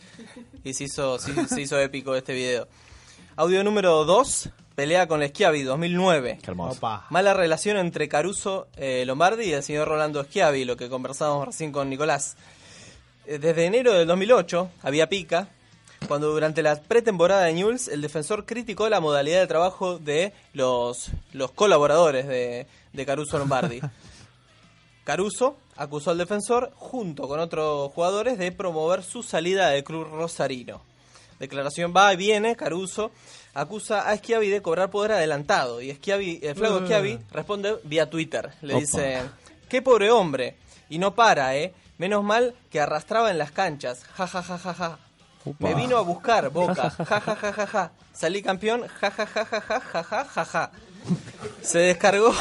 y 0.65 0.73
se 0.73 0.85
hizo, 0.85 1.19
se, 1.19 1.47
se 1.49 1.61
hizo 1.61 1.79
épico 1.79 2.15
este 2.17 2.33
video. 2.33 2.69
Audio 3.37 3.63
número 3.65 4.07
2, 4.07 4.49
pelea 4.77 5.09
con 5.09 5.27
Schiavi 5.27 5.63
2009. 5.63 6.39
Qué 6.41 6.51
hermoso. 6.51 6.77
Opa. 6.77 7.07
Mala 7.11 7.35
relación 7.35 7.79
entre 7.79 8.09
Caruso 8.09 8.69
eh, 8.77 9.05
Lombardi 9.07 9.47
y 9.47 9.53
el 9.53 9.63
señor 9.63 9.89
Rolando 9.89 10.23
Schiavi, 10.23 10.65
lo 10.65 10.77
que 10.77 10.89
conversábamos 10.89 11.47
recién 11.47 11.73
con 11.73 11.89
Nicolás. 11.89 12.37
Eh, 13.27 13.39
Desde 13.39 13.65
enero 13.65 13.95
del 13.95 14.07
2008 14.07 14.71
había 14.83 15.09
pica, 15.09 15.49
cuando 16.07 16.31
durante 16.31 16.63
la 16.63 16.77
pretemporada 16.77 17.45
de 17.45 17.55
Newell's 17.55 17.89
el 17.89 18.03
defensor 18.03 18.45
criticó 18.45 18.89
la 18.91 19.01
modalidad 19.01 19.41
de 19.41 19.47
trabajo 19.47 19.99
de 19.99 20.35
los, 20.53 21.11
los 21.33 21.51
colaboradores 21.53 22.29
de, 22.29 22.67
de 22.93 23.07
Caruso 23.07 23.39
Lombardi. 23.39 23.81
Caruso 25.05 25.57
acusó 25.77 26.11
al 26.11 26.19
defensor, 26.19 26.71
junto 26.75 27.27
con 27.29 27.41
otros 27.41 27.93
jugadores, 27.93 28.37
de 28.39 28.53
promover 28.53 29.03
su 29.03 29.23
salida 29.23 29.71
del 29.71 29.85
club 29.85 30.05
rosarino. 30.05 30.83
Declaración 31.39 31.95
va 31.97 32.13
y 32.13 32.17
viene, 32.17 32.57
Caruso 32.57 33.11
acusa 33.61 34.09
a 34.09 34.17
Schiavi 34.17 34.49
de 34.49 34.63
cobrar 34.63 34.91
poder 34.91 35.13
adelantado 35.13 35.81
y 35.81 35.93
Schiavi, 35.95 36.41
el 36.43 36.55
flaco 36.55 36.79
Eh. 36.79 36.87
Schiavi 36.87 37.19
responde 37.33 37.79
vía 37.85 38.09
Twitter. 38.09 38.53
Le 38.63 38.75
Opa. 38.75 38.81
dice, 38.81 39.23
qué 39.69 39.83
pobre 39.83 40.11
hombre, 40.11 40.57
y 40.89 40.99
no 40.99 41.15
para, 41.15 41.57
¿eh? 41.57 41.73
Menos 41.99 42.23
mal 42.23 42.55
que 42.71 42.81
arrastraba 42.81 43.31
en 43.31 43.39
las 43.39 43.53
canchas. 43.53 44.05
Ja, 44.17 44.27
ja, 44.27 44.43
ja, 44.43 44.59
ja, 44.59 44.75
ja. 44.75 44.99
Me 45.61 45.75
vino 45.75 45.97
a 45.97 46.03
buscar, 46.03 46.51
Boca. 46.51 46.91
Ja, 46.91 47.21
ja, 47.21 47.37
ja, 47.37 47.53
ja, 47.53 47.67
ja. 47.67 47.91
Salí 48.13 48.43
campeón. 48.43 48.87
Ja, 49.01 49.11
ja, 49.11 49.27
ja, 49.27 49.45
ja, 49.47 49.61
ja, 49.61 49.81
ja, 49.81 50.03
ja, 50.03 50.25
ja, 50.25 50.45
ja. 50.45 50.71
Se 51.63 51.79
descargó, 51.79 52.35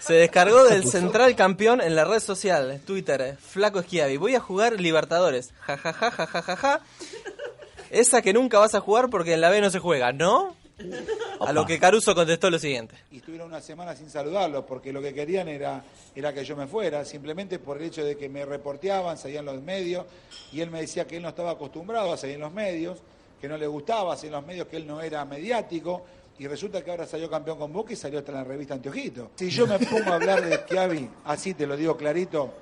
se 0.00 0.14
descargó 0.14 0.64
del 0.64 0.88
central 0.88 1.36
campeón 1.36 1.80
en 1.82 1.94
la 1.94 2.04
red 2.04 2.20
social, 2.20 2.80
Twitter, 2.86 3.20
eh, 3.20 3.36
Flaco 3.36 3.80
Esquiavi. 3.80 4.16
Voy 4.16 4.34
a 4.34 4.40
jugar 4.40 4.80
Libertadores. 4.80 5.52
Ja, 5.66 5.76
ja, 5.76 5.92
ja, 5.92 6.10
ja, 6.10 6.26
ja, 6.26 6.42
ja, 6.42 6.56
ja. 6.56 6.80
Esa 7.90 8.22
que 8.22 8.32
nunca 8.32 8.58
vas 8.58 8.74
a 8.74 8.80
jugar 8.80 9.10
porque 9.10 9.34
en 9.34 9.40
la 9.40 9.50
B 9.50 9.60
no 9.60 9.70
se 9.70 9.78
juega, 9.78 10.12
¿no? 10.12 10.56
A 11.40 11.52
lo 11.52 11.66
que 11.66 11.78
Caruso 11.78 12.14
contestó 12.14 12.50
lo 12.50 12.58
siguiente. 12.58 12.94
y 13.10 13.18
estuvieron 13.18 13.48
una 13.48 13.60
semana 13.60 13.94
sin 13.94 14.08
saludarlos 14.08 14.64
porque 14.64 14.92
lo 14.92 15.02
que 15.02 15.12
querían 15.12 15.48
era, 15.48 15.82
era 16.14 16.32
que 16.32 16.44
yo 16.44 16.56
me 16.56 16.66
fuera, 16.66 17.04
simplemente 17.04 17.58
por 17.58 17.78
el 17.78 17.84
hecho 17.84 18.04
de 18.04 18.16
que 18.16 18.28
me 18.28 18.44
reporteaban, 18.44 19.18
salían 19.18 19.44
los 19.44 19.60
medios 19.60 20.06
y 20.52 20.60
él 20.60 20.70
me 20.70 20.80
decía 20.80 21.06
que 21.06 21.16
él 21.16 21.22
no 21.22 21.30
estaba 21.30 21.52
acostumbrado 21.52 22.12
a 22.12 22.16
salir 22.16 22.36
en 22.36 22.42
los 22.42 22.52
medios, 22.52 22.98
que 23.40 23.48
no 23.48 23.56
le 23.56 23.66
gustaba 23.66 24.16
salir 24.16 24.28
en 24.28 24.40
los 24.40 24.46
medios, 24.46 24.66
que 24.68 24.76
él 24.76 24.86
no 24.86 25.00
era 25.00 25.24
mediático 25.24 26.04
y 26.38 26.46
resulta 26.46 26.82
que 26.82 26.90
ahora 26.90 27.06
salió 27.06 27.28
campeón 27.28 27.58
con 27.58 27.72
Boca 27.72 27.92
y 27.92 27.96
salió 27.96 28.20
hasta 28.20 28.32
en 28.32 28.38
la 28.38 28.44
revista 28.44 28.74
Anteojito. 28.74 29.32
Si 29.34 29.50
yo 29.50 29.66
me 29.66 29.78
pongo 29.78 30.10
a 30.10 30.14
hablar 30.14 30.42
de 30.42 30.56
Schiavi, 30.56 31.08
así 31.24 31.52
te 31.52 31.66
lo 31.66 31.76
digo 31.76 31.96
clarito, 31.96 32.54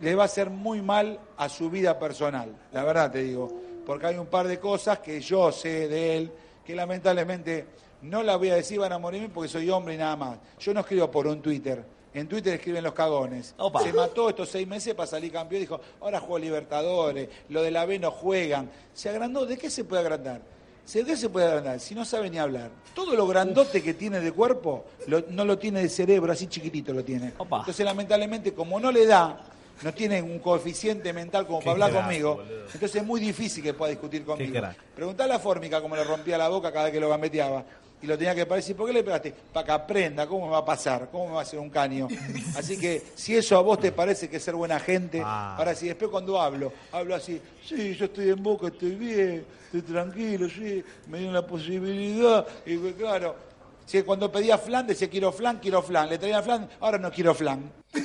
le 0.00 0.14
va 0.14 0.24
a 0.24 0.26
hacer 0.26 0.50
muy 0.50 0.82
mal 0.82 1.20
a 1.36 1.48
su 1.48 1.70
vida 1.70 1.98
personal, 1.98 2.56
la 2.72 2.82
verdad 2.82 3.12
te 3.12 3.22
digo, 3.22 3.69
porque 3.90 4.06
hay 4.06 4.18
un 4.18 4.26
par 4.26 4.46
de 4.46 4.60
cosas 4.60 5.00
que 5.00 5.20
yo 5.20 5.50
sé 5.50 5.88
de 5.88 6.16
él 6.16 6.32
que 6.64 6.76
lamentablemente 6.76 7.66
no 8.02 8.22
las 8.22 8.38
voy 8.38 8.50
a 8.50 8.54
decir, 8.54 8.78
van 8.78 8.92
a 8.92 8.98
morirme 9.00 9.28
porque 9.30 9.48
soy 9.48 9.68
hombre 9.68 9.94
y 9.94 9.98
nada 9.98 10.14
más. 10.14 10.38
Yo 10.60 10.72
no 10.72 10.78
escribo 10.78 11.10
por 11.10 11.26
un 11.26 11.42
Twitter. 11.42 11.84
En 12.14 12.28
Twitter 12.28 12.54
escriben 12.54 12.84
los 12.84 12.92
cagones. 12.92 13.52
Opa. 13.58 13.82
Se 13.82 13.92
mató 13.92 14.28
estos 14.28 14.48
seis 14.48 14.68
meses 14.68 14.94
para 14.94 15.08
salir 15.08 15.32
campeón. 15.32 15.62
Dijo, 15.62 15.80
ahora 16.00 16.20
juego 16.20 16.38
Libertadores, 16.38 17.28
lo 17.48 17.62
de 17.62 17.72
la 17.72 17.84
B 17.84 17.98
no 17.98 18.12
juegan. 18.12 18.70
Se 18.94 19.08
agrandó. 19.08 19.44
¿De 19.44 19.58
qué 19.58 19.68
se 19.68 19.82
puede 19.82 20.02
agrandar? 20.02 20.40
¿De 20.92 21.04
qué 21.04 21.16
se 21.16 21.28
puede 21.28 21.46
agrandar? 21.48 21.80
Si 21.80 21.96
no 21.96 22.04
sabe 22.04 22.30
ni 22.30 22.38
hablar. 22.38 22.70
Todo 22.94 23.16
lo 23.16 23.26
grandote 23.26 23.82
que 23.82 23.94
tiene 23.94 24.20
de 24.20 24.30
cuerpo, 24.30 24.84
lo- 25.08 25.24
no 25.30 25.44
lo 25.44 25.58
tiene 25.58 25.82
de 25.82 25.88
cerebro, 25.88 26.32
así 26.32 26.46
chiquitito 26.46 26.92
lo 26.92 27.02
tiene. 27.02 27.32
Entonces, 27.62 27.84
lamentablemente, 27.84 28.54
como 28.54 28.78
no 28.78 28.92
le 28.92 29.04
da, 29.04 29.40
no 29.82 29.94
tiene 29.94 30.20
un 30.22 30.38
coeficiente 30.38 31.12
mental 31.12 31.46
como 31.46 31.60
para 31.60 31.72
hablar 31.72 31.90
crack, 31.90 32.02
conmigo, 32.04 32.36
boludo. 32.36 32.64
entonces 32.72 32.96
es 32.96 33.04
muy 33.04 33.20
difícil 33.20 33.62
que 33.62 33.74
pueda 33.74 33.90
discutir 33.90 34.24
conmigo. 34.24 34.60
Preguntale 34.94 35.34
a 35.34 35.38
Fórmica 35.38 35.80
cómo 35.80 35.96
le 35.96 36.04
rompía 36.04 36.36
la 36.38 36.48
boca 36.48 36.70
cada 36.72 36.84
vez 36.84 36.92
que 36.92 37.00
lo 37.00 37.08
gambeteaba. 37.08 37.64
Y 38.02 38.06
lo 38.06 38.16
tenía 38.16 38.34
que 38.34 38.46
parar. 38.46 38.64
¿por 38.74 38.86
qué 38.86 38.94
le 38.94 39.04
pegaste? 39.04 39.34
Para 39.52 39.66
que 39.66 39.72
aprenda, 39.72 40.26
¿cómo 40.26 40.46
me 40.46 40.52
va 40.52 40.58
a 40.58 40.64
pasar? 40.64 41.10
¿Cómo 41.12 41.26
me 41.26 41.32
va 41.34 41.40
a 41.40 41.42
hacer 41.42 41.58
un 41.58 41.68
caño? 41.68 42.08
Así 42.56 42.78
que, 42.78 43.02
si 43.14 43.36
eso 43.36 43.58
a 43.58 43.60
vos 43.60 43.78
te 43.78 43.92
parece 43.92 44.26
que 44.30 44.38
es 44.38 44.42
ser 44.42 44.54
buena 44.54 44.80
gente, 44.80 45.20
Ah. 45.22 45.54
ahora 45.58 45.74
si 45.74 45.86
después 45.88 46.10
cuando 46.10 46.40
hablo, 46.40 46.72
hablo 46.92 47.14
así, 47.14 47.38
sí, 47.62 47.94
yo 47.94 48.06
estoy 48.06 48.30
en 48.30 48.42
boca, 48.42 48.68
estoy 48.68 48.94
bien, 48.94 49.44
estoy 49.66 49.82
tranquilo, 49.82 50.48
sí, 50.48 50.82
me 51.08 51.18
dieron 51.18 51.34
la 51.34 51.46
posibilidad, 51.46 52.46
y 52.64 52.78
pues, 52.78 52.94
claro, 52.94 53.36
si 53.90 54.02
cuando 54.02 54.30
pedía 54.30 54.56
flan, 54.56 54.86
decía 54.86 55.10
quiero 55.10 55.32
flan, 55.32 55.58
quiero 55.58 55.82
flan, 55.82 56.08
le 56.08 56.16
traía 56.18 56.40
flan, 56.42 56.68
ahora 56.78 56.98
no 56.98 57.10
quiero 57.10 57.34
flan. 57.34 57.72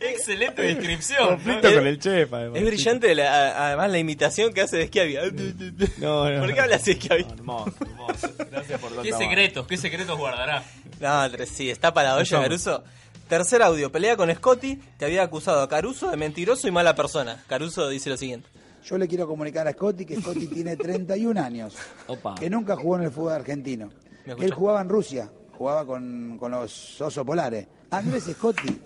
Excelente 0.00 0.62
descripción. 0.62 1.28
Conflicto 1.28 1.68
¿no? 1.70 1.74
con 1.76 1.86
el 1.86 1.98
chef, 2.00 2.32
además. 2.32 2.58
Es 2.60 2.66
brillante, 2.66 3.14
la- 3.14 3.66
además, 3.66 3.90
la 3.90 3.98
imitación 3.98 4.52
que 4.52 4.62
hace 4.62 4.76
de 4.78 4.86
Schiavi. 4.88 5.16
No, 5.98 6.28
no. 6.28 6.40
¿Por 6.40 6.54
qué 6.54 6.60
habla 6.60 6.76
así 6.76 6.94
Schiavi? 6.94 7.26
hermoso, 7.30 7.72
hermoso. 7.80 8.30
Gracias 8.50 8.80
por 8.80 9.02
¿Qué 9.02 9.12
secretos? 9.12 9.66
¿Qué 9.66 9.76
secretos 9.76 10.18
guardará? 10.18 10.64
No, 11.00 11.28
sí, 11.46 11.70
está 11.70 11.94
para 11.94 12.10
la 12.10 12.16
olla. 12.16 12.40
Caruso. 12.42 12.82
Tercer 13.28 13.62
audio, 13.62 13.92
pelea 13.92 14.16
con 14.16 14.34
Scotty, 14.34 14.80
que 14.98 15.04
había 15.04 15.22
acusado 15.22 15.60
a 15.62 15.68
Caruso 15.68 16.10
de 16.10 16.16
mentiroso 16.16 16.66
y 16.66 16.70
mala 16.72 16.94
persona. 16.96 17.44
Caruso 17.46 17.88
dice 17.88 18.10
lo 18.10 18.16
siguiente. 18.16 18.48
Yo 18.84 18.96
le 18.98 19.06
quiero 19.08 19.26
comunicar 19.26 19.66
a 19.66 19.72
Scotty 19.72 20.04
que 20.04 20.20
Scotty 20.20 20.46
tiene 20.54 20.76
31 20.76 21.40
años, 21.40 21.76
Opa. 22.06 22.34
que 22.36 22.48
nunca 22.48 22.76
jugó 22.76 22.96
en 22.96 23.02
el 23.04 23.10
fútbol 23.10 23.32
argentino. 23.32 23.90
¿Me 24.26 24.32
Él 24.44 24.52
jugaba 24.52 24.80
en 24.80 24.88
Rusia, 24.88 25.30
jugaba 25.56 25.84
con, 25.86 26.36
con 26.38 26.50
los 26.52 27.00
osos 27.00 27.24
polares. 27.24 27.66
Andrés 27.90 28.24
Scotty, 28.24 28.78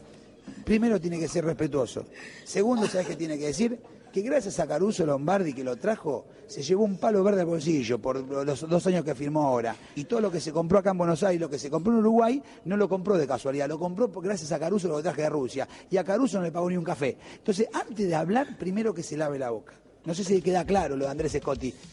primero 0.65 1.01
tiene 1.01 1.19
que 1.19 1.29
ser 1.29 1.45
respetuoso. 1.45 2.07
Segundo, 2.45 2.87
¿sabes 2.87 3.09
qué 3.09 3.17
tiene 3.17 3.39
que 3.39 3.47
decir? 3.47 3.79
Que 4.13 4.21
gracias 4.21 4.61
a 4.61 4.67
Caruso 4.67 5.07
Lombardi 5.07 5.55
que 5.55 5.65
lo 5.65 5.77
trajo, 5.77 6.27
se 6.47 6.63
llevó 6.63 6.85
un 6.85 6.99
palo 6.99 7.25
verde 7.25 7.41
al 7.41 7.47
bolsillo 7.47 7.99
por 7.99 8.19
los 8.19 8.69
dos 8.69 8.87
años 8.87 9.05
que 9.05 9.15
firmó 9.15 9.43
ahora. 9.43 9.75
Y 9.95 10.05
todo 10.05 10.21
lo 10.21 10.31
que 10.31 10.39
se 10.39 10.53
compró 10.53 10.79
acá 10.79 10.91
en 10.91 10.99
Buenos 10.99 11.23
Aires, 11.23 11.41
lo 11.41 11.49
que 11.49 11.59
se 11.59 11.71
compró 11.71 11.95
en 11.95 12.01
Uruguay, 12.01 12.43
no 12.67 12.77
lo 12.77 12.91
compró 12.91 13.17
de 13.17 13.27
casualidad, 13.27 13.69
lo 13.69 13.79
compró 13.79 14.09
gracias 14.09 14.53
a 14.53 14.59
Caruso 14.59 14.87
lo 14.89 14.99
que 14.99 15.03
traje 15.05 15.23
de 15.23 15.31
Rusia. 15.31 15.67
Y 15.91 15.97
a 15.97 16.05
Caruso 16.05 16.37
no 16.39 16.45
le 16.45 16.53
pagó 16.53 16.69
ni 16.69 16.77
un 16.77 16.85
café. 16.85 17.17
Entonces, 17.37 17.67
antes 17.73 18.07
de 18.07 18.15
hablar, 18.15 18.59
primero 18.59 18.93
que 18.93 19.03
se 19.03 19.17
lave 19.17 19.39
la 19.39 19.49
boca. 19.51 19.73
No 20.05 20.15
sé 20.15 20.25
si 20.25 20.43
queda 20.43 20.65
claro 20.65 20.97
lo 20.97 21.05
de 21.05 21.11
Andrés 21.11 21.33
Scotti. 21.39 21.75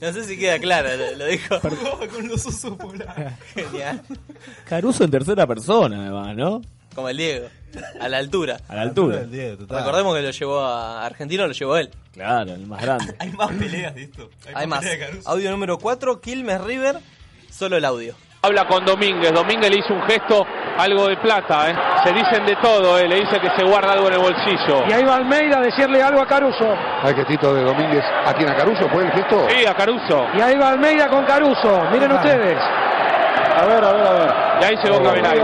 No 0.00 0.12
sé 0.12 0.22
si 0.24 0.38
queda 0.38 0.58
claro, 0.60 0.88
lo, 0.96 1.16
lo 1.16 1.26
dijo. 1.26 1.60
con 2.14 2.28
los 2.28 2.46
osos 2.46 2.76
polares. 2.76 3.32
Genial. 3.54 4.02
Caruso 4.64 5.02
en 5.02 5.10
tercera 5.10 5.48
persona, 5.48 6.00
además, 6.00 6.36
¿no? 6.36 6.62
Como 6.94 7.08
el 7.08 7.16
Diego. 7.16 7.48
A 8.00 8.08
la 8.08 8.18
altura. 8.18 8.60
A 8.68 8.76
la 8.76 8.82
altura. 8.82 9.26
Recordemos 9.28 10.14
que 10.16 10.22
lo 10.22 10.30
llevó 10.30 10.60
a 10.60 11.04
Argentino, 11.04 11.46
lo 11.46 11.52
llevó 11.52 11.76
él. 11.76 11.90
Claro, 12.12 12.54
el 12.54 12.66
más 12.66 12.82
grande. 12.82 13.14
Hay 13.18 13.30
más 13.32 13.52
peleas 13.52 13.94
de 13.94 14.04
esto. 14.04 14.30
Hay 14.54 14.66
más. 14.66 14.84
Audio 15.24 15.50
número 15.50 15.78
4, 15.78 16.20
Quilmes 16.20 16.60
River. 16.60 16.98
Solo 17.50 17.76
el 17.76 17.84
audio. 17.84 18.14
Habla 18.40 18.66
con 18.68 18.84
Domínguez, 18.84 19.32
Domínguez 19.32 19.68
le 19.68 19.78
hizo 19.78 19.92
un 19.92 20.02
gesto, 20.02 20.46
algo 20.78 21.08
de 21.08 21.16
plata, 21.16 21.70
¿eh? 21.70 21.74
Se 22.04 22.12
dicen 22.12 22.46
de 22.46 22.54
todo, 22.56 22.96
¿eh? 22.96 23.08
Le 23.08 23.16
dice 23.16 23.40
que 23.40 23.50
se 23.56 23.64
guarda 23.64 23.92
algo 23.92 24.06
en 24.06 24.12
el 24.12 24.20
bolsillo. 24.20 24.86
Y 24.88 24.92
ahí 24.92 25.02
va 25.04 25.16
Almeida 25.16 25.58
a 25.58 25.60
decirle 25.60 26.00
algo 26.00 26.20
a 26.20 26.26
Caruso. 26.26 26.72
Al 27.02 27.16
gestito 27.16 27.52
de 27.52 27.64
Domínguez. 27.64 28.04
¿A 28.24 28.32
quién? 28.34 28.48
¿A 28.48 28.54
Caruso? 28.54 28.88
¿Fue 28.90 29.02
el 29.02 29.10
gesto? 29.10 29.44
Sí, 29.48 29.66
a 29.66 29.74
Caruso. 29.74 30.28
Y 30.34 30.40
ahí 30.40 30.56
va 30.56 30.68
Almeida 30.68 31.08
con 31.08 31.24
Caruso. 31.24 31.82
Miren 31.90 32.12
ustedes. 32.12 32.62
A 33.60 33.66
ver, 33.66 33.84
a 33.84 33.92
ver, 33.92 34.06
a 34.06 34.12
ver. 34.12 34.47
Y 34.60 34.64
ahí 34.64 34.76
llegó 34.82 35.02
Cabenagui. 35.02 35.40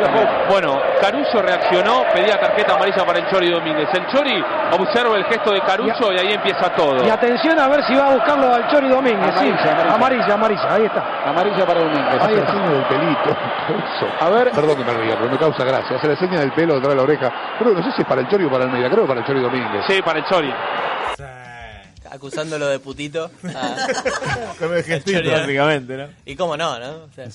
Bueno, 0.48 0.80
Caruso 1.00 1.40
reaccionó, 1.42 2.02
pedía 2.12 2.38
tarjeta 2.38 2.74
amarilla 2.74 3.04
para 3.06 3.18
el 3.20 3.28
Chori 3.30 3.50
Domínguez. 3.50 3.88
El 3.94 4.06
Chori 4.08 4.42
observa 4.78 5.16
el 5.16 5.24
gesto 5.26 5.52
de 5.52 5.60
Caruso 5.62 6.12
y 6.12 6.18
ahí 6.18 6.32
empieza 6.32 6.68
todo. 6.74 7.04
Y 7.04 7.08
atención 7.10 7.58
a 7.58 7.68
ver 7.68 7.84
si 7.86 7.94
va 7.94 8.08
a 8.10 8.14
buscarlo 8.14 8.52
al 8.54 8.68
Chori 8.68 8.88
Domínguez. 8.88 9.32
Sí, 9.38 9.48
Amarilla, 9.48 9.94
amarilla, 9.94 10.34
amarilla, 10.34 10.74
ahí 10.74 10.84
está. 10.84 11.28
Amarilla 11.30 11.66
para 11.66 11.80
Domínguez. 11.80 12.22
Ahí 12.22 12.34
está. 12.34 12.52
la 12.54 12.68
del 12.70 12.84
pelito. 12.84 13.30
Eso. 13.68 14.06
A 14.20 14.28
ver. 14.30 14.50
Perdón 14.50 14.76
que 14.76 14.84
me 14.84 14.92
ría, 14.94 15.16
pero 15.16 15.30
me 15.30 15.38
causa 15.38 15.64
gracia. 15.64 15.96
Hace 15.96 16.08
la 16.08 16.16
seña 16.16 16.40
del 16.40 16.52
pelo 16.52 16.74
detrás 16.74 16.90
de 16.90 16.96
la 16.96 17.02
oreja. 17.02 17.32
Creo, 17.58 17.72
no 17.72 17.82
sé 17.82 17.92
si 17.92 18.02
es 18.02 18.08
para 18.08 18.20
el 18.20 18.28
Chori 18.28 18.44
o 18.44 18.50
para 18.50 18.64
el 18.64 18.70
Almeida. 18.70 18.90
Creo 18.90 19.02
que 19.02 19.08
para 19.08 19.20
el 19.20 19.26
Chori 19.26 19.40
Domínguez. 19.40 19.84
Sí, 19.86 20.02
para 20.02 20.18
el 20.18 20.24
Chori. 20.26 20.52
Acusándolo 22.10 22.66
de 22.68 22.78
putito. 22.78 23.30
a- 23.56 24.56
Con 24.58 24.74
el 24.76 24.82
gestito, 24.84 25.18
Chori. 25.18 25.30
básicamente, 25.30 25.96
¿no? 25.96 26.06
Y 26.24 26.36
cómo 26.36 26.56
no, 26.56 26.78
¿no? 26.78 26.90
O 27.04 27.08
sea, 27.14 27.26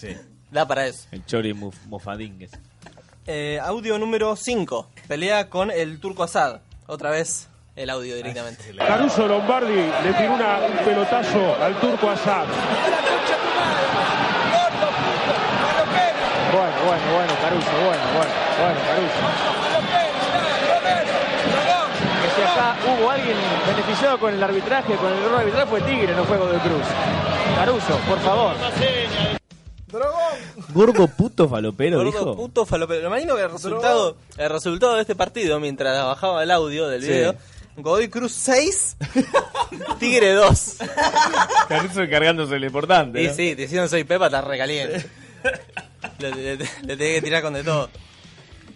Da 0.51 0.67
para 0.67 0.85
eso. 0.87 1.07
El 1.11 1.25
Chori 1.25 1.53
muf- 1.53 1.75
Mofadingues. 1.87 2.51
Eh, 3.27 3.59
audio 3.61 3.97
número 3.99 4.35
5. 4.35 4.87
Pelea 5.07 5.49
con 5.49 5.69
el 5.71 5.99
turco 5.99 6.23
Asad. 6.23 6.61
Otra 6.87 7.11
vez 7.11 7.47
el 7.75 7.89
audio 7.91 8.15
directamente. 8.15 8.73
Caruso 8.75 9.27
Lombardi 9.27 9.73
le 9.75 10.13
tiró 10.13 10.33
una- 10.33 10.57
un 10.59 10.77
pelotazo 10.83 11.55
al 11.63 11.79
turco 11.79 12.09
Azad. 12.09 12.45
Bueno, 16.51 16.73
bueno, 16.85 17.03
bueno, 17.13 17.33
Caruso, 17.41 17.69
bueno, 17.71 18.03
bueno, 18.15 18.31
bueno, 18.59 18.79
Caruso. 18.89 19.19
Que 22.23 22.29
si 22.35 22.41
acá 22.41 22.75
hubo 22.87 23.11
alguien 23.11 23.37
beneficiado 23.67 24.19
con 24.19 24.33
el 24.33 24.43
arbitraje, 24.43 24.95
con 24.95 25.11
el 25.13 25.19
error 25.23 25.39
arbitral 25.41 25.67
fue 25.67 25.81
Tigre, 25.81 26.15
no 26.15 26.23
fue 26.23 26.37
de 26.37 26.57
Cruz. 26.59 26.83
Caruso, 27.55 27.97
por 28.07 28.19
favor. 28.21 28.55
Gordo 30.73 31.07
puto 31.07 31.47
falopero, 31.49 31.97
Gordo 31.97 32.11
dijo. 32.11 32.35
puto 32.35 32.65
falopero. 32.65 33.01
Me 33.01 33.07
imagino 33.17 33.35
que 33.35 33.41
el 33.43 33.51
resultado, 33.51 34.17
el 34.37 34.49
resultado 34.49 34.95
de 34.95 35.01
este 35.01 35.15
partido, 35.15 35.59
mientras 35.59 36.03
bajaba 36.05 36.43
el 36.43 36.51
audio 36.51 36.87
del 36.87 37.01
Sí. 37.01 37.07
video, 37.09 37.35
Godoy 37.77 38.09
Cruz 38.09 38.33
6, 38.33 38.97
Tigre 39.99 40.33
2. 40.33 40.77
Caruso 41.67 42.01
cargándose 42.09 42.59
lo 42.59 42.65
importante. 42.65 43.23
Y 43.23 43.27
¿no? 43.27 43.33
sí, 43.33 43.55
te 43.55 43.63
hicieron 43.63 43.87
soy 43.89 44.03
Pepa, 44.03 44.25
estás 44.27 44.43
recaliente. 44.43 45.05
le, 46.19 46.31
le- 46.31 46.55
le- 46.57 46.69
le 46.83 46.97
tenés 46.97 47.15
que 47.15 47.21
tirar 47.21 47.41
con 47.41 47.53
de 47.53 47.63
todo. 47.63 47.89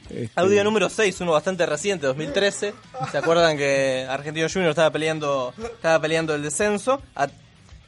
Este, 0.10 0.30
Audio 0.40 0.64
número 0.64 0.90
6, 0.90 1.22
uno 1.22 1.32
bastante 1.32 1.66
reciente, 1.66 2.06
2013. 2.08 2.74
¿Se 3.12 3.18
acuerdan 3.18 3.58
que 3.58 4.06
Argentino 4.10 4.48
Junior 4.52 4.70
estaba 4.70 4.92
peleando, 4.92 5.54
estaba 5.58 6.00
peleando 6.00 6.36
el 6.36 6.44
descenso? 6.44 7.02
A- 7.16 7.28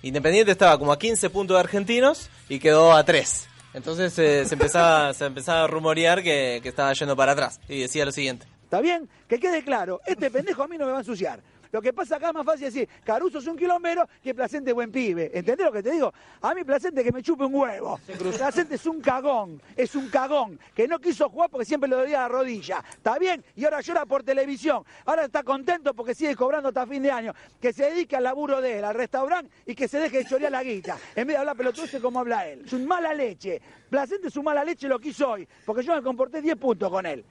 Independiente 0.06 0.52
estaba 0.52 0.78
como 0.78 0.92
a 0.92 1.00
15 1.00 1.32
puntos 1.32 1.56
de 1.56 1.62
argentinos 1.62 2.30
y 2.48 2.60
quedó 2.60 2.94
a 2.94 3.04
3. 3.04 3.48
Entonces 3.74 4.18
eh, 4.20 4.46
se, 4.46 4.54
empezaba, 4.54 5.12
se 5.16 5.26
empezaba 5.26 5.64
a 5.64 5.68
rumorear 5.68 6.22
que, 6.22 6.60
que 6.62 6.70
estaba 6.70 6.94
yendo 6.94 7.16
para 7.16 7.32
atrás. 7.32 7.60
Y 7.68 7.82
decía 7.82 8.06
lo 8.06 8.12
siguiente. 8.12 8.46
¿Está 8.66 8.82
bien? 8.82 9.10
Que 9.28 9.40
quede 9.40 9.64
claro, 9.64 10.02
este 10.06 10.30
pendejo 10.30 10.62
a 10.62 10.68
mí 10.68 10.78
no 10.78 10.86
me 10.86 10.92
va 10.92 10.98
a 11.00 11.02
ensuciar. 11.02 11.40
Lo 11.76 11.82
que 11.82 11.92
pasa 11.92 12.16
acá 12.16 12.30
es 12.30 12.34
más 12.34 12.46
fácil 12.46 12.68
decir, 12.68 12.88
Caruso 13.04 13.40
es 13.40 13.48
un 13.48 13.58
quilombero 13.58 14.08
que 14.24 14.34
Placente 14.34 14.72
buen 14.72 14.94
pibe. 14.94 15.30
¿Entendés 15.34 15.66
lo 15.66 15.74
que 15.74 15.84
te 15.84 15.92
digo? 15.92 16.14
A 16.42 16.56
mí 16.56 16.64
Placente 16.64 17.04
que 17.04 17.12
me 17.12 17.22
chupe 17.22 17.44
un 17.44 17.54
huevo. 17.54 18.00
Placente 18.38 18.76
es 18.76 18.86
un 18.86 19.02
cagón, 19.02 19.62
es 19.76 19.94
un 19.94 20.08
cagón, 20.08 20.58
que 20.74 20.88
no 20.88 21.00
quiso 21.00 21.28
jugar 21.28 21.50
porque 21.50 21.66
siempre 21.66 21.90
le 21.90 21.98
dolía 21.98 22.22
la 22.22 22.28
rodilla. 22.30 22.82
¿Está 22.90 23.20
bien? 23.20 23.44
Y 23.58 23.66
ahora 23.66 23.82
llora 23.82 24.06
por 24.06 24.24
televisión. 24.24 24.86
Ahora 25.04 25.26
está 25.26 25.44
contento 25.44 25.94
porque 25.94 26.16
sigue 26.16 26.34
cobrando 26.34 26.70
hasta 26.70 26.88
fin 26.88 27.04
de 27.04 27.12
año. 27.12 27.34
Que 27.60 27.74
se 27.74 27.90
dedique 27.90 28.16
al 28.16 28.24
laburo 28.24 28.62
de 28.62 28.80
él, 28.80 28.86
al 28.86 28.96
restaurante 28.96 29.52
y 29.66 29.76
que 29.76 29.90
se 29.90 30.00
deje 30.00 30.20
de 30.20 30.26
chorear 30.28 30.54
la 30.54 30.64
guita. 30.64 30.98
En 31.14 31.28
vez 31.28 31.36
de 31.36 31.40
hablar 31.40 31.58
pelotudo 31.58 31.88
como 32.02 32.22
habla 32.22 32.48
él. 32.48 32.62
Es 32.66 32.72
un 32.72 32.88
mala 32.88 33.14
leche. 33.14 33.62
Placente 33.90 34.30
es 34.30 34.38
un 34.38 34.46
mala 34.46 34.64
leche 34.64 34.88
lo 34.88 34.98
que 34.98 35.12
soy, 35.12 35.46
porque 35.66 35.84
yo 35.84 35.94
me 35.94 36.02
comporté 36.02 36.42
10 36.42 36.56
puntos 36.56 36.90
con 36.90 37.06
él. 37.06 37.26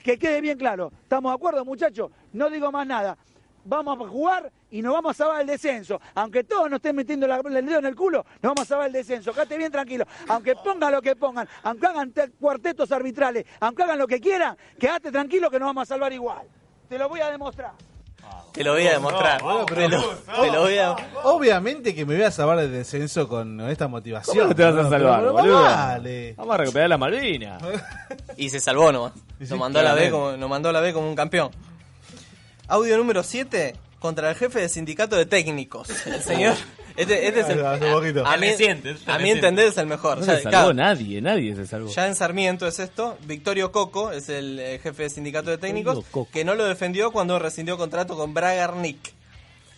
Que 0.00 0.16
quede 0.16 0.40
bien 0.40 0.56
claro. 0.56 0.92
¿Estamos 1.02 1.32
de 1.32 1.34
acuerdo, 1.34 1.64
muchachos? 1.64 2.10
No 2.32 2.48
digo 2.48 2.70
más 2.70 2.86
nada. 2.86 3.18
Vamos 3.64 4.00
a 4.00 4.08
jugar 4.08 4.50
y 4.70 4.80
nos 4.82 4.92
vamos 4.94 5.10
a 5.12 5.14
salvar 5.14 5.40
el 5.42 5.46
descenso. 5.46 6.00
Aunque 6.14 6.44
todos 6.44 6.70
nos 6.70 6.78
estén 6.78 6.96
metiendo 6.96 7.26
la- 7.26 7.36
el 7.44 7.66
dedo 7.66 7.78
en 7.78 7.86
el 7.86 7.94
culo, 7.94 8.24
nos 8.42 8.54
vamos 8.54 8.62
a 8.62 8.64
salvar 8.64 8.86
el 8.86 8.92
descenso. 8.92 9.32
Quédate 9.32 9.58
bien 9.58 9.70
tranquilo. 9.70 10.04
Aunque 10.28 10.54
pongan 10.56 10.92
lo 10.92 11.02
que 11.02 11.14
pongan, 11.16 11.48
aunque 11.62 11.86
hagan 11.86 12.10
te- 12.12 12.30
cuartetos 12.32 12.90
arbitrales, 12.92 13.44
aunque 13.60 13.82
hagan 13.82 13.98
lo 13.98 14.06
que 14.06 14.20
quieran, 14.20 14.56
quédate 14.78 15.10
tranquilo 15.12 15.50
que 15.50 15.58
nos 15.58 15.66
vamos 15.68 15.82
a 15.82 15.86
salvar 15.86 16.12
igual. 16.12 16.42
Te 16.88 16.98
lo 16.98 17.08
voy 17.08 17.20
a 17.20 17.30
demostrar. 17.30 17.72
Te 18.52 18.64
lo 18.64 18.72
voy 18.72 18.86
a 18.86 18.92
demostrar. 18.92 19.42
No, 19.42 19.64
te, 19.64 19.88
lo, 19.88 20.02
te 20.40 20.50
lo 20.50 20.60
voy 20.62 20.76
a... 20.78 20.94
Obviamente 21.24 21.94
que 21.94 22.04
me 22.04 22.14
voy 22.16 22.24
a 22.24 22.30
salvar 22.30 22.58
del 22.58 22.72
descenso 22.72 23.28
con 23.28 23.60
esta 23.70 23.88
motivación. 23.88 24.36
¿Cómo 24.36 24.48
no 24.50 24.54
te 24.54 24.64
vas 24.64 24.74
a 24.86 24.90
salvar, 24.90 25.20
pero 25.20 25.32
boludo? 25.32 25.62
Dale. 25.62 26.34
Vamos 26.36 26.54
a 26.54 26.56
recuperar 26.58 26.88
la 26.88 26.98
Malvina. 26.98 27.58
Y 28.36 28.50
se 28.50 28.58
salvó 28.60 28.90
nomás. 28.92 29.12
Lo 29.48 29.56
mandó, 29.56 29.78
a 29.78 29.82
la 29.82 29.94
B 29.94 30.10
como, 30.10 30.32
lo 30.32 30.48
mandó 30.48 30.68
a 30.68 30.72
la 30.72 30.80
B 30.80 30.92
como 30.92 31.08
un 31.08 31.14
campeón. 31.16 31.50
Audio 32.70 32.96
número 32.96 33.24
7 33.24 33.74
contra 33.98 34.30
el 34.30 34.36
jefe 34.36 34.60
de 34.60 34.68
sindicato 34.68 35.16
de 35.16 35.26
técnicos. 35.26 35.88
El 36.06 36.22
señor. 36.22 36.54
Este, 36.96 37.28
este 37.28 37.40
es 37.40 37.48
el. 37.48 37.64
A, 37.64 37.76
mí, 38.36 38.48
a 39.06 39.18
mí 39.18 39.30
entender 39.30 39.68
es 39.68 39.78
el 39.78 39.86
mejor. 39.86 40.18
No 40.18 40.24
sea, 40.24 40.36
se 40.36 40.42
salvó 40.42 40.50
claro, 40.50 40.74
nadie, 40.74 41.22
nadie 41.22 41.54
se 41.54 41.66
salvó. 41.66 41.88
ya 41.88 42.06
en 42.08 42.14
Sarmiento 42.14 42.66
es 42.66 42.78
esto. 42.78 43.16
Victorio 43.26 43.72
Coco 43.72 44.10
es 44.10 44.28
el 44.28 44.58
eh, 44.58 44.80
jefe 44.82 45.04
de 45.04 45.10
sindicato 45.10 45.50
de 45.50 45.56
técnicos 45.56 46.04
que 46.30 46.44
no 46.44 46.56
lo 46.56 46.64
defendió 46.66 47.10
cuando 47.10 47.38
rescindió 47.38 47.78
contrato 47.78 48.16
con 48.16 48.34
Bragarnik. 48.34 49.14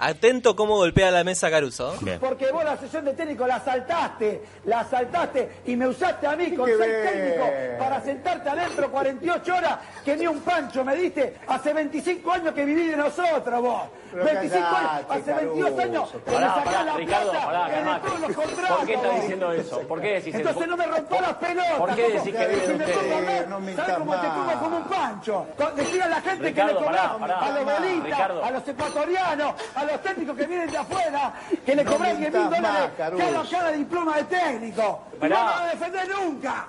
Atento 0.04 0.56
cómo 0.56 0.74
golpea 0.78 1.12
la 1.12 1.22
mesa 1.22 1.48
Caruso. 1.48 1.94
Porque 2.18 2.50
vos 2.50 2.64
la 2.64 2.76
sesión 2.76 3.04
de 3.04 3.12
técnico 3.12 3.46
la 3.46 3.60
saltaste, 3.60 4.42
la 4.64 4.82
saltaste 4.82 5.60
y 5.66 5.76
me 5.76 5.86
usaste 5.86 6.26
a 6.26 6.34
mí 6.34 6.50
con 6.56 6.66
seis 6.66 6.78
bien. 6.80 7.06
técnicos 7.06 7.48
para 7.78 8.00
sentarte 8.00 8.48
adentro 8.48 8.90
48 8.90 9.54
horas 9.54 9.78
que 10.04 10.16
ni 10.16 10.26
un 10.26 10.40
pancho 10.40 10.84
me 10.84 10.96
diste. 10.96 11.36
Hace 11.46 11.72
25 11.72 12.32
años 12.32 12.52
que 12.52 12.64
viví 12.64 12.88
de 12.88 12.96
nosotros 12.96 13.62
vos. 13.62 13.82
Pero 14.10 14.24
25 14.24 14.66
años, 14.66 15.06
hace 15.08 15.32
22 15.32 15.70
Caruso. 15.70 15.82
años 15.82 16.10
que 16.24 16.30
me 16.32 16.36
sacás 16.38 16.64
pará, 16.64 16.84
la 16.84 16.96
Ricardo, 16.96 17.30
plata 17.30 17.46
pará, 17.46 18.00
todos 18.04 18.20
los 18.20 18.36
contratos. 18.36 18.76
¿Por 18.76 18.86
qué 18.86 18.94
estás 18.94 19.14
diciendo 19.22 19.52
eso? 19.52 19.80
¿Por 19.80 20.00
qué 20.02 20.08
decís 20.08 20.26
eso? 20.34 20.38
Entonces 20.38 20.68
no 20.68 20.76
me 20.76 20.86
rompa 20.86 21.20
las 21.22 21.34
pelotas. 21.34 21.78
¿Por 21.78 21.94
qué 21.94 22.02
decís 22.10 22.34
que 22.34 22.46
vive 22.48 22.60
de 22.60 22.66
Si 22.66 22.72
me 22.74 23.46
No 23.46 23.76
¿Sabes 23.76 23.96
cómo 23.98 24.16
te 24.20 24.28
pongo 24.28 24.52
como 24.60 24.76
un 24.78 24.84
pancho? 24.84 25.46
Decir 25.76 26.02
a 26.02 26.08
la 26.08 26.20
gente 26.20 26.44
Ricardo, 26.44 26.78
que 26.78 26.84
le 26.84 26.90
pará. 26.90 27.38
a 27.40 27.50
los 27.50 27.64
bolitas, 27.64 28.20
a 28.20 28.50
los 28.50 28.68
ecuatorianos, 28.68 29.54
a 29.74 29.84
los 29.84 29.91
técnicos 30.00 30.36
que 30.36 30.46
vienen 30.46 30.70
de 30.70 30.78
afuera, 30.78 31.32
que 31.64 31.76
le 31.76 31.84
No 31.84 31.92
cobran 31.92 32.18
10 32.18 32.32
mil 32.32 32.32
dólares 32.32 32.62
más, 32.62 32.90
cada, 32.96 33.44
cada 33.50 33.72
diploma 33.72 34.16
de 34.16 34.24
técnico. 34.24 35.02
Y 35.20 35.24
no 35.28 35.30
vas 35.30 35.60
a 35.60 35.66
defender 35.66 36.08
nunca. 36.08 36.66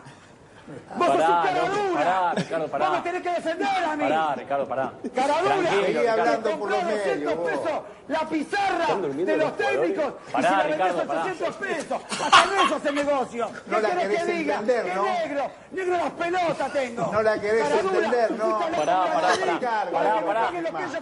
Vos 0.96 1.08
sos 1.08 1.16
un 1.18 1.20
cara 1.44 1.62
dura. 1.70 1.94
pará, 2.04 2.34
Ricardo, 2.36 2.68
pará. 2.68 2.86
Vos 2.90 2.98
me 2.98 3.02
tenés 3.04 3.22
que 3.22 3.30
defender 3.32 3.68
a 3.68 3.96
mí. 3.98 4.04
Pará, 4.04 4.36
Ricardo, 4.36 4.68
pará. 4.68 4.94
Cara 5.14 5.34
dura. 5.42 5.70
Que 5.86 6.10
hablando 6.10 6.50
por 6.52 6.60
compró 6.60 6.70
los 6.78 6.84
200 6.84 7.16
medios, 7.16 7.36
vos. 7.36 7.50
pesos 7.50 7.82
la 8.08 8.20
pizarra 8.30 8.84
¿Están 8.84 9.02
durmiendo 9.02 9.32
de 9.32 9.38
los 9.38 9.48
los 9.48 9.58
técnicos. 9.58 10.14
y 10.28 10.36
si 10.36 10.42
la 10.42 10.50
vendés 10.64 10.72
Ricardo, 10.78 11.02
a 11.02 11.06
pará. 11.06 11.22
800 11.22 11.56
pesos. 11.56 12.02
Hasta 12.12 12.76
hace 12.76 12.92
negocio. 12.92 13.50
No 13.68 13.76
¿Qué 13.76 13.82
la 13.82 13.90
querés 13.90 14.04
querés 14.08 14.24
que 14.26 14.32
diga? 14.34 14.54
entender, 14.56 14.86
que 14.86 14.96
¿no? 14.96 15.04
negro. 15.04 15.52
Negro 15.72 15.98
las 15.98 16.12
pelotas 16.12 16.74
tengo. 16.74 17.10
No 17.12 17.22
la 17.24 17.40
querés 17.40 17.64
Cara 17.64 17.82
dura. 17.82 17.96
entender, 18.06 18.32
¿no? 18.32 18.60
Pará, 18.60 18.76
pará, 18.76 19.06
pará. 19.06 19.10
para 19.14 19.92
Pará, 19.92 20.16
que 20.20 20.26
pará. 20.26 20.50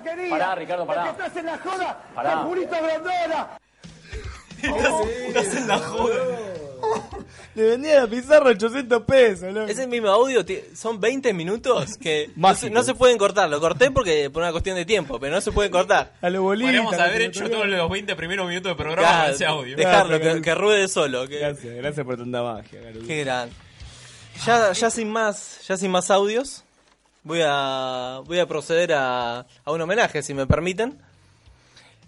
que. 0.04 0.30
Pará, 0.30 0.56
Ricardo, 0.56 0.86
pará. 0.88 1.04
Porque 1.06 1.22
estás 1.24 1.38
en 1.38 1.46
la 1.46 1.58
joda 1.60 1.98
Pará. 2.16 2.34
con 2.34 2.44
Julito 2.48 2.76
Grondona. 2.82 3.48
Estás 4.62 5.56
en 5.56 5.68
la 5.68 5.78
joda. 5.80 6.16
Le 7.56 7.64
vendía 7.64 8.02
la 8.02 8.08
pizarra 8.08 8.50
800 8.52 9.04
pesos, 9.04 9.54
loco. 9.54 9.68
Ese 9.70 9.86
mismo 9.88 10.08
audio 10.10 10.44
son 10.74 11.00
20 11.00 11.34
minutos 11.34 11.98
que 11.98 12.28
no 12.28 12.34
se, 12.34 12.40
Mágico. 12.40 12.74
no 12.74 12.84
se 12.84 12.96
pueden 12.96 13.18
cortar. 13.18 13.50
Lo 13.50 13.60
corté 13.60 13.92
porque 13.92 14.30
por 14.30 14.42
una 14.44 14.52
cuestión 14.52 14.76
de 14.78 14.86
tiempo, 14.86 15.20
pero 15.20 15.36
no 15.36 15.42
se 15.42 15.52
pueden 15.52 15.72
cortar. 15.72 16.14
A 16.22 16.30
los 16.30 16.42
bolitas. 16.42 16.68
Podríamos 16.72 16.94
haber 17.00 17.22
hecho 17.24 17.50
todos 17.50 17.68
los 17.68 17.90
20 17.90 18.16
primeros 18.16 18.48
minutos 18.48 18.72
de 18.72 18.76
programa 18.76 19.08
con 19.08 19.18
Claro, 19.18 19.34
ese 19.34 19.46
audio. 19.46 19.76
Dejarlo, 19.78 20.20
Claro, 20.20 20.36
que, 20.36 20.42
que 20.42 20.56
ruede 20.56 20.88
solo. 20.88 21.28
que- 21.28 21.40
Gracias, 21.40 21.76
gracias 21.76 22.06
por 22.06 22.18
tanta 22.18 22.42
magia. 22.42 22.80
Qué 23.06 23.20
gran. 23.24 23.50
Ya, 24.46 24.72
ya 24.72 24.90
sin 24.90 25.10
más, 25.12 25.60
ya 25.68 25.76
sin 25.78 25.92
más 25.92 26.10
audios, 26.10 26.64
voy 27.24 27.42
a, 27.46 28.22
voy 28.26 28.40
a 28.40 28.46
proceder 28.48 28.94
a, 28.94 29.40
a 29.66 29.72
un 29.72 29.82
homenaje, 29.82 30.24
si 30.24 30.34
me 30.34 30.48
permiten. 30.48 30.98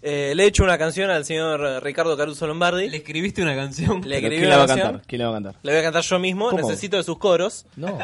Eh, 0.06 0.34
le 0.36 0.43
he 0.43 0.47
hecho 0.47 0.64
una 0.66 0.78
canción 0.78 1.10
al 1.10 1.24
señor 1.24 1.82
Ricardo 1.82 2.18
Caruso 2.18 2.45
Lombardi. 2.45 2.89
Le 2.89 2.97
escribiste 2.97 3.41
una 3.41 3.56
canción. 3.56 4.01
Le 4.01 4.16
Pero 4.22 4.28
escribí 4.28 4.38
¿Quién 4.38 4.49
la 4.49 4.56
una 4.56 4.58
va 4.58 4.64
a 4.64 4.68
canción. 4.68 4.88
cantar? 4.91 5.08
¿Quién 5.08 5.22
la 5.22 5.26
va 5.28 5.32
a 5.32 5.36
cantar? 5.36 5.56
Le 5.64 5.72
voy 5.72 5.80
a 5.80 5.84
cantar 5.84 6.04
yo 6.04 6.20
mismo. 6.20 6.49
¿Cómo? 6.49 6.62
Necesito 6.62 6.97
de 6.97 7.04
sus 7.04 7.18
coros. 7.18 7.66
No. 7.78 7.97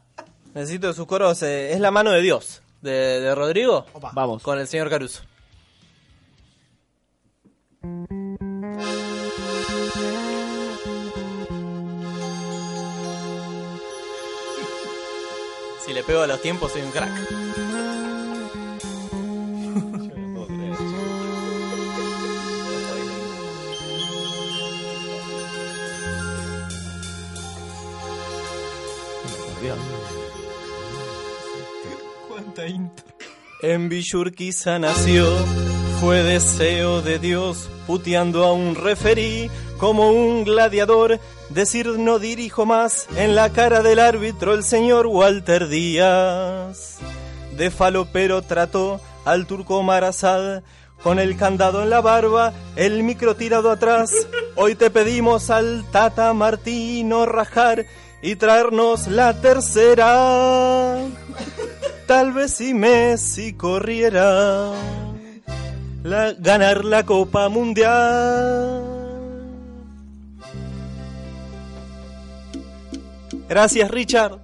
Necesito 0.54 0.88
de 0.88 0.94
sus 0.94 1.06
coros. 1.06 1.40
eh, 1.44 1.72
es 1.72 1.78
la 1.78 1.92
mano 1.92 2.10
de 2.10 2.20
Dios. 2.20 2.62
De, 2.82 2.90
de 3.20 3.34
Rodrigo. 3.34 3.86
Vamos. 4.12 4.42
Con 4.42 4.58
el 4.58 4.66
señor 4.66 4.90
Caruso. 4.90 5.22
Si 15.84 15.92
le 15.92 16.02
pego 16.02 16.22
a 16.22 16.26
los 16.26 16.40
tiempos 16.42 16.72
soy 16.72 16.82
un 16.82 16.90
crack. 16.90 17.12
En 33.60 33.88
Villurquiza 33.90 34.78
nació, 34.78 35.26
fue 36.00 36.22
deseo 36.22 37.02
de 37.02 37.18
Dios, 37.18 37.68
puteando 37.86 38.44
a 38.44 38.52
un 38.52 38.74
referí 38.74 39.50
como 39.76 40.10
un 40.10 40.44
gladiador, 40.44 41.20
decir 41.50 41.86
no 41.86 42.18
dirijo 42.18 42.64
más 42.64 43.08
en 43.16 43.34
la 43.34 43.50
cara 43.50 43.82
del 43.82 43.98
árbitro 43.98 44.54
el 44.54 44.64
señor 44.64 45.06
Walter 45.06 45.68
Díaz. 45.68 46.98
De 47.56 47.70
falopero 47.70 48.40
trató 48.40 49.00
al 49.26 49.46
turco 49.46 49.82
Marazad 49.82 50.62
con 51.02 51.18
el 51.18 51.36
candado 51.36 51.82
en 51.82 51.90
la 51.90 52.00
barba, 52.00 52.54
el 52.76 53.02
micro 53.02 53.36
tirado 53.36 53.70
atrás. 53.70 54.10
Hoy 54.54 54.76
te 54.76 54.90
pedimos 54.90 55.50
al 55.50 55.84
Tata 55.90 56.32
Martino 56.32 57.26
rajar 57.26 57.84
y 58.22 58.36
traernos 58.36 59.08
la 59.08 59.38
tercera. 59.40 61.06
Tal 62.06 62.32
vez 62.32 62.52
si 62.52 62.72
Messi 62.72 63.54
corriera 63.54 64.72
ganar 66.38 66.84
la 66.84 67.04
Copa 67.04 67.48
Mundial. 67.48 68.84
Gracias, 73.48 73.90
Richard. 73.90 74.40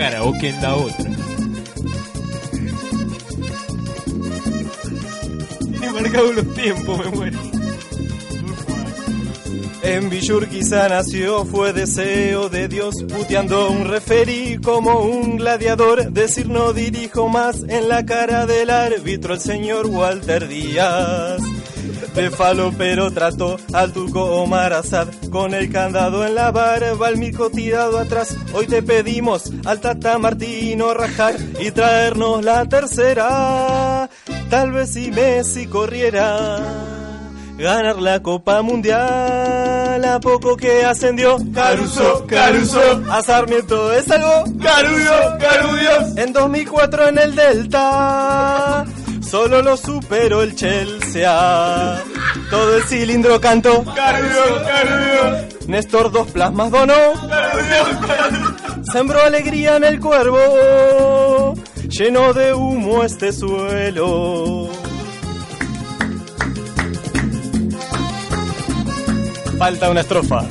Karaoke 0.00 0.48
en 0.48 0.62
la 0.62 0.76
otra. 0.76 1.10
Tiene 5.60 5.92
marcado 5.92 6.32
los 6.32 6.54
tiempos, 6.54 6.98
me 6.98 7.10
muero. 7.10 7.38
En 9.82 10.08
Villurquiza 10.08 10.88
nació, 10.88 11.44
fue 11.44 11.74
deseo 11.74 12.48
de 12.48 12.68
Dios, 12.68 12.94
puteando 13.10 13.68
un 13.68 13.88
referí 13.88 14.58
como 14.64 15.00
un 15.00 15.36
gladiador. 15.36 16.10
Decir 16.10 16.48
no 16.48 16.72
dirijo 16.72 17.28
más 17.28 17.62
en 17.68 17.90
la 17.90 18.06
cara 18.06 18.46
del 18.46 18.70
árbitro, 18.70 19.34
el 19.34 19.40
señor 19.40 19.84
Walter 19.84 20.48
Díaz. 20.48 21.42
De 22.14 22.28
falopero 22.30 23.10
trató 23.12 23.56
al 23.72 23.92
turco 23.92 24.42
Omar 24.42 24.72
Azad 24.72 25.08
con 25.30 25.54
el 25.54 25.70
candado 25.70 26.26
en 26.26 26.34
la 26.34 26.50
barba, 26.50 27.08
el 27.08 27.18
mico 27.18 27.50
tirado 27.50 27.98
atrás. 27.98 28.36
Hoy 28.52 28.66
te 28.66 28.82
pedimos 28.82 29.50
al 29.64 29.80
Tata 29.80 30.18
Martino 30.18 30.92
rajar 30.92 31.36
y 31.60 31.70
traernos 31.70 32.44
la 32.44 32.66
tercera. 32.66 34.10
Tal 34.50 34.72
vez 34.72 34.92
si 34.92 35.12
Messi 35.12 35.66
corriera, 35.66 36.58
ganar 37.56 38.02
la 38.02 38.20
Copa 38.20 38.60
Mundial, 38.62 40.04
a 40.04 40.18
poco 40.20 40.56
que 40.56 40.84
ascendió. 40.84 41.36
Caruso, 41.54 42.26
Caruso. 42.26 42.80
A 43.08 43.22
Sarmiento 43.22 43.92
es 43.92 44.10
algo. 44.10 44.44
Caruso, 44.60 45.38
Carudios. 45.38 46.16
En 46.16 46.32
2004 46.32 47.08
en 47.08 47.18
el 47.18 47.36
Delta, 47.36 48.84
solo 49.30 49.62
lo 49.62 49.76
superó 49.76 50.42
el 50.42 50.56
Chelsea. 50.56 52.02
Todo 52.50 52.76
el 52.76 52.82
cilindro 52.82 53.40
cantó. 53.40 53.84
Carudios, 53.84 54.62
Carudios. 54.66 55.68
Néstor 55.68 56.10
dos 56.10 56.28
plasmas 56.32 56.70
donó. 56.70 56.94
Carudios. 57.28 58.90
Sembró 58.92 59.22
alegría 59.22 59.76
en 59.76 59.84
el 59.84 60.00
cuervo, 60.00 61.54
llenó 61.88 62.32
de 62.32 62.54
humo 62.54 63.04
este 63.04 63.32
suelo. 63.32 64.68
Falta 69.58 69.90
una 69.90 70.00
estrofa. 70.00 70.42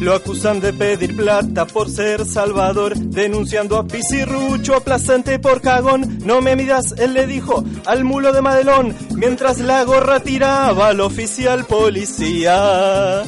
Lo 0.00 0.14
acusan 0.14 0.60
de 0.60 0.72
pedir 0.72 1.14
plata 1.14 1.66
por 1.66 1.90
ser 1.90 2.24
salvador, 2.24 2.96
denunciando 2.96 3.76
a 3.76 3.86
Pisirrucho, 3.86 4.74
a 4.74 4.80
Placente 4.80 5.38
por 5.38 5.60
cagón. 5.60 6.20
No 6.24 6.40
me 6.40 6.56
midas, 6.56 6.94
él 6.96 7.12
le 7.12 7.26
dijo 7.26 7.62
al 7.84 8.04
mulo 8.04 8.32
de 8.32 8.40
Madelón, 8.40 8.96
mientras 9.14 9.58
la 9.58 9.84
gorra 9.84 10.20
tiraba 10.20 10.88
al 10.88 11.00
oficial 11.02 11.66
policía. 11.66 13.24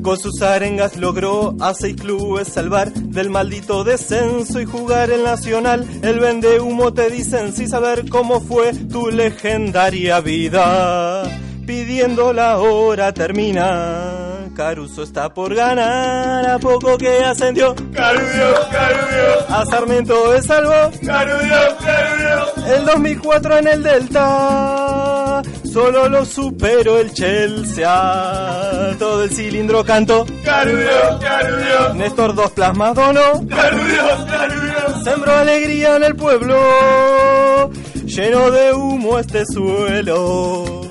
Con 0.00 0.18
sus 0.18 0.40
arengas 0.40 0.96
logró 0.96 1.54
a 1.60 1.74
seis 1.74 1.96
clubes 1.96 2.48
salvar 2.48 2.92
del 2.92 3.28
maldito 3.28 3.84
descenso 3.84 4.58
y 4.60 4.64
jugar 4.64 5.10
el 5.10 5.22
Nacional. 5.22 5.86
El 6.00 6.18
vende 6.18 6.60
humo 6.60 6.94
te 6.94 7.10
dicen 7.10 7.52
sin 7.52 7.68
saber 7.68 8.08
cómo 8.08 8.40
fue 8.40 8.72
tu 8.72 9.10
legendaria 9.10 10.20
vida. 10.20 11.24
Pidiendo 11.66 12.32
la 12.32 12.58
hora 12.58 13.12
termina. 13.12 14.25
Caruso 14.56 15.02
está 15.02 15.28
por 15.28 15.54
ganar 15.54 16.48
a 16.48 16.58
poco 16.58 16.96
que 16.96 17.22
ascendió. 17.22 17.74
Carudios, 17.92 18.58
Carudios. 18.72 19.50
A 19.50 19.66
Sarmiento 19.66 20.32
es 20.32 20.46
salvo. 20.46 20.72
Carudios, 21.04 21.74
Carudios. 21.84 22.66
El 22.66 22.86
2004 22.86 23.58
en 23.58 23.68
el 23.68 23.82
Delta. 23.82 25.42
Solo 25.70 26.08
lo 26.08 26.24
superó 26.24 26.98
el 26.98 27.12
Chelsea. 27.12 28.96
Todo 28.98 29.24
el 29.24 29.30
cilindro 29.30 29.84
cantó. 29.84 30.24
Carudios, 30.42 31.20
Carudios. 31.20 31.94
Néstor 31.96 32.34
dos 32.34 32.50
plasmas 32.52 32.94
donó. 32.94 33.46
Carudios, 33.46 34.24
Carudios. 34.24 35.04
Sembró 35.04 35.36
alegría 35.36 35.96
en 35.96 36.04
el 36.04 36.16
pueblo. 36.16 37.70
Lleno 38.06 38.50
de 38.50 38.72
humo 38.72 39.18
este 39.18 39.44
suelo. 39.44 40.85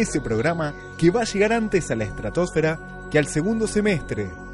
ese 0.00 0.20
programa 0.20 0.74
que 0.96 1.10
va 1.10 1.22
a 1.22 1.24
llegar 1.24 1.52
antes 1.52 1.90
a 1.90 1.96
la 1.96 2.04
estratosfera 2.04 2.78
que 3.10 3.18
al 3.18 3.26
segundo 3.26 3.66
semestre. 3.66 4.47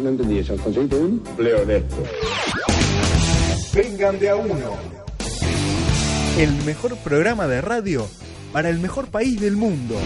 No, 0.00 0.08
entendí 0.08 0.38
eso. 0.38 0.56
¿Conseguiste 0.56 0.96
un? 0.96 1.22
Empleo 1.26 1.62
honesto. 1.62 1.96
Vengan 3.72 4.18
de 4.18 4.28
a 4.28 4.36
uno. 4.36 4.54
El 6.36 6.52
mejor 6.64 6.96
programa 6.98 7.46
de 7.46 7.60
radio 7.60 8.06
para 8.52 8.70
el 8.70 8.80
mejor 8.80 9.08
país 9.08 9.40
del 9.40 9.56
mundo. 9.56 9.96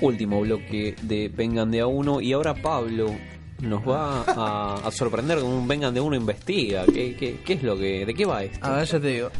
Último 0.00 0.40
bloque 0.42 0.94
de 1.02 1.28
Vengan 1.28 1.70
de 1.70 1.80
a 1.80 1.86
uno 1.86 2.20
y 2.20 2.32
ahora 2.32 2.54
Pablo 2.54 3.16
nos 3.60 3.82
va 3.82 4.78
a, 4.86 4.90
sorprender 4.92 5.40
con 5.40 5.50
un 5.50 5.66
Vengan 5.66 5.92
de 5.92 6.00
uno 6.00 6.14
investiga. 6.14 6.84
¿Qué, 6.86 7.16
qué, 7.16 7.40
qué 7.44 7.52
es 7.54 7.62
lo 7.64 7.76
que, 7.76 8.06
¿De 8.06 8.14
qué 8.14 8.24
va 8.24 8.44
esto? 8.44 8.64
A 8.64 8.76
ver, 8.76 8.86
yo 8.86 9.00
te 9.00 9.08
digo. 9.08 9.30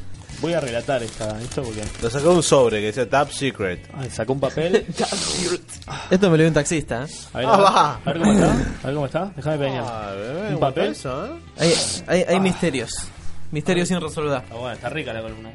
Voy 0.41 0.53
a 0.53 0.61
relatar 0.61 1.03
esta, 1.03 1.41
esto 1.41 1.63
porque. 1.63 1.83
Lo 2.03 2.11
sacó 2.11 2.33
un 2.33 2.43
sobre 2.43 2.81
que 2.81 2.87
decía 2.87 3.09
Top 3.09 3.31
Secret. 3.31 3.89
Ay, 3.95 4.11
sacó 4.11 4.35
un 4.35 4.41
papel. 4.41 4.85
Esto 6.11 6.31
me 6.31 6.37
lo 6.37 6.43
dio 6.43 6.49
un 6.49 6.55
taxista. 6.55 7.05
¿eh? 7.05 7.09
Ah, 7.35 7.99
a 8.05 8.13
ver, 8.13 8.19
cómo 8.21 8.33
está. 8.33 8.53
A 8.53 8.87
ver 8.87 8.95
cómo 8.95 9.07
está. 9.07 9.33
Déjame 9.35 9.59
peñar. 9.59 9.85
Ah, 9.87 10.15
un 10.51 10.61
papel. 10.61 10.93
¿eh? 10.93 11.31
Hay, 11.59 11.75
hay, 12.07 12.25
hay 12.29 12.41
misterios. 12.41 13.09
Misterios 13.51 13.89
sin 13.89 14.01
resolver. 14.01 14.43
Está 14.43 14.55
bueno, 14.55 14.75
está 14.75 14.89
rica 14.91 15.13
la 15.13 15.23
columna. 15.23 15.51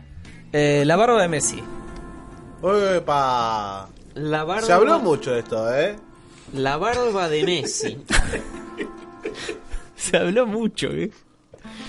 Eh, 0.52 0.82
eh 0.82 0.86
la 0.86 0.96
barba 0.96 1.22
de 1.22 1.28
Messi. 1.28 1.62
Opa. 2.62 3.88
La 4.16 4.44
barba... 4.44 4.66
Se 4.66 4.74
habló 4.74 5.00
mucho 5.00 5.32
de 5.32 5.40
esto, 5.40 5.74
¿eh? 5.74 5.96
La 6.54 6.78
barba 6.78 7.30
de 7.30 7.44
Messi. 7.44 8.04
Se 9.96 10.18
habló 10.18 10.48
mucho, 10.48 10.88
¿eh? 10.88 11.12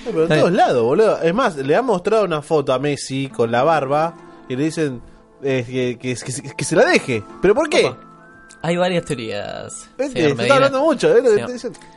Pero 0.04 0.22
en 0.24 0.28
todos 0.28 0.52
lados, 0.52 0.82
boludo. 0.82 1.20
Es 1.22 1.34
más, 1.34 1.56
le 1.56 1.74
han 1.76 1.84
mostrado 1.84 2.24
una 2.24 2.42
foto 2.42 2.72
a 2.72 2.78
Messi 2.78 3.28
con 3.28 3.50
la 3.50 3.62
barba 3.62 4.14
y 4.48 4.56
le 4.56 4.64
dicen 4.64 5.00
eh, 5.42 5.64
que, 5.66 5.98
que- 5.98 6.14
que- 6.42 6.54
que 6.56 6.64
se 6.64 6.76
la 6.76 6.84
deje. 6.84 7.22
¿Pero 7.40 7.54
por 7.54 7.68
qué? 7.68 7.92
Hay 8.64 8.76
varias 8.76 9.04
teorías. 9.04 9.88
Vete, 9.98 10.12
señor 10.12 10.28
se 10.30 10.34
Medina. 10.36 10.42
está 10.42 10.54
hablando 10.54 10.80
mucho, 10.82 11.16
¿eh? 11.16 11.22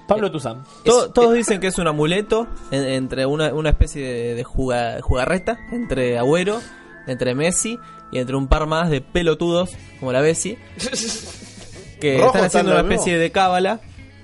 Pablo 0.08 0.32
Tuzán. 0.32 0.64
To- 0.84 1.12
todos 1.12 1.34
dicen 1.36 1.60
que 1.60 1.68
es 1.68 1.78
un 1.78 1.88
amuleto 1.88 2.48
en- 2.72 2.86
entre 2.86 3.26
una, 3.28 3.54
una 3.54 3.70
especie 3.70 4.02
de, 4.02 4.34
de 4.36 4.44
juga- 4.44 5.00
jugarreta 5.02 5.58
entre 5.72 6.18
Agüero, 6.18 6.60
entre 7.06 7.36
Messi 7.36 7.78
y 8.12 8.18
entre 8.18 8.36
un 8.36 8.48
par 8.48 8.66
más 8.66 8.90
de 8.90 9.02
pelotudos 9.02 9.72
como 10.00 10.12
la 10.12 10.22
Bessi 10.22 10.58
que 12.02 12.18
Rojo 12.18 12.28
están 12.30 12.46
haciendo 12.46 12.72
una 12.72 12.82
mismo. 12.84 12.94
especie 12.96 13.18
de 13.20 13.32
cábala 13.32 13.80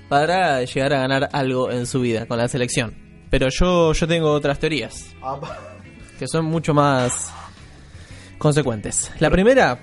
para 0.08 0.62
llegar 0.64 0.92
a 0.94 0.98
ganar 0.98 1.28
algo 1.32 1.70
en 1.70 1.86
su 1.86 2.00
vida 2.00 2.26
con 2.26 2.38
la 2.38 2.48
selección. 2.48 2.94
Pero 3.32 3.48
yo, 3.48 3.94
yo 3.94 4.06
tengo 4.06 4.30
otras 4.30 4.58
teorías 4.58 5.06
que 6.18 6.28
son 6.28 6.44
mucho 6.44 6.74
más 6.74 7.32
consecuentes. 8.36 9.10
La 9.20 9.30
primera, 9.30 9.78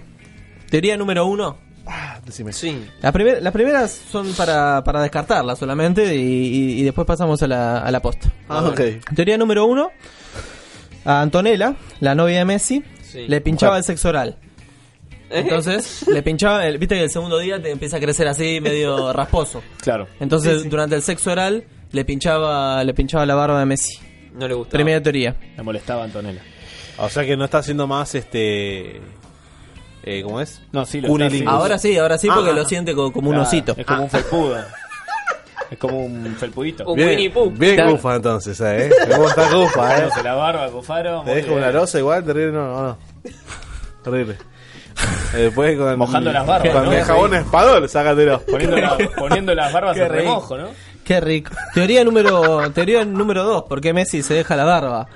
teoría 0.70 0.96
número 0.96 1.26
uno, 1.26 1.58
Decime. 2.24 2.54
Sí. 2.54 2.86
la 3.02 3.12
primer- 3.12 3.42
las 3.42 3.52
primeras 3.52 3.90
son 4.12 4.32
para, 4.34 4.84
para 4.84 5.02
descartarlas 5.02 5.58
solamente 5.58 6.16
y, 6.16 6.20
y- 6.22 6.80
y 6.80 6.84
después 6.84 7.08
pasamos 7.08 7.42
a 7.42 7.48
la, 7.48 7.80
a 7.80 7.90
la 7.90 8.00
posta. 8.04 8.32
Ah. 8.48 8.72
Teoría 9.16 9.36
número 9.40 9.66
uno. 9.66 9.90
A 11.06 11.22
Antonella, 11.22 11.74
la 12.02 12.14
novia 12.14 12.38
de 12.40 12.46
Messi, 12.46 12.84
Sí. 13.02 13.26
le 13.28 13.42
pinchaba 13.42 13.78
el 13.80 13.84
sexo 13.84 14.10
oral. 14.10 14.38
Entonces, 15.32 16.08
le 16.08 16.22
pinchaba, 16.22 16.68
el- 16.68 16.78
viste 16.78 16.94
que 16.96 17.04
el 17.06 17.10
segundo 17.10 17.40
día 17.40 17.60
te 17.60 17.72
empieza 17.72 17.98
a 17.98 18.00
crecer 18.00 18.28
así, 18.28 18.60
medio 18.62 19.12
rasposo. 19.14 19.64
Claro. 19.82 20.08
Entonces, 20.20 20.70
durante 20.70 20.96
el 20.96 21.02
sexo 21.02 21.32
oral, 21.32 21.64
le 21.92 22.06
pinchaba, 22.06 22.84
le 22.84 22.94
pinchaba 22.94 23.26
la 23.26 23.36
barba 23.36 23.60
de 23.60 23.66
Messi. 23.66 24.00
No 24.34 24.48
le 24.48 24.54
gustaba. 24.54 24.74
Primera 24.78 25.02
teoría. 25.02 25.36
Le 25.58 25.64
molestaba 25.64 26.02
a 26.02 26.06
Antonella. 26.06 26.42
O 26.98 27.10
sea 27.10 27.26
que 27.26 27.36
no 27.38 27.46
está 27.46 27.60
haciendo 27.60 27.88
más 27.88 28.14
este. 28.16 29.02
Eh, 30.04 30.22
¿Cómo 30.24 30.40
es? 30.42 30.62
No, 30.72 30.86
sí, 30.86 31.02
lo 31.02 31.18
está. 31.18 31.50
Ahora 31.52 31.78
sí, 31.78 31.98
ahora 31.98 32.18
sí, 32.18 32.28
porque 32.34 32.52
Ah. 32.52 32.54
lo 32.54 32.66
siente 32.66 32.94
co- 32.96 33.12
como 33.12 33.30
un 33.32 33.38
osito. 33.38 33.74
Es 33.78 33.86
como 33.86 34.04
un 34.04 34.10
felpudo. 34.10 34.58
Es 35.72 35.78
como 35.78 36.00
un 36.04 36.36
felpudito. 36.40 36.84
Un 36.90 36.96
Bien, 36.96 37.10
Winnie 37.10 37.30
Pooh. 37.30 37.52
bien 37.52 37.76
Claro. 37.76 37.92
Gufa 37.92 38.16
entonces, 38.16 38.60
¿eh? 38.60 38.90
¿Cómo 39.14 39.30
está 39.30 39.54
Gufa, 39.54 40.00
eh? 40.00 40.10
La 40.24 40.34
barba, 40.34 40.68
Cufaro. 40.72 41.22
Te 41.22 41.36
dejo 41.36 41.54
una 41.54 41.70
losa 41.70 42.00
igual, 42.00 42.24
terrible, 42.26 42.54
no, 42.54 42.68
no, 42.74 42.82
no. 42.88 42.98
Terrible. 44.04 44.34
Eh, 45.36 45.38
Después 45.38 45.78
con. 45.78 46.00
Mojando 46.00 46.32
las 46.34 46.48
barbas, 46.48 46.74
Con 46.74 46.86
¿no? 46.86 46.92
el 46.92 47.04
jabón 47.04 47.36
espadol, 47.36 47.88
sácatelo. 47.88 48.42
Poniendo, 48.50 48.78
la- 48.78 48.98
poniendo 49.16 49.54
las 49.54 49.72
barbas 49.72 49.96
en 49.98 50.10
remojo, 50.10 50.58
¿no? 50.58 50.70
Qué 51.10 51.20
rico. 51.20 51.52
Teoría 51.74 52.04
número 52.04 52.70
teoría 52.72 53.04
número 53.04 53.44
2, 53.44 53.64
¿por 53.64 53.82
qué 53.82 53.94
Messi 53.94 54.22
se 54.22 54.36
deja 54.36 54.56
la 54.56 54.64
barba? 54.64 55.08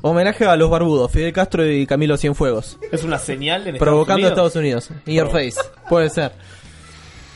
Homenaje 0.00 0.46
a 0.46 0.56
los 0.56 0.70
barbudos, 0.70 1.12
Fidel 1.12 1.34
Castro 1.34 1.70
y 1.70 1.86
Camilo 1.86 2.16
Cienfuegos. 2.16 2.78
Es 2.90 3.04
una 3.04 3.18
señal 3.18 3.66
en 3.68 3.76
Provocando 3.76 4.26
a 4.26 4.30
Estados 4.30 4.52
Estados 4.56 4.56
Unidos. 4.56 4.88
In 5.04 5.16
your 5.16 5.30
face. 5.30 5.60
Puede 5.86 6.08
ser. 6.08 6.32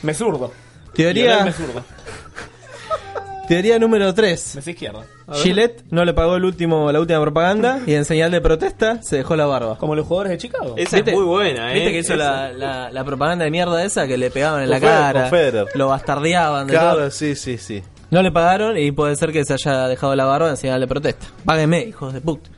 Me 0.01 0.15
zurdo. 0.15 0.51
Teoría, 0.95 1.23
Lionel 1.35 1.45
me 1.45 1.51
zurdo. 1.53 1.83
teoría 3.47 3.77
número 3.77 4.11
3. 4.11 4.59
Me 4.65 4.71
izquierda. 4.71 5.01
Gillette 5.31 5.83
no 5.91 6.03
le 6.03 6.15
pagó 6.15 6.35
el 6.35 6.45
último, 6.45 6.91
la 6.91 6.99
última 6.99 7.21
propaganda 7.21 7.81
y 7.85 7.93
en 7.93 8.05
señal 8.05 8.31
de 8.31 8.41
protesta 8.41 9.03
se 9.03 9.17
dejó 9.17 9.35
la 9.35 9.45
barba. 9.45 9.77
Como 9.77 9.93
los 9.95 10.07
jugadores 10.07 10.31
de 10.31 10.37
Chicago. 10.39 10.73
Esa 10.77 10.95
¿Viste? 10.97 11.11
es 11.11 11.15
muy 11.17 11.25
buena, 11.25 11.71
¿eh? 11.71 11.75
¿Viste 11.75 11.91
que 11.91 11.99
hizo 11.99 12.15
la, 12.15 12.51
la- 12.51 12.89
la 12.91 13.03
propaganda 13.03 13.45
de 13.45 13.51
mierda 13.51 13.83
esa 13.83 14.07
que 14.07 14.17
le 14.17 14.31
pegaban 14.31 14.63
en 14.63 14.69
la 14.71 14.79
cara? 14.79 15.27
Federer. 15.29 15.67
Lo 15.75 15.89
bastardeaban 15.89 16.65
de 16.65 16.73
todo. 16.73 16.81
Claro, 16.95 17.11
sí, 17.11 17.35
sí, 17.35 17.59
sí. 17.59 17.83
No 18.11 18.21
le 18.23 18.31
pagaron 18.31 18.77
y 18.77 18.91
puede 18.91 19.15
ser 19.15 19.31
que 19.31 19.45
se 19.45 19.53
haya 19.53 19.87
dejado 19.87 20.15
la 20.15 20.25
barba 20.25 20.49
en 20.49 20.57
señal 20.57 20.79
de 20.81 20.87
protesta. 20.87 21.27
Páguenme, 21.45 21.81
hijos 21.83 22.11
de 22.13 22.21
puta. 22.21 22.49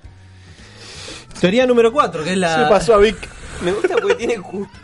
Teoría 1.40 1.66
número 1.66 1.92
4, 1.92 2.24
que 2.24 2.32
es 2.34 2.38
la... 2.38 2.64
¿Qué 2.64 2.70
pasó 2.70 2.94
a 2.94 2.98
Vic? 2.98 3.18
Me 3.62 3.72
gusta 3.74 3.96
porque 3.96 4.16
tiene, 4.16 4.38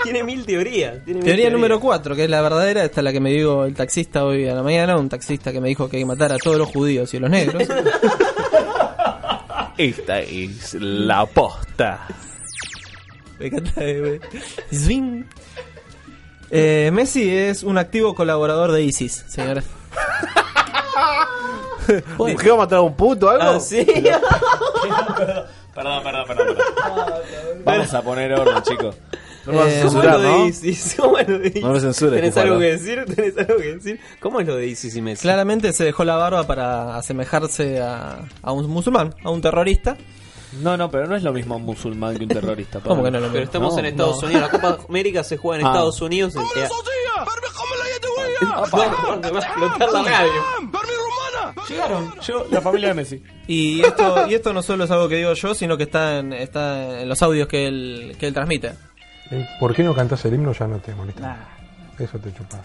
tiene 0.03 0.23
mil 0.23 0.45
teorías. 0.45 1.03
tiene 1.05 1.19
mil 1.19 1.23
Teoría 1.23 1.43
teorías. 1.45 1.53
número 1.53 1.79
4, 1.79 2.15
que 2.15 2.23
es 2.25 2.29
la 2.29 2.41
verdadera, 2.41 2.83
esta 2.83 3.01
es 3.01 3.05
la 3.05 3.11
que 3.13 3.19
me 3.19 3.31
dijo 3.31 3.65
el 3.65 3.73
taxista 3.75 4.25
hoy 4.25 4.47
a 4.47 4.55
la 4.55 4.63
mañana, 4.63 4.97
un 4.97 5.09
taxista 5.09 5.51
que 5.51 5.61
me 5.61 5.69
dijo 5.69 5.87
que 5.89 5.97
hay 5.97 6.03
que 6.03 6.07
matar 6.07 6.31
a 6.33 6.37
todos 6.37 6.57
los 6.57 6.67
judíos 6.69 7.13
y 7.13 7.17
a 7.17 7.19
los 7.21 7.29
negros. 7.29 7.63
Esta 9.77 10.19
es 10.21 10.73
la 10.75 11.25
posta. 11.27 12.07
Me 13.39 13.47
encanta, 13.47 13.71
eh, 13.77 14.19
Zwing. 14.73 15.25
Eh, 16.49 16.89
Messi 16.91 17.29
es 17.29 17.61
un 17.63 17.77
activo 17.77 18.15
colaborador 18.15 18.71
de 18.71 18.81
ISIS, 18.83 19.23
señores. 19.27 19.65
¿Qué 22.41 22.49
va 22.49 22.55
a 22.55 22.57
matar 22.57 22.79
a 22.79 22.81
un 22.81 22.95
puto 22.95 23.27
o 23.27 23.29
algo? 23.29 23.43
Ah, 23.43 23.59
sí. 23.59 23.85
Perdón, 25.75 26.03
perdón, 26.03 26.23
perdón. 26.27 26.47
perdón. 26.55 26.63
Vamos 27.65 27.93
a 27.93 28.01
poner 28.01 28.33
orden, 28.33 28.63
chicos. 28.63 28.95
No 29.45 29.53
lo 29.53 29.59
vas 29.59 29.67
a 29.67 29.69
Eh, 29.69 29.81
¿Cómo 29.83 29.85
es 29.85 29.91
censurar, 29.93 30.13
lo 30.15 30.19
de 30.21 30.29
¿no? 30.29 30.45
ISIS? 30.47 30.95
¿Cómo 30.99 31.17
es 31.19 31.27
lo 31.29 31.37
de 31.39 31.47
ISIS? 31.49 31.61
No 31.63 31.79
censures, 31.79 32.15
¿Tenés 32.15 32.37
algo 32.37 32.57
que 32.59 32.65
decir? 32.65 33.05
¿Tenés 33.15 33.37
algo 33.37 33.57
que 33.57 33.75
decir? 33.75 33.99
¿Cómo 34.19 34.39
es 34.41 34.47
lo 34.47 34.55
de 34.55 34.67
ISIS 34.67 34.95
y 34.95 35.01
Messi? 35.03 35.21
Claramente 35.21 35.71
se 35.73 35.83
dejó 35.83 36.03
la 36.03 36.15
barba 36.15 36.45
para 36.47 36.97
asemejarse 36.97 37.79
a, 37.79 38.17
a 38.41 38.51
un 38.51 38.67
musulmán, 38.67 39.13
a 39.23 39.29
un 39.29 39.39
terrorista. 39.41 39.95
No, 40.61 40.75
no, 40.77 40.89
pero 40.89 41.05
no 41.05 41.15
es 41.15 41.21
lo 41.23 41.31
mismo 41.31 41.57
un 41.57 41.63
musulmán 41.63 42.17
que 42.17 42.23
un 42.23 42.29
terrorista. 42.29 42.79
¿Cómo 42.79 43.03
que 43.03 43.11
no 43.11 43.17
es 43.19 43.23
lo 43.23 43.29
Pero 43.29 43.41
mismo? 43.41 43.43
estamos 43.43 43.73
No, 43.73 43.79
en 43.79 43.85
Estados 43.85 44.21
no. 44.23 44.27
Unidos. 44.29 44.41
La 44.41 44.49
Copa 44.49 44.77
América 44.89 45.23
se 45.23 45.37
juega 45.37 45.61
en 45.61 45.67
Ah. 45.67 45.69
Estados 45.69 46.01
Unidos. 46.01 46.33
En- 48.41 48.47
eh, 48.47 48.51
No, 48.51 49.19
te 49.21 49.31
va 49.31 49.39
a 49.39 49.43
explotar 49.45 49.91
la 49.91 50.03
radio. 50.03 50.31
Llegaron, 51.69 52.13
yo, 52.21 52.45
la 52.49 52.61
familia 52.61 52.89
de 52.89 52.93
Messi. 52.93 53.23
Y 53.47 53.81
esto, 53.81 54.27
y 54.27 54.33
esto 54.35 54.53
no 54.53 54.61
solo 54.61 54.83
es 54.85 54.91
algo 54.91 55.09
que 55.09 55.15
digo 55.15 55.33
yo, 55.33 55.53
sino 55.53 55.75
que 55.77 55.83
está 55.83 56.19
en, 56.19 56.33
está 56.33 57.01
en 57.01 57.09
los 57.09 57.21
audios 57.21 57.47
que 57.47 57.67
él, 57.67 58.15
que 58.19 58.27
él 58.27 58.33
transmite. 58.33 58.73
Eh, 59.31 59.45
¿Por 59.59 59.73
qué 59.75 59.83
no 59.83 59.93
cantas 59.93 60.23
el 60.25 60.35
himno? 60.35 60.53
Ya 60.53 60.67
no 60.67 60.77
te 60.79 60.93
molesta. 60.95 61.37
Eso 61.99 62.17
te 62.19 62.33
chupa. 62.33 62.59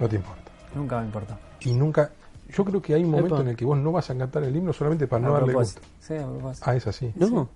No 0.00 0.08
te 0.08 0.16
importa. 0.16 0.42
Nunca 0.74 0.98
me 1.00 1.06
importó. 1.06 1.36
Y 1.60 1.72
nunca. 1.74 2.10
Yo 2.48 2.64
creo 2.64 2.80
que 2.80 2.94
hay 2.94 3.02
un 3.04 3.10
momento 3.10 3.34
Epa. 3.36 3.42
en 3.42 3.48
el 3.50 3.56
que 3.56 3.64
vos 3.64 3.76
no 3.78 3.90
vas 3.92 4.08
a 4.10 4.16
cantar 4.16 4.42
el 4.44 4.54
himno 4.54 4.72
solamente 4.72 5.06
para 5.06 5.24
A 5.24 5.28
no 5.28 5.32
darle 5.34 5.52
propósito. 5.52 5.80
gusto. 5.80 5.96
Sí, 6.06 6.14
a 6.14 6.26
propósito. 6.26 6.70
Ah, 6.70 6.76
es 6.76 6.86
así. 6.86 7.12
No. 7.16 7.48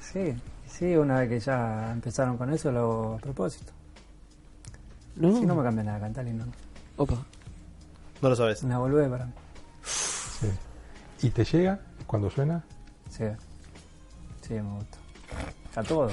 Sí, 0.00 0.34
sí, 0.66 0.96
una 0.96 1.20
vez 1.20 1.28
que 1.28 1.40
ya 1.40 1.90
empezaron 1.92 2.36
con 2.38 2.52
eso, 2.52 2.72
lo 2.72 2.78
hago 2.80 3.14
a 3.14 3.18
propósito. 3.18 3.72
No. 5.18 5.38
Si 5.38 5.46
no 5.46 5.54
me 5.54 5.62
cambia 5.62 5.84
nada, 5.84 6.00
cantar 6.00 6.24
el 6.24 6.30
himno. 6.32 6.44
Opa. 6.96 7.14
No 8.22 8.28
lo 8.28 8.36
sabes. 8.36 8.62
Una 8.62 8.78
volvé 8.78 9.08
para 9.08 9.26
mí. 9.26 9.32
Sí. 9.84 10.48
¿Y 11.22 11.30
te 11.30 11.44
llega 11.44 11.80
cuando 12.06 12.30
suena? 12.30 12.62
Sí. 13.10 13.24
Sí, 14.46 14.54
me 14.54 14.62
gusta. 14.76 14.98
A 15.76 15.82
todo. 15.82 16.10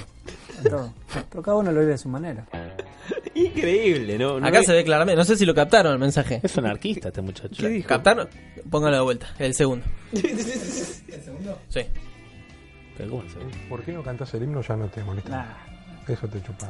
A 0.60 0.70
todo. 0.70 0.94
Pero 1.30 1.44
cada 1.44 1.58
uno 1.58 1.72
lo 1.72 1.80
vive 1.80 1.94
de 1.94 1.98
su 1.98 2.10
manera. 2.10 2.46
Increíble, 3.36 4.18
¿no? 4.18 4.40
no 4.40 4.48
Acá 4.48 4.60
hay- 4.60 4.66
se 4.66 4.74
ve 4.74 4.84
claramente, 4.84 5.18
no 5.18 5.26
sé 5.26 5.36
si 5.38 5.46
lo 5.46 5.54
captaron 5.54 5.94
el 5.94 6.00
mensaje. 6.00 6.40
Es 6.44 6.58
anarquista 6.58 7.10
este 7.10 7.22
muchacho. 7.22 7.56
¿Qué 7.58 7.68
dijo? 7.70 7.88
¿Captaron? 7.88 8.28
Póngalo 8.70 8.96
de 8.98 9.02
vuelta, 9.04 9.28
el 9.40 9.54
segundo. 9.54 9.86
¿El 10.14 11.22
segundo? 11.24 11.60
Sí. 11.70 11.82
¿Por 13.70 13.84
qué 13.84 13.92
no 13.92 14.02
cantas 14.04 14.34
el 14.36 14.44
himno? 14.44 14.62
Ya 14.62 14.76
no 14.78 14.88
te 14.88 15.04
molesta. 15.04 15.30
Nah, 15.30 16.14
Eso 16.14 16.28
te 16.28 16.42
chupa. 16.42 16.70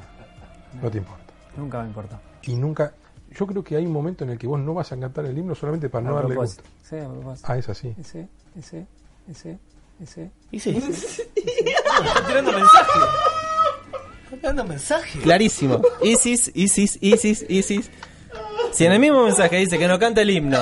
No 0.81 0.89
te 0.89 0.97
importa. 0.97 1.24
Nunca 1.57 1.81
me 1.81 1.87
importó. 1.87 2.19
Y 2.43 2.55
nunca. 2.55 2.93
Yo 3.31 3.45
creo 3.47 3.63
que 3.63 3.75
hay 3.75 3.85
un 3.85 3.91
momento 3.91 4.23
en 4.23 4.31
el 4.31 4.37
que 4.37 4.47
vos 4.47 4.59
no 4.59 4.73
vas 4.73 4.91
a 4.91 4.97
cantar 4.99 5.25
el 5.25 5.37
himno 5.37 5.55
solamente 5.55 5.89
para 5.89 6.05
no 6.07 6.15
darle 6.15 6.35
propósito. 6.35 6.63
gusto. 6.63 6.89
Sí, 6.89 6.97
a 6.97 7.09
propósito. 7.09 7.47
Ah, 7.51 7.57
es 7.57 7.69
así. 7.69 7.95
Ese, 7.99 8.27
ese, 8.57 8.87
ese, 9.29 9.59
ese. 10.01 10.31
¿Y 10.51 10.59
sí? 10.59 10.69
Está 11.35 12.27
tirando 12.27 12.51
mensaje. 12.53 12.99
Está 14.31 14.47
dando 14.47 14.65
mensaje. 14.65 15.19
Clarísimo. 15.19 15.81
Isis, 16.01 16.51
Isis, 16.53 16.97
Isis, 17.01 17.45
Isis. 17.49 17.91
Si 18.71 18.85
en 18.85 18.91
el 18.91 18.99
mismo 18.99 19.23
mensaje 19.23 19.57
dice 19.57 19.77
que 19.77 19.87
no 19.87 19.97
canta 19.99 20.21
el 20.21 20.29
himno 20.29 20.59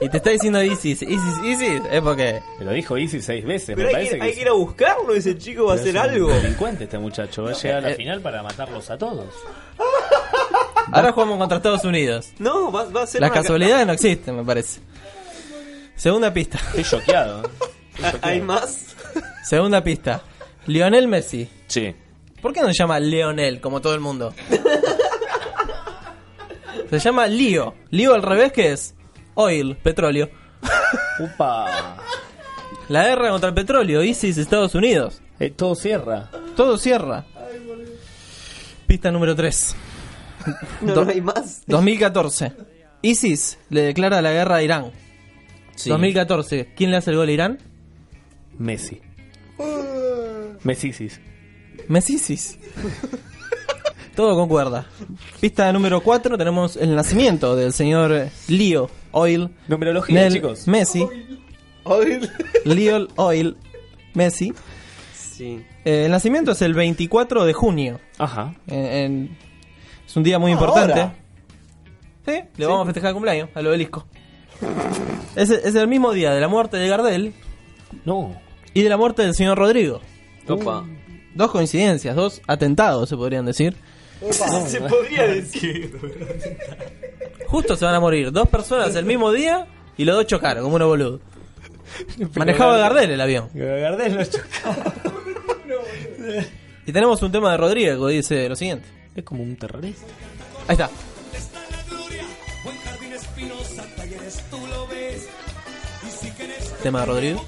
y 0.00 0.08
te 0.08 0.16
está 0.18 0.30
diciendo 0.30 0.62
Isis, 0.62 1.02
Isis, 1.02 1.38
Isis, 1.44 1.82
es 1.90 2.00
porque. 2.02 2.42
Me 2.58 2.64
lo 2.64 2.72
dijo 2.72 2.96
Easy 2.96 3.20
seis 3.22 3.44
veces. 3.44 3.74
Pero 3.76 3.82
me 3.82 3.86
hay 3.88 3.92
parece 3.94 4.18
que, 4.18 4.24
hay 4.24 4.34
que 4.34 4.40
ir 4.42 4.48
a 4.48 4.52
buscarlo. 4.52 5.14
Ese 5.14 5.38
chico 5.38 5.66
va 5.66 5.72
a 5.72 5.76
hacer 5.76 5.88
es 5.88 5.94
un 5.94 5.98
algo. 6.10 6.28
delincuente 6.28 6.84
este 6.84 6.98
muchacho. 6.98 7.44
Va 7.44 7.50
a 7.50 7.54
llegar 7.54 7.78
a 7.78 7.80
la 7.82 7.90
Eh, 7.90 7.94
final 7.94 8.20
para 8.20 8.42
matarlos 8.42 8.90
a 8.90 8.98
todos. 8.98 9.26
Ahora 10.92 11.12
jugamos 11.12 11.38
contra 11.38 11.56
Estados 11.56 11.84
Unidos. 11.84 12.30
No, 12.38 12.70
va, 12.70 12.84
va 12.84 13.02
a 13.02 13.06
ser 13.06 13.20
Las 13.20 13.30
una 13.30 13.40
casualidades 13.40 13.86
no 13.86 13.92
existen, 13.92 14.36
me 14.36 14.44
parece. 14.44 14.80
Segunda 15.96 16.32
pista. 16.32 16.58
Estoy 16.74 16.84
choqueado. 16.84 17.42
¿eh? 17.44 18.12
¿Hay 18.22 18.40
más? 18.40 18.94
Segunda 19.42 19.82
pista. 19.82 20.22
Lionel 20.66 21.08
Messi. 21.08 21.48
Sí. 21.68 21.94
¿Por 22.42 22.52
qué 22.52 22.60
no 22.60 22.68
se 22.68 22.74
llama 22.74 23.00
Leonel 23.00 23.60
como 23.60 23.80
todo 23.80 23.94
el 23.94 24.00
mundo? 24.00 24.34
Se 26.90 27.00
llama 27.00 27.26
Lío. 27.26 27.74
Lío 27.90 28.14
al 28.14 28.22
revés, 28.22 28.52
¿qué 28.52 28.72
es? 28.72 28.94
Oil, 29.36 29.76
petróleo. 29.76 30.28
Upa. 31.20 31.96
La 32.88 33.04
guerra 33.06 33.30
contra 33.30 33.48
el 33.50 33.54
petróleo, 33.54 34.02
ISIS, 34.02 34.36
Estados 34.38 34.74
Unidos. 34.74 35.20
Eh, 35.38 35.50
todo 35.50 35.74
cierra. 35.74 36.30
Todo 36.56 36.76
cierra. 36.78 37.24
Pista 38.86 39.10
número 39.10 39.34
3. 39.36 39.76
No, 40.80 40.94
Do- 40.94 41.04
no 41.04 41.10
hay 41.10 41.20
más. 41.20 41.62
2014. 41.66 42.52
ISIS 43.02 43.58
le 43.70 43.82
declara 43.82 44.22
la 44.22 44.32
guerra 44.32 44.56
a 44.56 44.62
Irán. 44.62 44.90
Sí. 45.74 45.90
2014. 45.90 46.72
¿Quién 46.76 46.90
le 46.90 46.96
hace 46.96 47.10
el 47.10 47.16
gol 47.16 47.28
a 47.28 47.32
Irán? 47.32 47.58
Messi. 48.58 49.00
Messisis. 50.62 51.20
Messisis. 51.88 52.58
Todo 54.16 54.34
concuerda. 54.34 54.86
Pista 55.40 55.70
número 55.72 56.00
4 56.00 56.38
tenemos 56.38 56.76
el 56.76 56.94
nacimiento 56.96 57.54
del 57.54 57.72
señor 57.72 58.28
Leo 58.48 58.90
Oil. 59.12 59.50
Numerología, 59.68 60.22
Nel 60.22 60.32
chicos. 60.32 60.66
Messi. 60.66 61.06
Oil. 61.84 62.28
Leo 62.64 63.06
Oil 63.16 63.56
Messi. 64.14 64.54
Sí. 65.12 65.62
Eh, 65.84 66.06
el 66.06 66.10
nacimiento 66.10 66.52
es 66.52 66.62
el 66.62 66.72
24 66.72 67.44
de 67.44 67.52
junio. 67.52 68.00
Ajá. 68.18 68.54
Eh, 68.68 69.04
en- 69.04 69.36
es 70.06 70.16
un 70.16 70.22
día 70.22 70.38
muy 70.38 70.52
Ah, 70.52 70.54
importante. 70.54 70.92
ahora. 71.00 71.14
Sí, 72.24 72.40
le 72.56 72.66
vamos 72.66 72.82
a 72.82 72.86
festejar 72.86 73.08
el 73.08 73.14
cumpleaños 73.14 73.50
al 73.54 73.66
obelisco. 73.66 74.06
Es, 75.36 75.50
es 75.50 75.74
el 75.74 75.86
mismo 75.86 76.12
día 76.12 76.32
de 76.32 76.40
la 76.40 76.48
muerte 76.48 76.78
de 76.78 76.88
Gardel 76.88 77.34
No. 78.06 78.34
y 78.72 78.80
de 78.80 78.88
la 78.88 78.96
muerte 78.96 79.20
del 79.20 79.34
señor 79.34 79.58
Rodrigo. 79.58 80.00
Opa. 80.48 80.86
Dos 81.34 81.50
coincidencias, 81.50 82.16
dos 82.16 82.40
atentados 82.46 83.10
se 83.10 83.16
podrían 83.18 83.44
decir. 83.44 83.76
Se 84.66 84.80
podría 84.80 85.26
decir. 85.28 85.98
Justo 87.46 87.76
se 87.76 87.84
van 87.84 87.94
a 87.94 88.00
morir 88.00 88.32
dos 88.32 88.48
personas 88.48 88.94
el 88.96 89.04
mismo 89.04 89.30
día 89.32 89.66
y 89.96 90.04
los 90.04 90.16
dos 90.16 90.26
chocaron, 90.26 90.62
como 90.64 90.76
unos 90.76 90.88
boludos. 90.88 91.20
Manejaba 92.34 92.76
Gardel 92.78 93.10
el 93.10 93.20
avión. 93.20 93.50
Gardel 93.54 94.14
lo 94.14 94.24
chocaba. 94.24 94.76
Y 96.88 96.92
tenemos 96.92 97.20
un 97.22 97.32
tema 97.32 97.50
de 97.50 97.56
Rodrigo 97.56 98.06
que 98.06 98.12
dice 98.14 98.48
lo 98.48 98.54
siguiente. 98.54 98.86
Es 99.16 99.24
como 99.24 99.42
un 99.42 99.56
terrorista. 99.56 100.06
Ahí 100.68 100.74
está. 100.74 100.88
Tema 106.82 107.00
de 107.00 107.06
Rodrigo. 107.06 107.44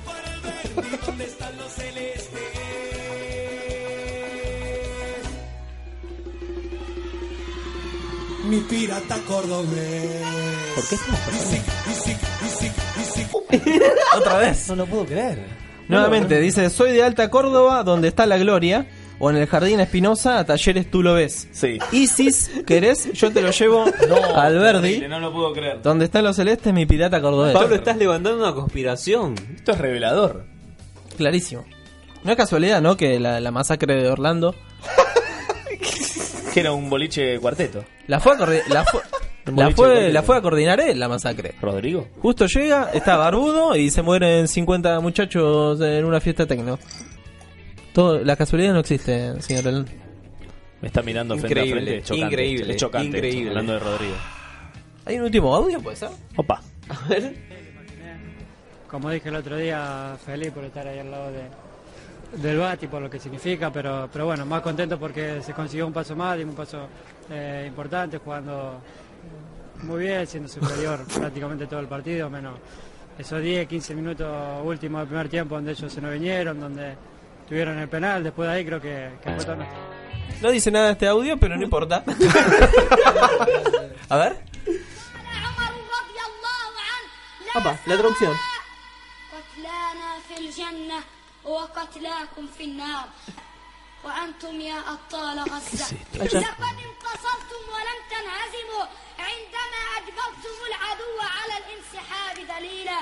Mi 8.48 8.60
pirata 8.60 9.16
cordobés. 9.26 10.22
¿Por 10.74 10.88
qué 10.88 10.96
Otra 14.16 14.38
vez. 14.38 14.68
No 14.68 14.76
lo 14.76 14.86
puedo 14.86 15.04
creer. 15.04 15.38
Nuevamente, 15.88 16.40
dice, 16.40 16.70
soy 16.70 16.92
de 16.92 17.02
Alta 17.02 17.28
Córdoba, 17.28 17.82
donde 17.82 18.08
está 18.08 18.24
la 18.24 18.38
gloria. 18.38 18.86
O 19.18 19.30
en 19.30 19.36
el 19.36 19.46
Jardín 19.46 19.80
Espinosa, 19.80 20.38
a 20.38 20.44
Talleres 20.46 20.90
tú 20.90 21.02
lo 21.02 21.12
ves. 21.14 21.48
Sí. 21.50 21.78
Isis, 21.92 22.50
¿querés? 22.66 23.12
Yo 23.12 23.30
te 23.32 23.42
lo 23.42 23.50
llevo 23.50 23.84
al 24.34 24.58
Verdi. 24.58 25.00
No 25.08 25.20
lo 25.20 25.30
puedo 25.32 25.52
creer. 25.52 25.82
Donde 25.82 26.06
están 26.06 26.24
los 26.24 26.36
celestes, 26.36 26.72
mi 26.72 26.86
pirata 26.86 27.20
cordobés. 27.20 27.52
Pablo, 27.52 27.74
estás 27.74 27.96
levantando 27.98 28.42
una 28.42 28.54
conspiración. 28.54 29.34
Esto 29.56 29.72
es 29.72 29.78
revelador. 29.78 30.46
Clarísimo. 31.16 31.66
No 32.24 32.30
es 32.30 32.36
casualidad, 32.36 32.80
¿no? 32.80 32.96
Que 32.96 33.18
la, 33.20 33.40
la 33.40 33.50
masacre 33.50 33.94
de 33.96 34.08
Orlando 34.08 34.54
Que 36.54 36.60
era 36.60 36.72
un 36.72 36.88
boliche 36.88 37.38
cuarteto. 37.40 37.84
La 38.08 38.18
fue 38.18 38.32
a, 38.32 38.36
la 38.38 38.84
fue, 38.84 39.00
la 39.46 39.70
fue, 39.70 39.74
cuarteto. 39.74 40.12
la 40.12 40.22
fue 40.22 40.36
a 40.36 40.42
coordinar 40.42 40.80
él, 40.80 40.98
la 40.98 41.08
masacre. 41.08 41.54
¿Rodrigo? 41.62 42.08
Justo 42.20 42.46
llega, 42.46 42.90
está 42.92 43.16
barbudo 43.16 43.76
y 43.76 43.90
se 43.90 44.02
mueren 44.02 44.48
50 44.48 44.98
muchachos 45.00 45.80
en 45.80 46.04
una 46.04 46.20
fiesta 46.20 46.46
tecno. 46.46 46.78
Todo, 47.92 48.18
la 48.24 48.34
casualidad 48.36 48.72
no 48.72 48.80
existe, 48.80 49.40
señor 49.40 49.66
Elán. 49.68 49.86
Me 50.80 50.88
está 50.88 51.02
mirando 51.02 51.36
frente 51.36 51.60
a 51.60 51.64
Increíble, 51.64 51.82
frente. 51.90 52.02
Chocante. 52.06 52.26
increíble, 52.26 52.70
Es 52.74 52.76
chocante. 52.80 53.16
increíble. 53.18 53.48
Hablando 53.50 53.72
de 53.74 53.78
Rodrigo. 53.78 54.14
¿Hay 55.06 55.16
un 55.18 55.24
último 55.24 55.54
audio, 55.54 55.80
puede 55.80 55.96
ser? 55.96 56.10
Opa. 56.36 56.60
A 56.88 57.08
ver. 57.08 57.34
Como 58.88 59.10
dije 59.10 59.28
el 59.28 59.36
otro 59.36 59.56
día, 59.56 60.16
feliz 60.24 60.50
por 60.50 60.64
estar 60.64 60.86
ahí 60.86 60.98
al 60.98 61.10
lado 61.10 61.30
de, 61.32 61.40
del 62.32 62.58
Bati, 62.58 62.86
por 62.86 63.02
lo 63.02 63.10
que 63.10 63.18
significa, 63.18 63.72
pero, 63.72 64.08
pero 64.12 64.26
bueno, 64.26 64.44
más 64.44 64.60
contento 64.60 64.98
porque 64.98 65.40
se 65.42 65.52
consiguió 65.52 65.86
un 65.86 65.92
paso 65.92 66.14
más, 66.14 66.36
dimos 66.36 66.52
un 66.52 66.56
paso 66.56 66.86
eh, 67.30 67.64
importante, 67.66 68.18
jugando 68.18 68.80
muy 69.82 70.04
bien, 70.04 70.26
siendo 70.26 70.48
superior 70.48 71.04
prácticamente 71.18 71.66
todo 71.66 71.80
el 71.80 71.86
partido, 71.86 72.28
menos 72.28 72.58
esos 73.18 73.42
10, 73.42 73.66
15 73.66 73.94
minutos 73.94 74.28
últimos 74.64 75.00
del 75.00 75.08
primer 75.08 75.28
tiempo 75.28 75.54
donde 75.56 75.72
ellos 75.72 75.92
se 75.92 76.00
nos 76.00 76.12
vinieron, 76.12 76.60
donde 76.60 76.94
tuvieron 77.48 77.78
el 77.78 77.88
penal, 77.88 78.22
después 78.22 78.48
de 78.48 78.54
ahí 78.54 78.64
creo 78.64 78.80
que, 78.80 79.10
que 79.22 79.30
fue 79.32 79.44
todo 79.44 79.56
nuestro. 79.56 79.78
No 80.40 80.50
dice 80.50 80.70
nada 80.70 80.92
este 80.92 81.08
audio, 81.08 81.36
pero 81.36 81.56
no 81.56 81.64
importa. 81.64 82.04
a 84.08 84.16
ver. 84.16 84.36
Apa, 87.54 87.80
la 87.86 87.96
traducción. 87.96 88.32
قتلانا 91.47 92.27
في 92.35 92.43
الجنة 92.43 92.43
وقتلاكم 92.43 92.47
في 92.57 92.63
النار 92.63 93.05
وأنتم 94.05 94.61
يا 94.61 94.79
أبطال 94.93 95.39
غزة 95.39 95.95
أجل. 96.15 96.39
لقد 96.39 96.77
انتصرتم 96.87 97.63
ولم 97.73 97.99
تنهزموا 98.13 98.85
عندما 99.19 99.81
أجبرتم 99.97 100.57
العدو 100.69 101.15
على 101.37 101.55
الانسحاب 101.63 102.35
دليلا 102.57 102.99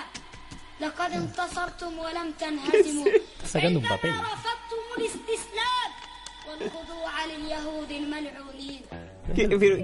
لقد 0.82 1.12
انتصرتم 1.12 2.00
ولم 2.00 2.32
تنهزموا 2.40 3.06
sacando 3.54 3.80
un 3.80 3.84
papel. 3.84 4.06
عندما 4.06 4.22
رفضتم 4.22 4.84
الاستسلام 4.98 5.90
والخضوع 6.50 7.26
لليهود 7.26 7.92
الملعونين 7.92 8.82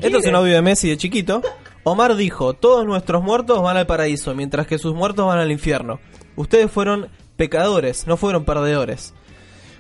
Esto 0.02 0.18
es 0.18 0.26
un 0.26 0.36
audio 0.36 0.56
de 0.56 0.62
Messi 0.62 0.90
de 0.90 0.98
chiquito. 0.98 1.42
Omar 1.84 2.16
dijo, 2.16 2.54
todos 2.54 2.86
nuestros 2.86 3.24
muertos 3.24 3.62
van 3.62 3.78
al 3.78 3.86
paraíso, 3.88 4.36
mientras 4.36 4.68
que 4.68 4.78
sus 4.78 4.94
muertos 4.94 5.26
van 5.26 5.40
al 5.40 5.52
infierno. 5.52 6.00
Ustedes 6.36 6.70
fueron 6.70 7.10
pecadores, 7.37 8.07
no 8.07 8.17
fueron 8.17 8.45
perdedores. 8.45 9.15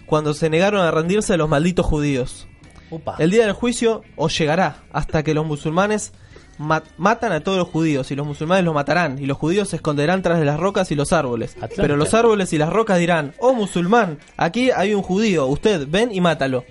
Cuando 0.07 0.35
se 0.35 0.51
negaron 0.51 0.81
a 0.81 0.91
rendirse 0.91 1.35
a 1.35 1.37
los 1.37 1.49
malditos 1.49 1.87
judíos. 1.87 2.47
Opa. 2.91 3.17
El 3.19 3.31
día 3.31 3.45
del 3.45 3.53
juicio 3.55 4.03
os 4.17 4.37
llegará 4.37 4.83
hasta 4.93 5.23
que 5.23 5.33
los 5.33 5.47
musulmanes 5.47 6.13
ma- 6.59 6.83
matan 6.99 7.33
a 7.33 7.41
todos 7.41 7.57
los 7.57 7.69
judíos 7.69 8.11
y 8.11 8.17
los 8.17 8.27
musulmanes 8.27 8.65
los 8.65 8.75
matarán 8.75 9.19
y 9.19 9.25
los 9.27 9.39
judíos 9.39 9.71
se 9.71 9.77
esconderán 9.77 10.21
tras 10.21 10.39
de 10.39 10.45
las 10.45 10.61
rocas 10.61 10.91
y 10.91 10.95
los 10.95 11.13
árboles. 11.15 11.57
Pero 11.77 11.97
los 11.97 12.13
árboles 12.13 12.53
y 12.53 12.59
las 12.59 12.71
rocas 12.71 12.99
dirán, 12.99 13.33
oh 13.39 13.55
musulmán, 13.55 14.19
aquí 14.37 14.71
hay 14.71 14.93
un 14.93 15.03
judío, 15.03 15.47
usted 15.47 15.87
ven 15.89 16.13
y 16.13 16.21
mátalo. 16.21 16.65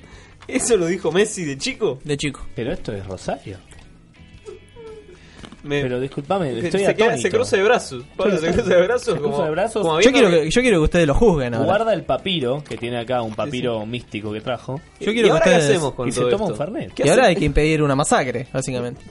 ¿Eso 0.48 0.78
lo 0.78 0.86
dijo 0.88 1.12
Messi 1.12 1.46
de 1.46 1.58
chico? 1.58 2.00
De 2.04 2.18
chico. 2.18 2.42
Pero 2.56 2.72
esto 2.74 2.94
es 2.94 3.06
Rosario. 3.08 3.58
Me- 5.64 5.82
Pero 5.82 6.00
discúlpame, 6.00 6.52
se, 6.60 6.66
estoy 6.68 6.86
se 6.86 6.96
queda- 6.96 7.18
se 7.18 7.30
cruza 7.30 7.56
de 7.58 7.64
brazos. 7.64 8.04
Pablo 8.18 8.38
se 8.38 8.52
cruza 8.52 8.70
de 8.76 8.82
brazos. 8.82 9.14
Se 9.14 9.20
cruza 9.20 9.32
como- 9.32 9.44
de 9.46 9.52
brazos. 9.52 9.82
como 9.84 10.02
Yo 10.02 10.12
quiero, 10.12 10.30
que, 10.30 10.50
yo 10.50 10.62
quiero 10.62 10.78
que 10.80 10.84
ustedes 10.86 11.08
lo 11.08 11.14
juzguen 11.14 11.54
ahora. 11.54 11.66
Guarda 11.66 11.94
el 11.94 12.04
papiro 12.04 12.64
que 12.68 12.78
tiene 12.78 12.98
acá, 13.00 13.22
un 13.22 13.36
papiro 13.36 13.86
místico 13.86 14.32
que 14.34 14.42
trajo. 14.42 14.82
Yo 15.00 15.12
quiero 15.12 15.20
¿Y 15.20 15.24
que 15.24 15.30
ahora 15.32 15.44
qué 15.44 15.50
ustedes... 15.52 15.70
hacemos 15.70 15.94
con 15.94 16.08
y 16.10 16.12
se 16.12 16.20
todo 16.22 16.30
toma 16.32 16.44
esto? 16.46 16.54
un 16.54 16.58
Fernet. 16.58 17.00
Y 17.00 17.10
ahora 17.10 17.26
hay 17.28 17.36
que 17.36 17.46
impedir 17.46 17.84
una 17.84 17.96
masacre, 17.96 18.48
básicamente. 18.52 19.02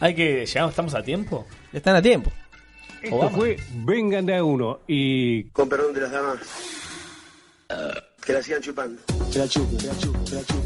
Hay 0.00 0.14
que. 0.14 0.46
¿Llegamos, 0.46 0.70
¿Estamos 0.70 0.94
a 0.94 1.02
tiempo? 1.02 1.46
Están 1.72 1.96
a 1.96 2.02
tiempo. 2.02 2.30
Esto 3.02 3.14
Obama. 3.16 3.36
fue 3.36 3.56
Vengan 3.84 4.26
de 4.26 4.36
a 4.36 4.42
uno 4.42 4.80
y 4.88 5.44
Con 5.50 5.68
perdón 5.68 5.92
de 5.94 6.00
las 6.00 6.10
damas. 6.10 6.38
Que 8.24 8.32
la 8.32 8.42
sigan 8.42 8.60
chupando. 8.62 9.00
Que 9.32 9.38
la 9.38 9.48
chupen, 9.48 9.78
que 9.78 9.86
la 9.86 9.98
chupen, 9.98 10.24
que 10.24 10.34
la 10.34 10.40
chupen. 10.42 10.58